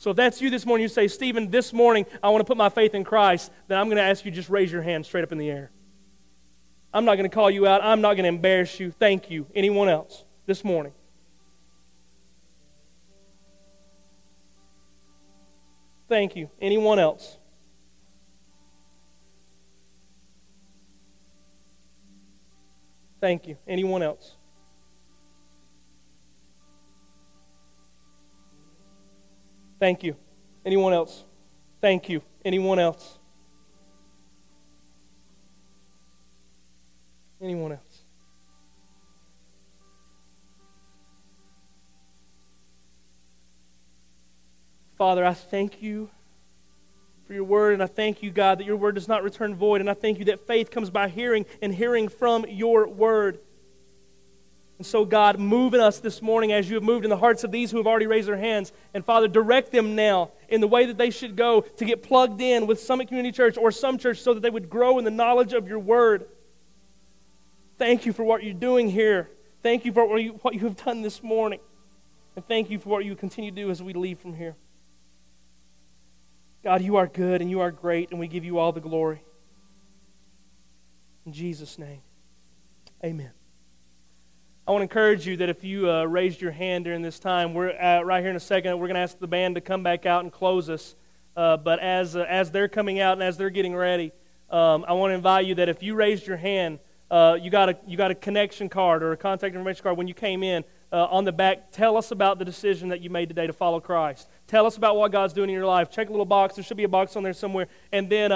So 0.00 0.12
if 0.12 0.16
that's 0.16 0.40
you 0.40 0.48
this 0.48 0.64
morning, 0.64 0.80
you 0.80 0.88
say, 0.88 1.08
Stephen, 1.08 1.50
this 1.50 1.74
morning 1.74 2.06
I 2.22 2.30
want 2.30 2.40
to 2.40 2.46
put 2.46 2.56
my 2.56 2.70
faith 2.70 2.94
in 2.94 3.04
Christ, 3.04 3.52
then 3.68 3.78
I'm 3.78 3.84
going 3.84 3.98
to 3.98 4.02
ask 4.02 4.24
you 4.24 4.30
just 4.30 4.48
raise 4.48 4.72
your 4.72 4.80
hand 4.80 5.04
straight 5.04 5.24
up 5.24 5.30
in 5.30 5.36
the 5.36 5.50
air. 5.50 5.70
I'm 6.94 7.04
not 7.04 7.16
going 7.16 7.28
to 7.28 7.34
call 7.34 7.50
you 7.50 7.66
out. 7.66 7.84
I'm 7.84 8.00
not 8.00 8.14
going 8.14 8.22
to 8.22 8.30
embarrass 8.30 8.80
you. 8.80 8.92
Thank 8.92 9.30
you. 9.30 9.46
Anyone 9.54 9.90
else 9.90 10.24
this 10.46 10.64
morning? 10.64 10.94
Thank 16.08 16.34
you. 16.34 16.48
Anyone 16.62 16.98
else? 16.98 17.36
Thank 23.20 23.46
you. 23.46 23.58
Anyone 23.68 24.02
else? 24.02 24.38
Thank 29.80 30.04
you. 30.04 30.14
Anyone 30.64 30.92
else? 30.92 31.24
Thank 31.80 32.10
you. 32.10 32.20
Anyone 32.44 32.78
else? 32.78 33.18
Anyone 37.40 37.72
else? 37.72 38.02
Father, 44.98 45.24
I 45.24 45.32
thank 45.32 45.80
you 45.80 46.10
for 47.26 47.32
your 47.32 47.44
word, 47.44 47.72
and 47.72 47.82
I 47.82 47.86
thank 47.86 48.22
you, 48.22 48.30
God, 48.30 48.58
that 48.58 48.64
your 48.64 48.76
word 48.76 48.96
does 48.96 49.08
not 49.08 49.22
return 49.22 49.54
void, 49.54 49.80
and 49.80 49.88
I 49.88 49.94
thank 49.94 50.18
you 50.18 50.26
that 50.26 50.46
faith 50.46 50.70
comes 50.70 50.90
by 50.90 51.08
hearing 51.08 51.46
and 51.62 51.74
hearing 51.74 52.10
from 52.10 52.44
your 52.46 52.86
word. 52.86 53.38
And 54.80 54.86
so, 54.86 55.04
God, 55.04 55.38
move 55.38 55.74
in 55.74 55.80
us 55.80 55.98
this 55.98 56.22
morning 56.22 56.52
as 56.52 56.70
you 56.70 56.76
have 56.76 56.82
moved 56.82 57.04
in 57.04 57.10
the 57.10 57.16
hearts 57.18 57.44
of 57.44 57.52
these 57.52 57.70
who 57.70 57.76
have 57.76 57.86
already 57.86 58.06
raised 58.06 58.26
their 58.26 58.38
hands. 58.38 58.72
And 58.94 59.04
Father, 59.04 59.28
direct 59.28 59.72
them 59.72 59.94
now 59.94 60.30
in 60.48 60.62
the 60.62 60.66
way 60.66 60.86
that 60.86 60.96
they 60.96 61.10
should 61.10 61.36
go 61.36 61.60
to 61.60 61.84
get 61.84 62.02
plugged 62.02 62.40
in 62.40 62.66
with 62.66 62.80
Summit 62.80 63.08
Community 63.08 63.30
Church 63.30 63.58
or 63.58 63.72
some 63.72 63.98
church 63.98 64.20
so 64.20 64.32
that 64.32 64.40
they 64.40 64.48
would 64.48 64.70
grow 64.70 64.98
in 64.98 65.04
the 65.04 65.10
knowledge 65.10 65.52
of 65.52 65.68
your 65.68 65.78
word. 65.78 66.24
Thank 67.76 68.06
you 68.06 68.14
for 68.14 68.24
what 68.24 68.42
you're 68.42 68.54
doing 68.54 68.88
here. 68.88 69.28
Thank 69.62 69.84
you 69.84 69.92
for 69.92 70.06
what 70.06 70.22
you, 70.22 70.30
what 70.40 70.54
you 70.54 70.60
have 70.60 70.76
done 70.82 71.02
this 71.02 71.22
morning. 71.22 71.60
And 72.34 72.48
thank 72.48 72.70
you 72.70 72.78
for 72.78 72.88
what 72.88 73.04
you 73.04 73.14
continue 73.14 73.50
to 73.50 73.56
do 73.56 73.68
as 73.68 73.82
we 73.82 73.92
leave 73.92 74.18
from 74.18 74.32
here. 74.32 74.56
God, 76.64 76.80
you 76.80 76.96
are 76.96 77.06
good 77.06 77.42
and 77.42 77.50
you 77.50 77.60
are 77.60 77.70
great, 77.70 78.12
and 78.12 78.18
we 78.18 78.28
give 78.28 78.46
you 78.46 78.58
all 78.58 78.72
the 78.72 78.80
glory. 78.80 79.22
In 81.26 81.34
Jesus' 81.34 81.78
name, 81.78 82.00
amen. 83.04 83.32
I 84.70 84.72
want 84.72 84.82
to 84.82 84.84
encourage 84.84 85.26
you 85.26 85.36
that 85.38 85.48
if 85.48 85.64
you 85.64 85.90
uh, 85.90 86.04
raised 86.04 86.40
your 86.40 86.52
hand 86.52 86.84
during 86.84 87.02
this 87.02 87.18
time, 87.18 87.54
we're 87.54 87.72
uh, 87.72 88.02
right 88.02 88.20
here 88.20 88.30
in 88.30 88.36
a 88.36 88.38
second. 88.38 88.78
We're 88.78 88.86
going 88.86 88.94
to 88.94 89.00
ask 89.00 89.18
the 89.18 89.26
band 89.26 89.56
to 89.56 89.60
come 89.60 89.82
back 89.82 90.06
out 90.06 90.22
and 90.22 90.32
close 90.32 90.70
us. 90.70 90.94
Uh, 91.36 91.56
but 91.56 91.80
as 91.80 92.14
uh, 92.14 92.24
as 92.28 92.52
they're 92.52 92.68
coming 92.68 93.00
out 93.00 93.14
and 93.14 93.22
as 93.24 93.36
they're 93.36 93.50
getting 93.50 93.74
ready, 93.74 94.12
um, 94.48 94.84
I 94.86 94.92
want 94.92 95.10
to 95.10 95.16
invite 95.16 95.46
you 95.46 95.56
that 95.56 95.68
if 95.68 95.82
you 95.82 95.96
raised 95.96 96.24
your 96.24 96.36
hand, 96.36 96.78
uh, 97.10 97.36
you 97.42 97.50
got 97.50 97.68
a 97.70 97.78
you 97.84 97.96
got 97.96 98.12
a 98.12 98.14
connection 98.14 98.68
card 98.68 99.02
or 99.02 99.10
a 99.10 99.16
contact 99.16 99.56
information 99.56 99.82
card 99.82 99.98
when 99.98 100.06
you 100.06 100.14
came 100.14 100.44
in. 100.44 100.62
Uh, 100.92 101.04
on 101.06 101.24
the 101.24 101.32
back, 101.32 101.72
tell 101.72 101.96
us 101.96 102.12
about 102.12 102.38
the 102.38 102.44
decision 102.44 102.90
that 102.90 103.00
you 103.00 103.10
made 103.10 103.28
today 103.28 103.48
to 103.48 103.52
follow 103.52 103.80
Christ. 103.80 104.28
Tell 104.46 104.66
us 104.66 104.76
about 104.76 104.96
what 104.96 105.10
God's 105.10 105.32
doing 105.32 105.48
in 105.48 105.54
your 105.54 105.66
life. 105.66 105.90
Check 105.90 106.08
a 106.08 106.12
little 106.12 106.24
box. 106.24 106.54
There 106.54 106.62
should 106.62 106.76
be 106.76 106.84
a 106.84 106.88
box 106.88 107.16
on 107.16 107.24
there 107.24 107.32
somewhere. 107.32 107.66
And 107.90 108.08
then, 108.08 108.30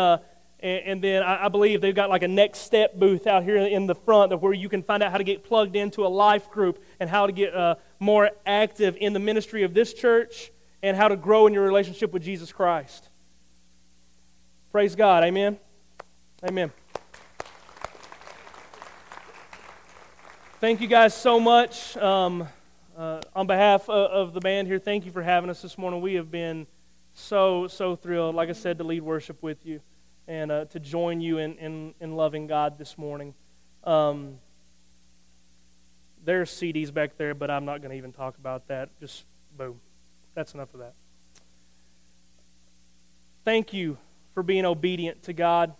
and, 0.65 0.87
and, 0.87 1.05
then 1.05 1.23
I, 1.23 1.45
I, 1.45 1.49
believe 1.49 1.83
they've 1.83 1.95
got 1.95 2.09
like 2.09 2.23
a 2.23 2.29
next 2.29 2.61
step 2.61 2.99
booth 2.99 3.27
out 3.27 3.45
here 3.45 3.59
in 3.59 3.87
the 3.87 3.95
front 3.95 4.33
of 4.33 4.43
where 4.43 4.55
you 4.55 4.71
can 4.71 4.83
find 4.83 5.03
out 5.03 5.12
how 5.12 5.19
to 5.19 5.25
get 5.25 5.45
plugged 5.45 5.77
into 5.77 6.07
a 6.07 6.09
life 6.09 6.51
group 6.51 6.83
and 6.99 7.11
how 7.11 7.27
to 7.27 7.33
get 7.33 7.55
uh, 7.55 7.75
more 8.01 8.31
active 8.47 8.97
in 8.99 9.12
the 9.12 9.19
ministry 9.19 9.62
of 9.62 9.75
this 9.75 9.93
church 9.93 10.51
and 10.83 10.97
how 10.97 11.09
to 11.09 11.17
grow 11.17 11.47
in 11.47 11.53
your 11.53 11.65
relationship 11.65 12.15
with 12.15 12.23
Jesus 12.23 12.51
Christ. 12.51 13.11
Praise 14.73 14.97
God. 14.97 15.23
Amen. 15.23 15.59
Amen. 16.49 16.73
Thank 20.61 20.81
you 20.81 20.87
guys 20.87 21.12
so 21.12 21.39
much. 21.39 21.95
Um, 21.99 22.49
uh, 22.97 23.21
on 23.37 23.47
behalf 23.47 23.91
of, 23.91 24.29
of, 24.29 24.33
the 24.33 24.41
band 24.41 24.67
here, 24.67 24.79
thank 24.79 25.05
you 25.05 25.11
for 25.11 25.23
having 25.23 25.51
us 25.51 25.61
this 25.61 25.77
morning. 25.77 26.01
We 26.01 26.15
have 26.15 26.31
been 26.31 26.67
so, 27.12 27.69
so 27.69 27.97
thrilled, 27.97 28.35
like 28.35 28.49
I 28.49 28.53
said, 28.53 28.79
to 28.79 28.85
lead 28.85 29.03
worship 29.03 29.43
with 29.43 29.67
you 29.67 29.83
and 30.27 30.51
uh, 30.51 30.64
to 30.66 30.81
join 30.81 31.20
you 31.20 31.39
in, 31.39 31.57
in, 31.59 31.95
in, 32.01 32.16
loving 32.16 32.47
God 32.47 32.79
this 32.79 32.97
morning. 32.97 33.35
Um, 33.85 34.39
there's 36.25 36.51
CDs 36.51 36.93
back 36.93 37.16
there, 37.18 37.35
but 37.35 37.51
I'm 37.51 37.64
not 37.64 37.83
going 37.83 37.91
to 37.91 37.97
even 37.97 38.12
talk 38.12 38.39
about 38.39 38.68
that. 38.68 38.89
Just 38.99 39.25
boom. 39.57 39.81
That's 40.35 40.55
enough 40.55 40.72
of 40.72 40.81
that. 40.81 40.95
Thank 43.45 43.72
you 43.72 43.99
for 44.33 44.43
being 44.43 44.64
obedient 44.64 45.22
to 45.25 45.33
God 45.33 45.75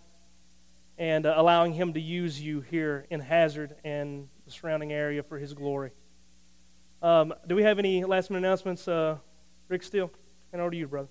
and 0.97 1.25
uh, 1.25 1.33
allowing 1.35 1.73
Him 1.73 1.93
to 1.93 1.99
use 1.99 2.39
you 2.39 2.61
here 2.61 3.05
in 3.09 3.19
Hazard 3.19 3.75
and 3.83 4.29
the 4.45 4.51
surrounding 4.51 4.93
area 4.93 5.23
for 5.23 5.39
His 5.39 5.53
glory. 5.53 5.91
Um, 7.01 7.33
do 7.47 7.55
we 7.55 7.63
have 7.63 7.79
any 7.79 8.03
last 8.03 8.29
minute 8.29 8.45
announcements? 8.45 8.87
Uh, 8.87 9.17
Rick 9.67 9.83
Steele, 9.83 10.11
and 10.53 10.61
over 10.61 10.71
to 10.71 10.77
you, 10.77 10.87
brother. 10.87 11.09